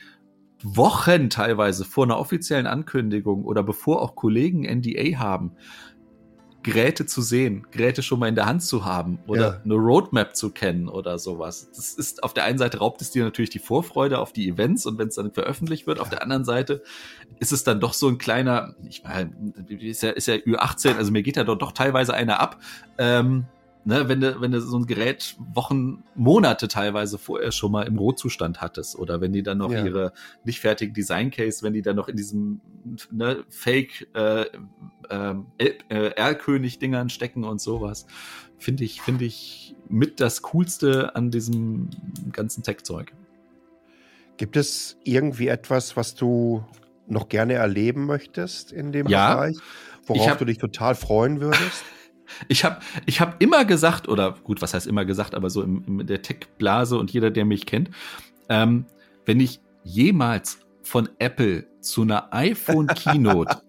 Wochen 0.63 1.29
teilweise 1.29 1.85
vor 1.85 2.05
einer 2.05 2.17
offiziellen 2.17 2.67
Ankündigung 2.67 3.43
oder 3.43 3.63
bevor 3.63 4.01
auch 4.01 4.15
Kollegen 4.15 4.63
NDA 4.63 5.19
haben, 5.19 5.51
Geräte 6.63 7.05
zu 7.05 7.21
sehen, 7.21 7.67
Geräte 7.71 8.01
schon 8.01 8.19
mal 8.19 8.27
in 8.27 8.35
der 8.35 8.45
Hand 8.45 8.63
zu 8.63 8.85
haben 8.85 9.19
oder 9.27 9.41
ja. 9.41 9.61
eine 9.63 9.73
Roadmap 9.75 10.35
zu 10.35 10.49
kennen 10.49 10.87
oder 10.87 11.19
sowas. 11.19 11.69
Das 11.75 11.93
ist 11.93 12.23
auf 12.23 12.33
der 12.33 12.45
einen 12.45 12.57
Seite 12.57 12.79
raubt 12.79 13.01
es 13.01 13.11
dir 13.11 13.23
natürlich 13.23 13.49
die 13.49 13.59
Vorfreude 13.59 14.19
auf 14.19 14.31
die 14.33 14.47
Events 14.47 14.85
und 14.85 14.97
wenn 14.97 15.09
es 15.09 15.15
dann 15.15 15.31
veröffentlicht 15.31 15.85
wird, 15.85 15.97
ja. 15.97 16.03
auf 16.03 16.09
der 16.09 16.23
anderen 16.23 16.45
Seite 16.45 16.81
ist 17.39 17.51
es 17.51 17.63
dann 17.63 17.79
doch 17.79 17.93
so 17.93 18.07
ein 18.07 18.17
kleiner, 18.17 18.75
ich 18.87 19.03
meine, 19.03 19.33
ist 19.67 20.03
ja, 20.03 20.11
ist 20.11 20.27
ja 20.27 20.35
Ü18, 20.35 20.95
also 20.95 21.11
mir 21.11 21.21
geht 21.21 21.35
ja 21.35 21.43
doch, 21.43 21.57
doch 21.57 21.73
teilweise 21.73 22.13
einer 22.13 22.39
ab. 22.39 22.59
Ähm, 22.97 23.45
ne, 23.85 24.07
wenn 24.07 24.21
du, 24.21 24.39
wenn 24.41 24.51
du 24.51 24.61
so 24.61 24.77
ein 24.77 24.85
Gerät 24.85 25.35
Wochen, 25.53 26.03
Monate 26.15 26.67
teilweise 26.67 27.17
vorher 27.17 27.51
schon 27.51 27.71
mal 27.71 27.83
im 27.83 27.97
Rohzustand 27.97 28.61
hattest 28.61 28.97
oder 28.97 29.21
wenn 29.21 29.33
die 29.33 29.43
dann 29.43 29.57
noch 29.57 29.71
ja. 29.71 29.83
ihre 29.83 30.13
nicht 30.43 30.59
fertigen 30.59 30.93
Design 30.93 31.31
Case, 31.31 31.63
wenn 31.63 31.73
die 31.73 31.81
dann 31.81 31.95
noch 31.95 32.07
in 32.07 32.15
diesem 32.15 32.61
ne, 33.11 33.43
Fake 33.49 34.07
äh, 34.13 34.45
ähm, 35.09 35.47
äh, 35.57 35.71
Erlkönig-Dingern 35.89 37.09
stecken 37.09 37.43
und 37.43 37.61
sowas, 37.61 38.05
finde 38.57 38.83
ich, 38.83 39.01
finde 39.01 39.25
ich 39.25 39.75
mit 39.89 40.19
das 40.19 40.41
Coolste 40.41 41.15
an 41.15 41.31
diesem 41.31 41.89
ganzen 42.31 42.63
Tech-Zeug. 42.63 43.13
Gibt 44.37 44.57
es 44.57 44.97
irgendwie 45.03 45.47
etwas, 45.47 45.95
was 45.95 46.15
du 46.15 46.65
noch 47.07 47.29
gerne 47.29 47.53
erleben 47.53 48.05
möchtest 48.05 48.71
in 48.71 48.91
dem 48.91 49.07
ja, 49.07 49.35
Bereich, 49.35 49.57
worauf 50.05 50.29
hab, 50.29 50.39
du 50.39 50.45
dich 50.45 50.57
total 50.57 50.95
freuen 50.95 51.41
würdest? 51.41 51.83
Ich 52.47 52.63
habe 52.63 52.79
ich 53.05 53.21
hab 53.21 53.41
immer 53.41 53.65
gesagt, 53.65 54.07
oder 54.07 54.35
gut, 54.43 54.61
was 54.61 54.73
heißt 54.73 54.87
immer 54.87 55.05
gesagt, 55.05 55.35
aber 55.35 55.49
so 55.49 55.61
in, 55.61 55.99
in 55.99 56.07
der 56.07 56.21
Tech-Blase 56.21 56.97
und 56.97 57.11
jeder, 57.11 57.31
der 57.31 57.45
mich 57.45 57.65
kennt, 57.65 57.89
ähm, 58.49 58.85
wenn 59.25 59.39
ich 59.39 59.59
jemals 59.83 60.59
von 60.83 61.09
Apple 61.19 61.65
zu 61.79 62.03
einer 62.03 62.33
iPhone-Keynote, 62.33 63.61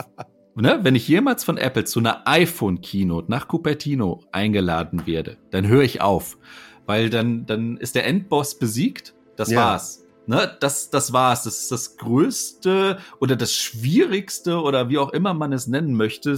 ne, 0.54 0.80
wenn 0.82 0.94
ich 0.94 1.08
jemals 1.08 1.44
von 1.44 1.56
Apple 1.56 1.84
zu 1.84 2.00
einer 2.00 2.26
iPhone-Keynote 2.26 3.30
nach 3.30 3.48
Cupertino 3.48 4.24
eingeladen 4.32 5.06
werde, 5.06 5.36
dann 5.50 5.66
höre 5.66 5.82
ich 5.82 6.00
auf. 6.00 6.38
Weil 6.86 7.10
dann, 7.10 7.44
dann 7.46 7.76
ist 7.76 7.94
der 7.94 8.06
Endboss 8.06 8.58
besiegt, 8.58 9.14
das 9.36 9.50
ja. 9.50 9.60
war's. 9.60 10.04
Ne, 10.28 10.54
das, 10.60 10.90
das 10.90 11.14
war's. 11.14 11.44
Das 11.44 11.62
ist 11.62 11.72
das 11.72 11.96
größte 11.96 12.98
oder 13.18 13.34
das 13.34 13.54
schwierigste 13.54 14.60
oder 14.60 14.90
wie 14.90 14.98
auch 14.98 15.08
immer 15.14 15.32
man 15.32 15.54
es 15.54 15.68
nennen 15.68 15.94
möchte, 15.94 16.36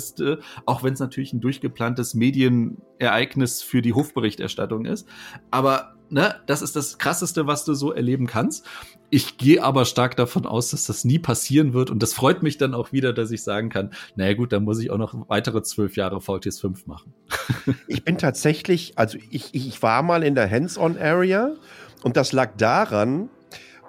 auch 0.65 0.85
wenn 0.85 0.95
es 0.95 1.01
natürlich 1.01 1.33
ein 1.33 1.41
durchgeplantes 1.41 2.15
Medienereignis 2.15 3.63
für 3.63 3.83
die 3.83 3.93
Hofberichterstattung 3.93 4.85
ist. 4.85 5.09
Aber 5.51 5.97
ne, 6.09 6.37
das 6.47 6.63
ist 6.63 6.77
das 6.77 6.99
krasseste, 6.99 7.49
was 7.49 7.65
du 7.65 7.75
so 7.75 7.93
erleben 7.93 8.29
kannst. 8.29 8.65
Ich 9.11 9.39
gehe 9.39 9.61
aber 9.61 9.85
stark 9.85 10.17
davon 10.17 10.47
aus, 10.47 10.71
dass 10.71 10.87
das 10.87 11.05
nie 11.05 11.19
passieren 11.19 11.73
wird. 11.73 11.91
Und 11.91 12.01
das 12.01 12.15
freut 12.15 12.45
mich 12.45 12.59
dann 12.59 12.75
auch 12.75 12.93
wieder, 12.93 13.13
dass 13.13 13.33
ich 13.33 13.43
sagen 13.43 13.71
kann, 13.71 13.91
naja 14.15 14.35
gut, 14.35 14.53
dann 14.53 14.63
muss 14.63 14.79
ich 14.79 14.93
auch 14.93 14.99
noch 14.99 15.29
weitere 15.29 15.65
zwölf 15.65 15.97
Jahre 15.97 16.21
VTS 16.21 16.61
5 16.61 16.87
machen. 16.87 17.13
ich 17.89 18.05
bin 18.05 18.19
tatsächlich, 18.19 18.93
also 18.97 19.19
ich, 19.31 19.53
ich 19.53 19.83
war 19.83 20.05
mal 20.05 20.23
in 20.23 20.37
der 20.37 20.49
Hands-on-Area 20.49 21.57
und 22.05 22.17
das 22.17 22.31
lag 22.31 22.57
daran, 22.57 23.31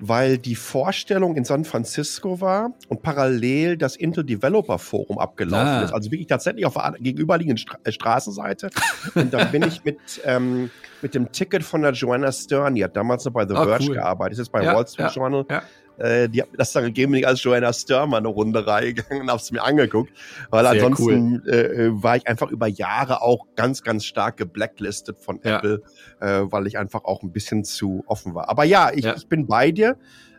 weil 0.02 0.38
die 0.38 0.56
Vorstellung 0.56 1.36
in 1.36 1.46
San 1.46 1.64
Francisco 1.64 2.42
war 2.42 2.74
und 2.90 3.04
parallel 3.04 3.78
das 3.78 3.96
Intel 3.96 4.24
Developer 4.24 4.80
Forum 4.80 5.20
abgelaufen 5.20 5.68
ah. 5.68 5.84
ist. 5.84 5.94
Also 5.94 6.12
wirklich 6.12 6.28
tatsächlich 6.28 6.66
auf 6.66 6.74
der 6.74 6.96
gegenüberliegenden 7.00 7.58
Stra 7.58 7.78
äh, 7.84 7.92
Straßenseite. 7.92 8.72
und 9.16 9.32
dann 9.34 9.52
bin 9.52 9.64
ich 9.64 9.84
mit, 9.84 10.00
ähm, 10.26 10.72
mit 11.02 11.14
dem 11.14 11.32
Ticket 11.32 11.64
von 11.64 11.84
der 11.84 11.92
Joanna 11.92 12.32
Stern, 12.32 12.76
die 12.76 12.84
hat 12.84 12.98
damals 12.98 13.24
noch 13.26 13.32
bei 13.32 13.48
The 13.48 13.54
oh, 13.54 13.64
Verge 13.64 13.86
cool. 13.90 13.96
gearbeitet, 13.96 14.34
ist 14.34 14.40
jetzt 14.40 14.52
bei 14.52 14.64
ja, 14.64 14.76
Wall 14.76 14.88
Street 14.88 15.08
ja, 15.08 15.14
Journal. 15.14 15.46
Ja 15.50 15.64
äh, 16.02 16.30
die 16.30 16.42
hat 16.42 16.50
das 16.58 16.72
dann 16.74 16.86
gegeben, 16.86 17.12
bin 17.12 17.22
ich 17.22 17.28
als 17.28 17.44
Joanna 17.44 17.72
Stürmer 17.74 18.18
eine 18.18 18.28
Runde 18.28 18.66
reingegangen 18.66 19.24
und 19.24 19.32
hab's 19.32 19.52
mir 19.52 19.64
angeguckt. 19.64 20.12
Weil 20.50 20.64
Sehr 20.64 20.72
ansonsten 20.72 21.44
cool. 21.46 21.54
äh, 21.54 22.04
war 22.04 22.18
ich 22.18 22.28
einfach 22.28 22.50
über 22.50 22.68
Jahre 22.68 23.22
auch 23.22 23.46
ganz, 23.56 23.84
ganz 23.84 24.06
stark 24.06 24.38
geblacklistet 24.38 25.20
von 25.20 25.40
ja. 25.44 25.58
Apple, 25.58 25.84
äh, 26.20 26.42
weil 26.46 26.68
ich 26.68 26.78
einfach 26.78 27.04
auch 27.04 27.24
ein 27.24 27.32
bisschen 27.32 27.64
zu 27.64 28.04
offen 28.08 28.34
war. 28.34 28.50
Aber 28.50 28.64
ja, 28.64 28.92
ich, 28.94 29.06
ja. 29.06 29.16
ich 29.16 29.28
bin 29.28 29.48
bei 29.48 29.72
dir. 29.72 29.98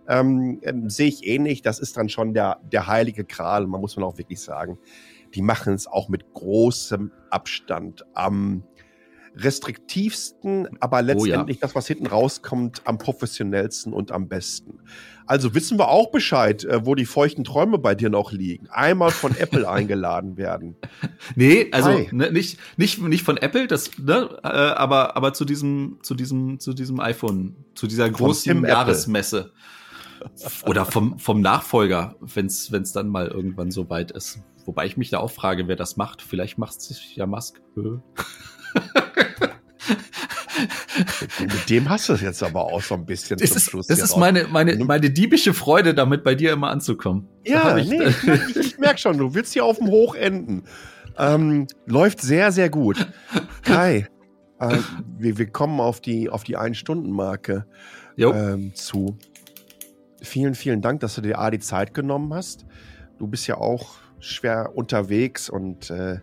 Ähm, 0.09 0.61
ähm, 0.63 0.91
Sehe 0.91 1.09
ich 1.09 1.27
ähnlich. 1.27 1.63
Das 1.63 1.79
ist 1.79 1.97
dann 1.97 2.09
schon 2.09 2.35
der, 2.35 2.59
der 2.73 2.89
heilige 2.89 3.25
Kral. 3.25 3.67
Man 3.67 3.81
muss 3.81 3.97
man 3.97 4.05
auch 4.05 4.19
wirklich 4.19 4.41
sagen. 4.41 4.79
Die 5.35 5.43
machen 5.43 5.75
es 5.75 5.87
auch 5.87 6.09
mit 6.09 6.35
großem 6.35 7.13
Abstand 7.31 8.05
am 8.13 8.65
restriktivsten, 9.37 10.69
aber 10.81 11.03
letztendlich 11.03 11.59
oh 11.59 11.61
ja. 11.61 11.67
das, 11.67 11.75
was 11.75 11.87
hinten 11.87 12.07
rauskommt, 12.07 12.83
am 12.85 12.99
professionellsten 12.99 13.93
und 13.93 14.13
am 14.13 14.29
besten. 14.29 14.79
Also 15.27 15.55
wissen 15.55 15.79
wir 15.79 15.89
auch 15.89 16.11
Bescheid, 16.11 16.65
äh, 16.65 16.85
wo 16.85 16.95
die 16.95 17.07
feuchten 17.07 17.45
Träume 17.45 17.79
bei 17.79 17.95
dir 17.95 18.11
noch 18.11 18.33
liegen. 18.33 18.69
Einmal 18.69 19.11
von 19.11 19.37
Apple 19.37 19.69
eingeladen 19.69 20.37
werden. 20.37 20.77
Nee, 21.37 21.69
also 21.73 21.91
ne, 22.11 22.31
nicht, 22.31 22.59
nicht, 22.77 23.01
nicht 23.01 23.23
von 23.23 23.37
Apple, 23.37 23.67
das, 23.67 23.91
ne, 23.99 24.29
äh, 24.43 24.49
aber, 24.49 25.17
aber 25.17 25.33
zu 25.33 25.45
diesem, 25.45 25.99
zu 26.03 26.15
diesem, 26.15 26.59
zu 26.61 26.75
diesem 26.75 27.01
iPhone, 27.01 27.57
zu 27.75 27.87
dieser 27.87 28.11
großen 28.11 28.65
Jahresmesse. 28.65 29.53
Oder 30.67 30.85
vom, 30.85 31.19
vom 31.19 31.41
Nachfolger, 31.41 32.15
wenn 32.21 32.47
es 32.47 32.93
dann 32.93 33.09
mal 33.09 33.27
irgendwann 33.27 33.71
so 33.73 33.91
weit 33.91 34.13
ist. 34.13 34.41
Wobei 34.67 34.87
ich 34.87 34.97
mich 34.97 35.11
da 35.11 35.19
auch 35.19 35.31
frage, 35.31 35.67
wer 35.67 35.77
das 35.77 35.97
macht. 35.97 36.23
Vielleicht 36.23 36.59
macht 36.59 36.79
es 36.79 36.87
sich 36.87 37.17
ja 37.17 37.27
Musk. 37.27 37.61
Mit 41.41 41.71
dem 41.71 41.89
hast 41.89 42.09
du 42.09 42.13
es 42.13 42.21
jetzt 42.21 42.43
aber 42.43 42.65
auch 42.65 42.83
so 42.83 42.95
ein 42.95 43.05
bisschen 43.05 43.39
das 43.39 43.51
zum 43.51 43.57
ist, 43.57 43.65
Schluss. 43.65 43.87
Das 43.87 43.99
ist 44.01 44.17
meine, 44.17 44.47
meine, 44.49 44.77
meine 44.85 45.11
diebische 45.11 45.55
Freude, 45.55 45.95
damit 45.95 46.23
bei 46.23 46.35
dir 46.35 46.53
immer 46.53 46.71
anzukommen. 46.71 47.29
Ja, 47.45 47.77
ich, 47.77 47.89
nee, 47.89 48.03
ich, 48.49 48.57
ich 48.57 48.79
merke 48.79 48.99
schon, 48.99 49.19
du 49.19 49.35
willst 49.35 49.53
hier 49.53 49.65
auf 49.65 49.79
dem 49.79 49.89
Hoch 49.89 50.15
enden. 50.15 50.65
Ähm, 51.19 51.67
läuft 51.87 52.21
sehr, 52.21 52.53
sehr 52.53 52.71
gut. 52.71 53.07
Kai, 53.63 54.09
äh, 54.61 54.79
wir, 55.19 55.39
wir 55.39 55.47
kommen 55.47 55.81
auf 55.81 56.01
die, 56.01 56.31
auf 56.31 56.45
die 56.45 56.57
Ein-Stunden-Marke 56.57 57.67
ähm, 58.17 58.75
zu. 58.75 59.19
Vielen, 60.23 60.55
vielen 60.55 60.81
Dank, 60.81 61.01
dass 61.01 61.17
du 61.17 61.21
dir 61.21 61.39
A 61.39 61.51
die 61.51 61.59
Zeit 61.59 61.95
genommen 61.95 62.33
hast. 62.33 62.65
Du 63.19 63.27
bist 63.27 63.47
ja 63.47 63.57
auch 63.57 63.97
schwer 64.21 64.73
unterwegs 64.75 65.51
und 65.51 65.91
äh, 65.91 66.21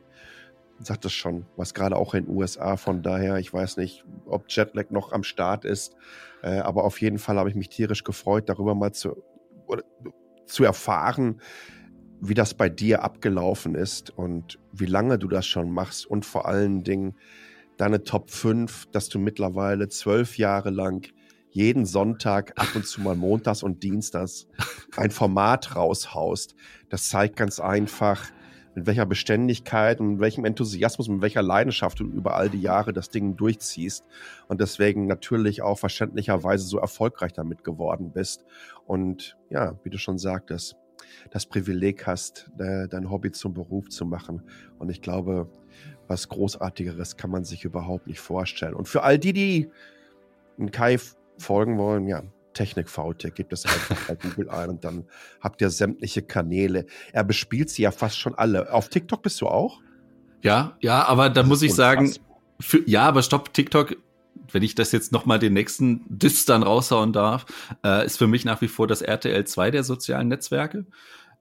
sagt 0.81 1.05
es 1.05 1.13
schon, 1.13 1.45
was 1.55 1.73
gerade 1.73 1.95
auch 1.95 2.13
in 2.13 2.25
den 2.25 2.35
USA, 2.35 2.77
von 2.77 3.01
daher, 3.01 3.37
ich 3.37 3.53
weiß 3.53 3.77
nicht, 3.77 4.05
ob 4.25 4.45
Jetlag 4.49 4.89
noch 4.89 5.11
am 5.11 5.23
Start 5.23 5.65
ist, 5.65 5.95
äh, 6.41 6.59
aber 6.59 6.83
auf 6.83 7.01
jeden 7.01 7.19
Fall 7.19 7.37
habe 7.37 7.49
ich 7.49 7.55
mich 7.55 7.69
tierisch 7.69 8.03
gefreut, 8.03 8.49
darüber 8.49 8.75
mal 8.75 8.93
zu, 8.93 9.21
oder, 9.67 9.83
zu 10.45 10.63
erfahren, 10.63 11.41
wie 12.21 12.33
das 12.33 12.53
bei 12.53 12.69
dir 12.69 13.03
abgelaufen 13.03 13.75
ist 13.75 14.09
und 14.09 14.59
wie 14.71 14.85
lange 14.85 15.17
du 15.17 15.27
das 15.27 15.45
schon 15.45 15.71
machst 15.71 16.05
und 16.05 16.25
vor 16.25 16.47
allen 16.47 16.83
Dingen 16.83 17.15
deine 17.77 18.03
Top 18.03 18.29
5, 18.29 18.87
dass 18.91 19.07
du 19.09 19.19
mittlerweile 19.19 19.87
zwölf 19.87 20.37
Jahre 20.37 20.69
lang 20.69 21.07
jeden 21.51 21.85
Sonntag, 21.85 22.53
ab 22.59 22.67
und 22.75 22.85
zu 22.85 23.01
mal 23.01 23.15
montags 23.15 23.63
und 23.63 23.83
dienstags 23.83 24.47
ein 24.97 25.11
Format 25.11 25.75
raushaust. 25.75 26.55
Das 26.89 27.09
zeigt 27.09 27.37
ganz 27.37 27.59
einfach, 27.59 28.25
mit 28.79 28.87
welcher 28.87 29.05
Beständigkeit 29.05 29.99
und 29.99 30.13
mit 30.13 30.19
welchem 30.21 30.45
Enthusiasmus, 30.45 31.09
mit 31.09 31.21
welcher 31.21 31.41
Leidenschaft 31.41 31.99
du 31.99 32.05
über 32.05 32.35
all 32.35 32.49
die 32.49 32.61
Jahre 32.61 32.93
das 32.93 33.09
Ding 33.09 33.35
durchziehst 33.35 34.05
und 34.47 34.61
deswegen 34.61 35.05
natürlich 35.05 35.61
auch 35.61 35.77
verständlicherweise 35.77 36.65
so 36.65 36.79
erfolgreich 36.79 37.33
damit 37.33 37.65
geworden 37.65 38.11
bist. 38.11 38.45
Und 38.85 39.37
ja, 39.49 39.77
wie 39.83 39.89
du 39.89 39.97
schon 39.97 40.17
sagtest, 40.17 40.77
das 41.31 41.45
Privileg 41.45 42.07
hast, 42.07 42.49
dein 42.57 43.09
Hobby 43.09 43.31
zum 43.31 43.53
Beruf 43.53 43.89
zu 43.89 44.05
machen. 44.05 44.43
Und 44.77 44.89
ich 44.89 45.01
glaube, 45.01 45.49
was 46.07 46.29
Großartigeres 46.29 47.17
kann 47.17 47.31
man 47.31 47.43
sich 47.43 47.65
überhaupt 47.65 48.07
nicht 48.07 48.19
vorstellen. 48.19 48.73
Und 48.73 48.87
für 48.87 49.03
all 49.03 49.19
die, 49.19 49.33
die 49.33 49.69
Kai 50.71 50.97
folgen 51.37 51.77
wollen, 51.77 52.07
ja, 52.07 52.23
Technik 52.53 52.89
VT, 52.89 53.33
gibt 53.33 53.53
es 53.53 53.65
einfach 53.65 53.97
bei 54.07 54.15
Google 54.15 54.49
ein 54.49 54.69
und 54.69 54.83
dann 54.83 55.05
habt 55.41 55.61
ihr 55.61 55.69
sämtliche 55.69 56.21
Kanäle. 56.21 56.85
Er 57.13 57.23
bespielt 57.23 57.69
sie 57.69 57.83
ja 57.83 57.91
fast 57.91 58.17
schon 58.17 58.35
alle. 58.35 58.73
Auf 58.73 58.89
TikTok 58.89 59.21
bist 59.21 59.41
du 59.41 59.47
auch? 59.47 59.81
Ja, 60.41 60.77
ja, 60.81 61.05
aber 61.05 61.29
da 61.29 61.43
muss 61.43 61.61
ich 61.61 61.73
sagen, 61.73 62.13
für, 62.59 62.81
ja, 62.87 63.03
aber 63.03 63.23
stopp, 63.23 63.53
TikTok, 63.53 63.95
wenn 64.51 64.63
ich 64.63 64.75
das 64.75 64.91
jetzt 64.91 65.11
nochmal 65.11 65.39
den 65.39 65.53
nächsten 65.53 66.05
Diss 66.07 66.45
dann 66.45 66.63
raushauen 66.63 67.13
darf, 67.13 67.45
äh, 67.85 68.05
ist 68.05 68.17
für 68.17 68.27
mich 68.27 68.45
nach 68.45 68.61
wie 68.61 68.67
vor 68.67 68.87
das 68.87 69.01
RTL 69.01 69.45
2 69.45 69.71
der 69.71 69.83
sozialen 69.83 70.27
Netzwerke. 70.27 70.85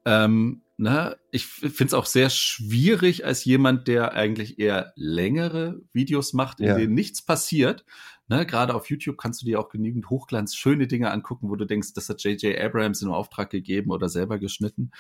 Ähm, 0.05 0.63
ne, 0.77 1.17
ich 1.31 1.47
finde 1.47 1.87
es 1.87 1.95
auch 1.95 2.07
sehr 2.07 2.31
schwierig 2.31 3.25
als 3.25 3.45
jemand, 3.45 3.89
der 3.89 4.13
eigentlich 4.13 4.59
eher 4.59 4.93
längere 4.97 5.81
Videos 5.93 6.33
macht, 6.33 6.61
in 6.61 6.67
ja. 6.67 6.77
denen 6.77 6.95
nichts 6.95 7.23
passiert, 7.23 7.85
Ne, 8.29 8.45
gerade 8.45 8.75
auf 8.75 8.91
YouTube 8.91 9.17
kannst 9.17 9.41
du 9.41 9.47
dir 9.47 9.59
auch 9.59 9.71
genügend 9.71 10.11
Hochglanz 10.11 10.55
schöne 10.55 10.87
Dinge 10.87 11.11
angucken, 11.11 11.49
wo 11.49 11.57
du 11.57 11.65
denkst, 11.65 11.95
das 11.95 12.09
hat 12.11 12.23
J.J. 12.23 12.61
Abrams 12.61 13.01
in 13.01 13.09
Auftrag 13.09 13.49
gegeben 13.49 13.91
oder 13.91 14.11
selber 14.11 14.39
geschnitten. 14.39 14.91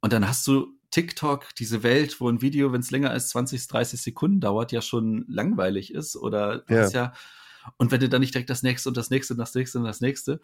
Und 0.00 0.12
dann 0.12 0.26
hast 0.26 0.46
du 0.46 0.68
TikTok, 0.90 1.54
diese 1.56 1.82
Welt, 1.82 2.20
wo 2.20 2.28
ein 2.28 2.40
Video, 2.40 2.72
wenn 2.72 2.80
es 2.80 2.90
länger 2.90 3.10
als 3.10 3.28
20, 3.30 3.66
30 3.66 4.00
Sekunden 4.00 4.40
dauert, 4.40 4.72
ja 4.72 4.80
schon 4.80 5.24
langweilig 5.28 5.92
ist. 5.92 6.16
Oder 6.16 6.64
ja. 6.68 6.88
ja 6.88 7.12
und 7.76 7.90
wenn 7.90 8.00
du 8.00 8.08
dann 8.08 8.20
nicht 8.20 8.34
direkt 8.34 8.50
das 8.50 8.62
nächste 8.62 8.88
und 8.88 8.96
das 8.96 9.10
nächste 9.10 9.34
und 9.34 9.38
das 9.38 9.54
nächste 9.54 9.78
und 9.78 9.84
das 9.84 10.00
nächste. 10.00 10.40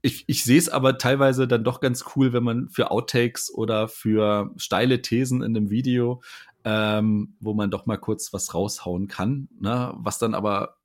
Ich, 0.00 0.24
ich 0.26 0.44
sehe 0.44 0.58
es 0.58 0.68
aber 0.68 0.98
teilweise 0.98 1.48
dann 1.48 1.64
doch 1.64 1.80
ganz 1.80 2.04
cool, 2.14 2.32
wenn 2.32 2.44
man 2.44 2.68
für 2.68 2.90
Outtakes 2.90 3.52
oder 3.52 3.88
für 3.88 4.52
steile 4.56 5.02
Thesen 5.02 5.42
in 5.42 5.56
einem 5.56 5.70
Video, 5.70 6.22
ähm, 6.64 7.34
wo 7.40 7.54
man 7.54 7.70
doch 7.70 7.86
mal 7.86 7.98
kurz 7.98 8.32
was 8.32 8.54
raushauen 8.54 9.08
kann, 9.08 9.48
ne? 9.60 9.92
was 9.96 10.18
dann 10.18 10.34
aber 10.34 10.77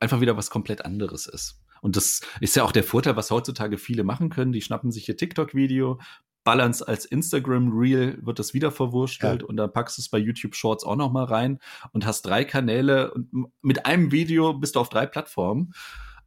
einfach 0.00 0.20
wieder 0.20 0.36
was 0.36 0.50
komplett 0.50 0.84
anderes 0.84 1.26
ist. 1.26 1.60
Und 1.80 1.96
das 1.96 2.20
ist 2.40 2.54
ja 2.54 2.62
auch 2.62 2.72
der 2.72 2.84
Vorteil, 2.84 3.16
was 3.16 3.30
heutzutage 3.30 3.76
viele 3.76 4.04
machen 4.04 4.28
können. 4.28 4.52
Die 4.52 4.62
schnappen 4.62 4.92
sich 4.92 5.08
ihr 5.08 5.16
TikTok-Video, 5.16 5.98
ballern 6.44 6.70
es 6.70 6.82
als 6.82 7.04
Instagram-Reel, 7.04 8.18
wird 8.22 8.38
das 8.38 8.54
wieder 8.54 8.70
verwurstelt 8.70 9.42
ja. 9.42 9.48
und 9.48 9.56
dann 9.56 9.72
packst 9.72 9.98
du 9.98 10.02
es 10.02 10.08
bei 10.08 10.18
YouTube 10.18 10.54
Shorts 10.54 10.84
auch 10.84 10.96
noch 10.96 11.12
mal 11.12 11.24
rein 11.24 11.58
und 11.92 12.06
hast 12.06 12.22
drei 12.22 12.44
Kanäle 12.44 13.12
und 13.12 13.52
mit 13.62 13.86
einem 13.86 14.12
Video 14.12 14.54
bist 14.54 14.76
du 14.76 14.80
auf 14.80 14.88
drei 14.88 15.06
Plattformen. 15.06 15.72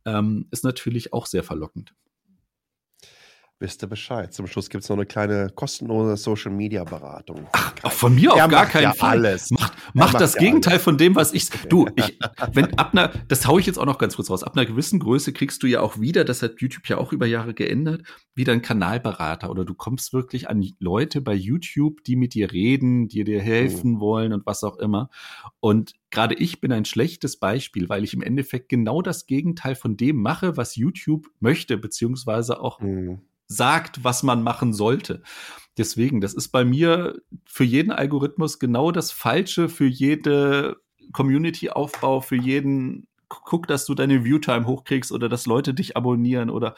Ähm, 0.05 0.47
ist 0.51 0.63
natürlich 0.63 1.13
auch 1.13 1.25
sehr 1.25 1.43
verlockend 1.43 1.95
wisst 3.59 3.83
ihr 3.83 3.87
Bescheid. 3.87 4.33
Zum 4.33 4.47
Schluss 4.47 4.69
gibt 4.69 4.83
es 4.83 4.89
noch 4.89 4.97
eine 4.97 5.05
kleine 5.05 5.49
kostenlose 5.49 6.17
Social 6.17 6.51
Media 6.51 6.83
Beratung. 6.83 7.47
Ach, 7.53 7.73
auch 7.83 7.91
von 7.91 8.13
mir 8.13 8.33
auf 8.33 8.49
gar 8.49 8.65
keinen 8.65 8.83
ja 8.83 8.93
Fall. 8.93 9.25
Alles. 9.25 9.49
Macht, 9.51 9.73
macht, 9.93 9.95
macht 9.95 10.21
das 10.21 10.33
ja 10.33 10.41
Gegenteil 10.41 10.73
alles. 10.73 10.83
von 10.83 10.97
dem, 10.97 11.15
was 11.15 11.33
ich. 11.33 11.49
Du, 11.69 11.87
ich, 11.95 12.19
wenn 12.51 12.77
ab 12.77 12.91
einer, 12.91 13.13
das 13.29 13.47
haue 13.47 13.61
ich 13.61 13.65
jetzt 13.65 13.77
auch 13.77 13.85
noch 13.85 13.97
ganz 13.97 14.17
kurz 14.17 14.29
raus. 14.29 14.43
Ab 14.43 14.57
einer 14.57 14.65
gewissen 14.65 14.99
Größe 14.99 15.31
kriegst 15.31 15.63
du 15.63 15.67
ja 15.67 15.79
auch 15.79 15.99
wieder, 15.99 16.25
das 16.25 16.41
hat 16.41 16.59
YouTube 16.59 16.87
ja 16.89 16.97
auch 16.97 17.13
über 17.13 17.25
Jahre 17.25 17.53
geändert, 17.53 18.03
wieder 18.33 18.51
einen 18.51 18.61
Kanalberater 18.61 19.49
oder 19.49 19.63
du 19.63 19.73
kommst 19.73 20.11
wirklich 20.11 20.49
an 20.49 20.65
Leute 20.79 21.21
bei 21.21 21.33
YouTube, 21.33 22.03
die 22.03 22.17
mit 22.17 22.33
dir 22.33 22.51
reden, 22.51 23.07
die 23.07 23.23
dir 23.23 23.41
helfen 23.41 23.93
mhm. 23.93 23.99
wollen 24.01 24.33
und 24.33 24.45
was 24.45 24.63
auch 24.65 24.77
immer. 24.77 25.09
Und 25.61 25.93
gerade 26.11 26.35
ich 26.35 26.59
bin 26.59 26.73
ein 26.73 26.85
schlechtes 26.85 27.37
Beispiel, 27.37 27.87
weil 27.87 28.03
ich 28.03 28.13
im 28.13 28.21
Endeffekt 28.21 28.67
genau 28.67 29.01
das 29.01 29.27
Gegenteil 29.27 29.75
von 29.75 29.95
dem 29.95 30.17
mache, 30.17 30.57
was 30.57 30.75
YouTube 30.75 31.27
möchte, 31.39 31.77
beziehungsweise 31.77 32.59
auch 32.59 32.81
mhm 32.81 33.21
sagt, 33.47 34.03
was 34.03 34.23
man 34.23 34.43
machen 34.43 34.73
sollte. 34.73 35.21
Deswegen, 35.77 36.21
das 36.21 36.33
ist 36.33 36.49
bei 36.49 36.63
mir 36.63 37.21
für 37.45 37.63
jeden 37.63 37.91
Algorithmus 37.91 38.59
genau 38.59 38.91
das 38.91 39.11
Falsche, 39.11 39.69
für 39.69 39.85
jede 39.87 40.77
Community-Aufbau, 41.11 42.21
für 42.21 42.37
jeden, 42.37 43.07
guck, 43.27 43.67
dass 43.67 43.85
du 43.85 43.93
deine 43.93 44.23
Viewtime 44.23 44.65
hochkriegst 44.65 45.11
oder 45.11 45.27
dass 45.29 45.45
Leute 45.45 45.73
dich 45.73 45.97
abonnieren 45.97 46.49
oder 46.49 46.75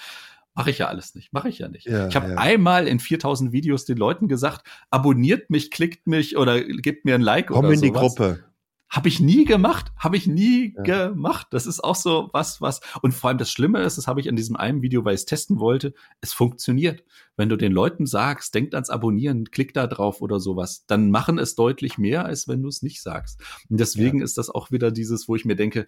Mache 0.58 0.72
ich 0.72 0.80
ja 0.80 0.88
alles 0.88 1.14
nicht. 1.14 1.32
Mache 1.34 1.50
ich 1.50 1.60
ja 1.60 1.68
nicht. 1.68 1.86
Ja, 1.86 2.08
ich 2.08 2.16
habe 2.16 2.32
ja. 2.32 2.38
einmal 2.38 2.88
in 2.88 3.00
4000 3.00 3.52
Videos 3.52 3.86
den 3.86 3.96
Leuten 3.96 4.28
gesagt, 4.28 4.66
abonniert 4.90 5.52
mich, 5.52 5.70
klickt 5.70 6.08
mich 6.08 6.36
oder 6.36 6.64
gebt 6.64 7.06
mir 7.06 7.14
ein 7.14 7.22
Like 7.22 7.50
Komm 7.50 7.66
oder 7.66 7.74
in 7.76 7.82
die 7.82 7.92
Gruppe. 7.92 8.44
Habe 8.90 9.10
ich 9.10 9.20
nie 9.20 9.44
gemacht, 9.44 9.92
habe 9.98 10.16
ich 10.16 10.28
nie 10.28 10.74
ja. 10.78 11.10
gemacht. 11.10 11.48
Das 11.52 11.66
ist 11.66 11.84
auch 11.84 11.96
so 11.96 12.30
was, 12.32 12.62
was. 12.62 12.80
Und 13.02 13.14
vor 13.14 13.30
allem 13.30 13.38
das 13.38 13.52
Schlimme 13.52 13.82
ist, 13.82 13.98
das 13.98 14.08
habe 14.08 14.22
ich 14.22 14.30
an 14.30 14.38
diesem 14.38 14.56
einen 14.56 14.82
Video, 14.82 15.04
weil 15.04 15.14
ich 15.14 15.22
es 15.22 15.26
testen 15.26 15.60
wollte, 15.60 15.94
es 16.22 16.32
funktioniert. 16.32 17.04
Wenn 17.36 17.50
du 17.50 17.58
den 17.58 17.74
Leuten 17.74 18.06
sagst, 18.06 18.56
denkt 18.56 18.74
ans 18.74 18.90
Abonnieren, 18.90 19.52
klick 19.52 19.74
da 19.74 19.88
drauf 19.88 20.22
oder 20.22 20.40
sowas, 20.40 20.86
dann 20.88 21.12
machen 21.12 21.38
es 21.38 21.56
deutlich 21.56 21.98
mehr, 21.98 22.26
als 22.26 22.48
wenn 22.48 22.62
du 22.62 22.70
es 22.70 22.82
nicht 22.82 23.02
sagst. 23.02 23.42
Und 23.70 23.80
deswegen 23.80 24.20
ja. 24.20 24.24
ist 24.24 24.38
das 24.38 24.50
auch 24.50 24.72
wieder 24.72 24.92
dieses, 24.92 25.28
wo 25.28 25.36
ich 25.36 25.44
mir 25.44 25.56
denke, 25.56 25.88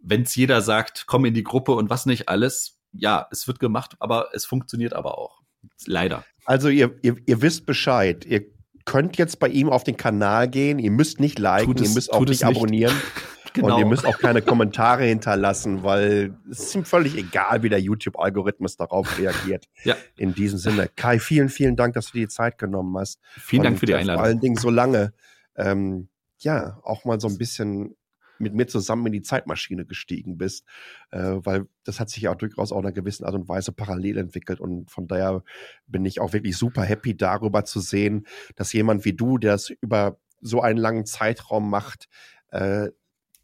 wenn 0.00 0.22
es 0.22 0.36
jeder 0.36 0.62
sagt, 0.62 1.04
komm 1.08 1.24
in 1.24 1.34
die 1.34 1.42
Gruppe 1.42 1.72
und 1.72 1.90
was 1.90 2.06
nicht 2.06 2.28
alles, 2.28 2.78
ja, 2.92 3.26
es 3.32 3.48
wird 3.48 3.58
gemacht, 3.58 3.96
aber 3.98 4.28
es 4.32 4.44
funktioniert 4.44 4.92
aber 4.92 5.18
auch. 5.18 5.42
Leider. 5.84 6.24
Also 6.44 6.68
ihr, 6.68 6.96
ihr, 7.02 7.16
ihr 7.26 7.42
wisst 7.42 7.66
Bescheid. 7.66 8.24
Ihr 8.24 8.55
könnt 8.86 9.18
jetzt 9.18 9.38
bei 9.38 9.48
ihm 9.48 9.68
auf 9.68 9.84
den 9.84 9.98
Kanal 9.98 10.48
gehen. 10.48 10.78
Ihr 10.78 10.90
müsst 10.90 11.20
nicht 11.20 11.38
liken, 11.38 11.74
es, 11.74 11.82
ihr 11.82 11.94
müsst 11.94 12.12
auch 12.12 12.24
nicht 12.24 12.44
abonnieren. 12.44 12.94
genau. 13.52 13.66
Und 13.74 13.80
ihr 13.80 13.86
müsst 13.86 14.06
auch 14.06 14.18
keine 14.18 14.40
Kommentare 14.40 15.04
hinterlassen, 15.04 15.82
weil 15.82 16.34
es 16.50 16.60
ist 16.60 16.74
ihm 16.74 16.84
völlig 16.86 17.16
egal, 17.18 17.62
wie 17.62 17.68
der 17.68 17.80
YouTube-Algorithmus 17.80 18.76
darauf 18.76 19.18
reagiert. 19.18 19.66
ja. 19.84 19.96
In 20.16 20.34
diesem 20.34 20.58
Sinne. 20.58 20.88
Kai, 20.96 21.18
vielen, 21.18 21.50
vielen 21.50 21.76
Dank, 21.76 21.94
dass 21.94 22.06
du 22.06 22.12
dir 22.12 22.26
die 22.26 22.28
Zeit 22.28 22.56
genommen 22.56 22.96
hast. 22.96 23.20
Vielen 23.36 23.64
Dank 23.64 23.78
für 23.78 23.86
die 23.86 23.94
Einladung. 23.94 24.20
Vor 24.20 24.26
allen 24.26 24.40
Dingen 24.40 24.56
so 24.56 24.70
lange, 24.70 25.12
ähm, 25.56 26.08
ja, 26.38 26.78
auch 26.82 27.04
mal 27.04 27.20
so 27.20 27.28
ein 27.28 27.36
bisschen 27.36 27.96
mit 28.38 28.54
mir 28.54 28.66
zusammen 28.66 29.06
in 29.06 29.12
die 29.12 29.22
Zeitmaschine 29.22 29.84
gestiegen 29.84 30.38
bist, 30.38 30.64
äh, 31.10 31.18
weil 31.18 31.66
das 31.84 32.00
hat 32.00 32.10
sich 32.10 32.22
ja 32.22 32.34
durchaus 32.34 32.72
auch 32.72 32.78
in 32.78 32.86
einer 32.86 32.92
gewissen 32.92 33.24
Art 33.24 33.34
und 33.34 33.48
Weise 33.48 33.72
parallel 33.72 34.18
entwickelt. 34.18 34.60
Und 34.60 34.90
von 34.90 35.06
daher 35.06 35.42
bin 35.86 36.04
ich 36.04 36.20
auch 36.20 36.32
wirklich 36.32 36.56
super 36.56 36.82
happy 36.82 37.16
darüber 37.16 37.64
zu 37.64 37.80
sehen, 37.80 38.26
dass 38.54 38.72
jemand 38.72 39.04
wie 39.04 39.14
du, 39.14 39.38
der 39.38 39.54
es 39.54 39.70
über 39.70 40.18
so 40.40 40.60
einen 40.60 40.78
langen 40.78 41.06
Zeitraum 41.06 41.70
macht, 41.70 42.08
äh, 42.50 42.88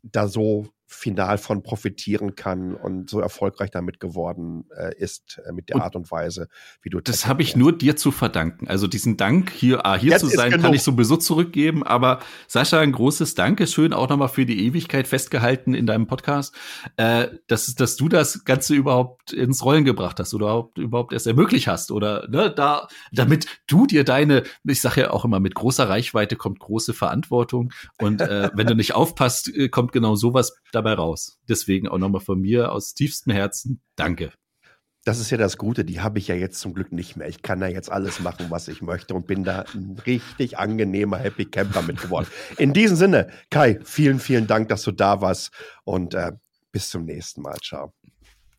da 0.03 0.29
so 0.29 0.69
final 0.93 1.39
von 1.39 1.63
profitieren 1.63 2.37
kann 2.37 2.75
und 2.75 3.11
so 3.11 3.21
erfolgreich 3.21 3.71
damit 3.71 4.01
geworden 4.01 4.65
äh, 4.77 4.95
ist 4.97 5.41
äh, 5.47 5.53
mit 5.53 5.69
der 5.69 5.77
und 5.77 5.83
Art 5.83 5.97
und 5.97 6.11
Weise, 6.11 6.49
wie 6.83 6.91
du 6.91 7.01
das 7.01 7.27
habe 7.27 7.43
ich 7.43 7.57
nur 7.57 7.77
dir 7.77 7.97
zu 7.97 8.11
verdanken. 8.11 8.69
Also 8.69 8.87
diesen 8.87 9.17
Dank 9.17 9.51
hier 9.51 9.85
ah, 9.87 9.97
hier 9.97 10.13
Jetzt 10.13 10.21
zu 10.21 10.29
sein, 10.29 10.61
kann 10.61 10.75
ich 10.75 10.83
sowieso 10.83 11.17
zurückgeben. 11.17 11.83
Aber 11.83 12.21
Sascha, 12.47 12.81
ein 12.81 12.93
großes 12.93 13.35
Dankeschön 13.35 13.93
auch 13.93 14.09
nochmal 14.09 14.29
für 14.29 14.47
die 14.47 14.67
Ewigkeit 14.67 15.09
festgehalten 15.09 15.75
in 15.75 15.87
deinem 15.87 16.07
Podcast, 16.07 16.55
äh, 16.97 17.29
dass 17.47 17.75
dass 17.75 17.97
du 17.97 18.09
das 18.09 18.45
Ganze 18.45 18.75
überhaupt 18.75 19.33
ins 19.33 19.65
Rollen 19.65 19.85
gebracht 19.85 20.19
hast 20.21 20.35
oder 20.35 20.47
überhaupt, 20.47 20.79
überhaupt 20.79 21.13
erst 21.13 21.27
ermöglicht 21.27 21.67
hast 21.67 21.91
oder 21.91 22.29
ne, 22.29 22.53
da 22.55 22.89
damit 23.13 23.47
du 23.67 23.87
dir 23.87 24.05
deine, 24.05 24.43
ich 24.65 24.81
sage 24.81 25.03
ja 25.03 25.11
auch 25.11 25.25
immer, 25.25 25.41
mit 25.41 25.55
großer 25.55 25.89
Reichweite 25.89 26.37
kommt 26.37 26.61
große 26.61 26.95
Verantwortung 26.95 27.73
und 28.01 28.21
äh, 28.21 28.51
wenn 28.55 28.67
du 28.67 28.75
nicht 28.75 28.95
aufpasst, 28.95 29.49
äh, 29.55 29.69
kommt 29.69 29.93
genau 29.93 30.15
sowas 30.15 30.57
dabei 30.83 30.95
raus. 30.95 31.41
Deswegen 31.49 31.89
auch 31.89 31.99
nochmal 31.99 32.21
von 32.21 32.41
mir 32.41 32.73
aus 32.73 32.95
tiefstem 32.95 33.33
Herzen 33.33 33.81
Danke. 33.97 34.33
Das 35.05 35.19
ist 35.19 35.31
ja 35.31 35.37
das 35.37 35.59
Gute, 35.59 35.85
die 35.85 36.01
habe 36.01 36.21
ich 36.21 36.29
ja 36.29 36.37
jetzt 36.37 36.61
zum 36.61 36.75
Glück 36.75 36.93
nicht 36.93 37.17
mehr. 37.17 37.29
Ich 37.29 37.43
kann 37.43 37.59
da 37.59 37.67
jetzt 37.67 37.91
alles 37.91 38.21
machen, 38.21 38.47
was 38.51 38.69
ich 38.69 38.83
möchte 38.83 39.15
und 39.15 39.27
bin 39.27 39.43
da 39.43 39.65
ein 39.75 40.01
richtig 40.07 40.59
angenehmer 40.59 41.19
Happy 41.19 41.45
Camper 41.45 41.83
mit 41.83 42.01
geworden. 42.01 42.29
In 42.57 42.73
diesem 42.73 42.97
Sinne, 42.97 43.29
Kai, 43.51 43.81
vielen, 43.83 44.21
vielen 44.21 44.47
Dank, 44.47 44.69
dass 44.69 44.83
du 44.83 44.93
da 44.93 45.21
warst 45.21 45.51
und 45.83 46.15
äh, 46.15 46.33
bis 46.71 46.89
zum 46.89 47.05
nächsten 47.05 47.43
Mal. 47.43 47.59
Ciao. 47.61 47.93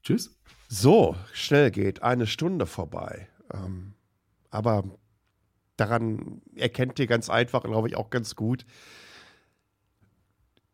Tschüss. 0.04 0.38
So, 0.68 1.16
schnell 1.32 1.72
geht 1.72 2.04
eine 2.04 2.28
Stunde 2.28 2.66
vorbei. 2.66 3.30
Ähm, 3.54 3.94
aber 4.50 4.84
daran 5.78 6.42
erkennt 6.56 7.00
ihr 7.00 7.08
ganz 7.08 7.30
einfach, 7.30 7.64
glaube 7.64 7.88
ich, 7.88 7.96
auch 7.96 8.10
ganz 8.10 8.36
gut, 8.36 8.66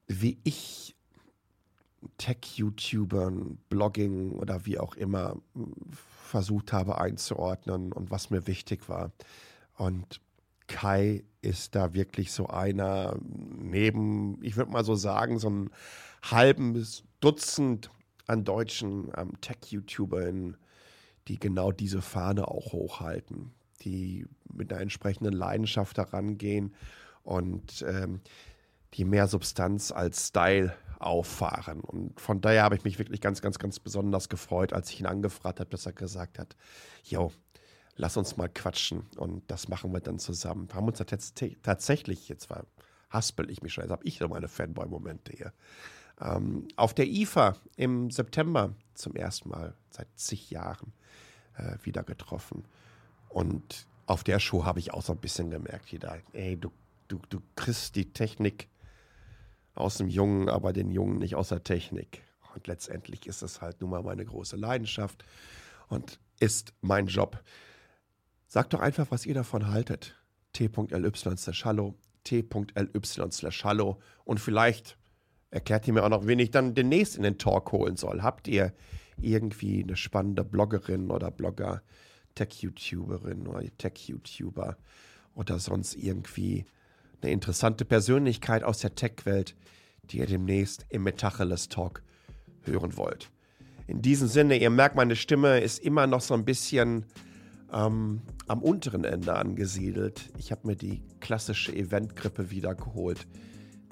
wie 0.07 0.39
ich 0.43 0.95
Tech-YouTubern, 2.17 3.57
Blogging 3.69 4.31
oder 4.33 4.65
wie 4.65 4.79
auch 4.79 4.95
immer 4.95 5.37
versucht 6.29 6.73
habe 6.73 6.99
einzuordnen 6.99 7.91
und 7.91 8.11
was 8.11 8.29
mir 8.29 8.47
wichtig 8.47 8.87
war. 8.87 9.11
Und 9.77 10.21
Kai 10.67 11.23
ist 11.41 11.75
da 11.75 11.93
wirklich 11.93 12.31
so 12.31 12.47
einer 12.47 13.17
neben, 13.21 14.41
ich 14.43 14.55
würde 14.55 14.71
mal 14.71 14.83
so 14.83 14.95
sagen, 14.95 15.39
so 15.39 15.47
einem 15.47 15.71
halben 16.21 16.85
Dutzend 17.19 17.89
an 18.27 18.43
deutschen 18.43 19.11
ähm, 19.17 19.39
Tech-YouTubern, 19.41 20.55
die 21.27 21.39
genau 21.39 21.71
diese 21.71 22.01
Fahne 22.01 22.47
auch 22.47 22.73
hochhalten, 22.73 23.51
die 23.81 24.25
mit 24.53 24.71
einer 24.71 24.81
entsprechenden 24.81 25.33
Leidenschaft 25.33 25.97
herangehen 25.97 26.75
und 27.23 27.83
ähm, 27.87 28.21
die 28.93 29.05
mehr 29.05 29.27
Substanz 29.27 29.91
als 29.91 30.27
Style 30.27 30.73
auffahren. 30.99 31.79
Und 31.79 32.19
von 32.19 32.41
daher 32.41 32.63
habe 32.63 32.75
ich 32.75 32.83
mich 32.83 32.99
wirklich 32.99 33.21
ganz, 33.21 33.41
ganz, 33.41 33.57
ganz 33.57 33.79
besonders 33.79 34.29
gefreut, 34.29 34.73
als 34.73 34.89
ich 34.91 34.99
ihn 34.99 35.05
angefragt 35.05 35.59
habe, 35.59 35.69
dass 35.69 35.85
er 35.85 35.93
gesagt 35.93 36.37
hat, 36.37 36.55
yo, 37.03 37.31
lass 37.95 38.17
uns 38.17 38.37
mal 38.37 38.49
quatschen 38.49 39.03
und 39.17 39.49
das 39.49 39.67
machen 39.67 39.91
wir 39.93 40.01
dann 40.01 40.19
zusammen. 40.19 40.69
Wir 40.69 40.75
haben 40.75 40.87
uns 40.87 41.03
tatsächlich, 41.63 42.29
jetzt 42.29 42.49
war, 42.49 42.65
haspel 43.09 43.49
ich 43.49 43.61
mich 43.61 43.73
schon, 43.73 43.83
jetzt 43.83 43.91
habe 43.91 44.05
ich 44.05 44.19
noch 44.19 44.29
meine 44.29 44.47
Fanboy-Momente 44.47 45.33
hier, 45.35 45.53
ähm, 46.21 46.67
auf 46.75 46.93
der 46.93 47.07
IFA 47.07 47.55
im 47.75 48.11
September 48.11 48.73
zum 48.93 49.15
ersten 49.15 49.49
Mal 49.49 49.73
seit 49.89 50.07
zig 50.15 50.49
Jahren 50.49 50.93
äh, 51.57 51.77
wieder 51.83 52.03
getroffen. 52.03 52.65
Und 53.29 53.87
auf 54.05 54.23
der 54.23 54.39
Show 54.39 54.65
habe 54.65 54.79
ich 54.79 54.93
auch 54.93 55.01
so 55.01 55.13
ein 55.13 55.19
bisschen 55.19 55.49
gemerkt, 55.49 55.89
jeder, 55.89 56.17
ey, 56.33 56.57
du, 56.57 56.71
du, 57.07 57.19
du 57.29 57.41
kriegst 57.55 57.95
die 57.95 58.11
Technik 58.11 58.67
aus 59.79 59.97
dem 59.97 60.09
Jungen, 60.09 60.49
aber 60.49 60.73
den 60.73 60.91
Jungen 60.91 61.19
nicht 61.19 61.35
aus 61.35 61.49
der 61.49 61.63
Technik. 61.63 62.23
Und 62.53 62.67
letztendlich 62.67 63.27
ist 63.27 63.41
es 63.41 63.61
halt 63.61 63.81
nun 63.81 63.91
mal 63.91 64.03
meine 64.03 64.25
große 64.25 64.55
Leidenschaft 64.55 65.23
und 65.87 66.19
ist 66.39 66.73
mein 66.81 67.07
Job. 67.07 67.43
Sagt 68.47 68.73
doch 68.73 68.79
einfach, 68.79 69.07
was 69.11 69.25
ihr 69.25 69.35
davon 69.35 69.67
haltet. 69.67 70.15
t.ly 70.53 71.11
slash 71.15 71.65
hallo, 71.65 71.95
t.ly 72.23 73.31
slash 73.31 73.63
hallo 73.63 73.99
und 74.25 74.39
vielleicht 74.39 74.97
erklärt 75.51 75.87
ihr 75.87 75.93
mir 75.93 76.03
auch 76.03 76.09
noch, 76.09 76.27
wen 76.27 76.39
ich 76.39 76.51
dann 76.51 76.73
demnächst 76.73 77.15
in 77.15 77.23
den 77.23 77.37
Talk 77.37 77.71
holen 77.71 77.95
soll. 77.95 78.21
Habt 78.21 78.47
ihr 78.47 78.73
irgendwie 79.21 79.83
eine 79.83 79.95
spannende 79.95 80.43
Bloggerin 80.43 81.11
oder 81.11 81.31
Blogger, 81.31 81.81
Tech-YouTuberin 82.35 83.47
oder 83.47 83.63
Tech-YouTuber 83.77 84.77
oder 85.35 85.59
sonst 85.59 85.95
irgendwie 85.95 86.65
eine 87.21 87.31
interessante 87.31 87.85
Persönlichkeit 87.85 88.63
aus 88.63 88.79
der 88.79 88.95
Tech-Welt, 88.95 89.55
die 90.03 90.19
ihr 90.19 90.25
demnächst 90.25 90.85
im 90.89 91.03
Metacheles 91.03 91.69
Talk 91.69 92.01
hören 92.63 92.97
wollt. 92.97 93.29
In 93.87 94.01
diesem 94.01 94.27
Sinne, 94.27 94.57
ihr 94.57 94.69
merkt, 94.69 94.95
meine 94.95 95.15
Stimme 95.15 95.59
ist 95.59 95.79
immer 95.79 96.07
noch 96.07 96.21
so 96.21 96.33
ein 96.33 96.45
bisschen 96.45 97.05
ähm, 97.73 98.21
am 98.47 98.61
unteren 98.61 99.03
Ende 99.03 99.35
angesiedelt. 99.35 100.29
Ich 100.37 100.51
habe 100.51 100.67
mir 100.67 100.75
die 100.75 101.01
klassische 101.19 101.75
Eventgrippe 101.75 102.51
wieder 102.51 102.75
geholt. 102.75 103.27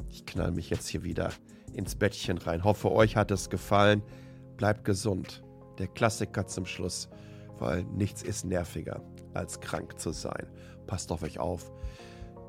Ich 0.09 0.25
knall 0.25 0.51
mich 0.51 0.69
jetzt 0.69 0.87
hier 0.87 1.03
wieder 1.03 1.31
ins 1.73 1.95
Bettchen 1.95 2.37
rein. 2.37 2.63
Hoffe, 2.63 2.91
euch 2.91 3.15
hat 3.15 3.31
es 3.31 3.49
gefallen. 3.49 4.01
Bleibt 4.55 4.85
gesund. 4.85 5.43
Der 5.77 5.87
Klassiker 5.87 6.47
zum 6.47 6.65
Schluss, 6.65 7.09
weil 7.59 7.83
nichts 7.83 8.23
ist 8.23 8.45
nerviger, 8.45 9.01
als 9.33 9.59
krank 9.59 9.99
zu 9.99 10.11
sein. 10.11 10.47
Passt 10.87 11.11
auf 11.11 11.21
euch 11.21 11.39
auf. 11.39 11.71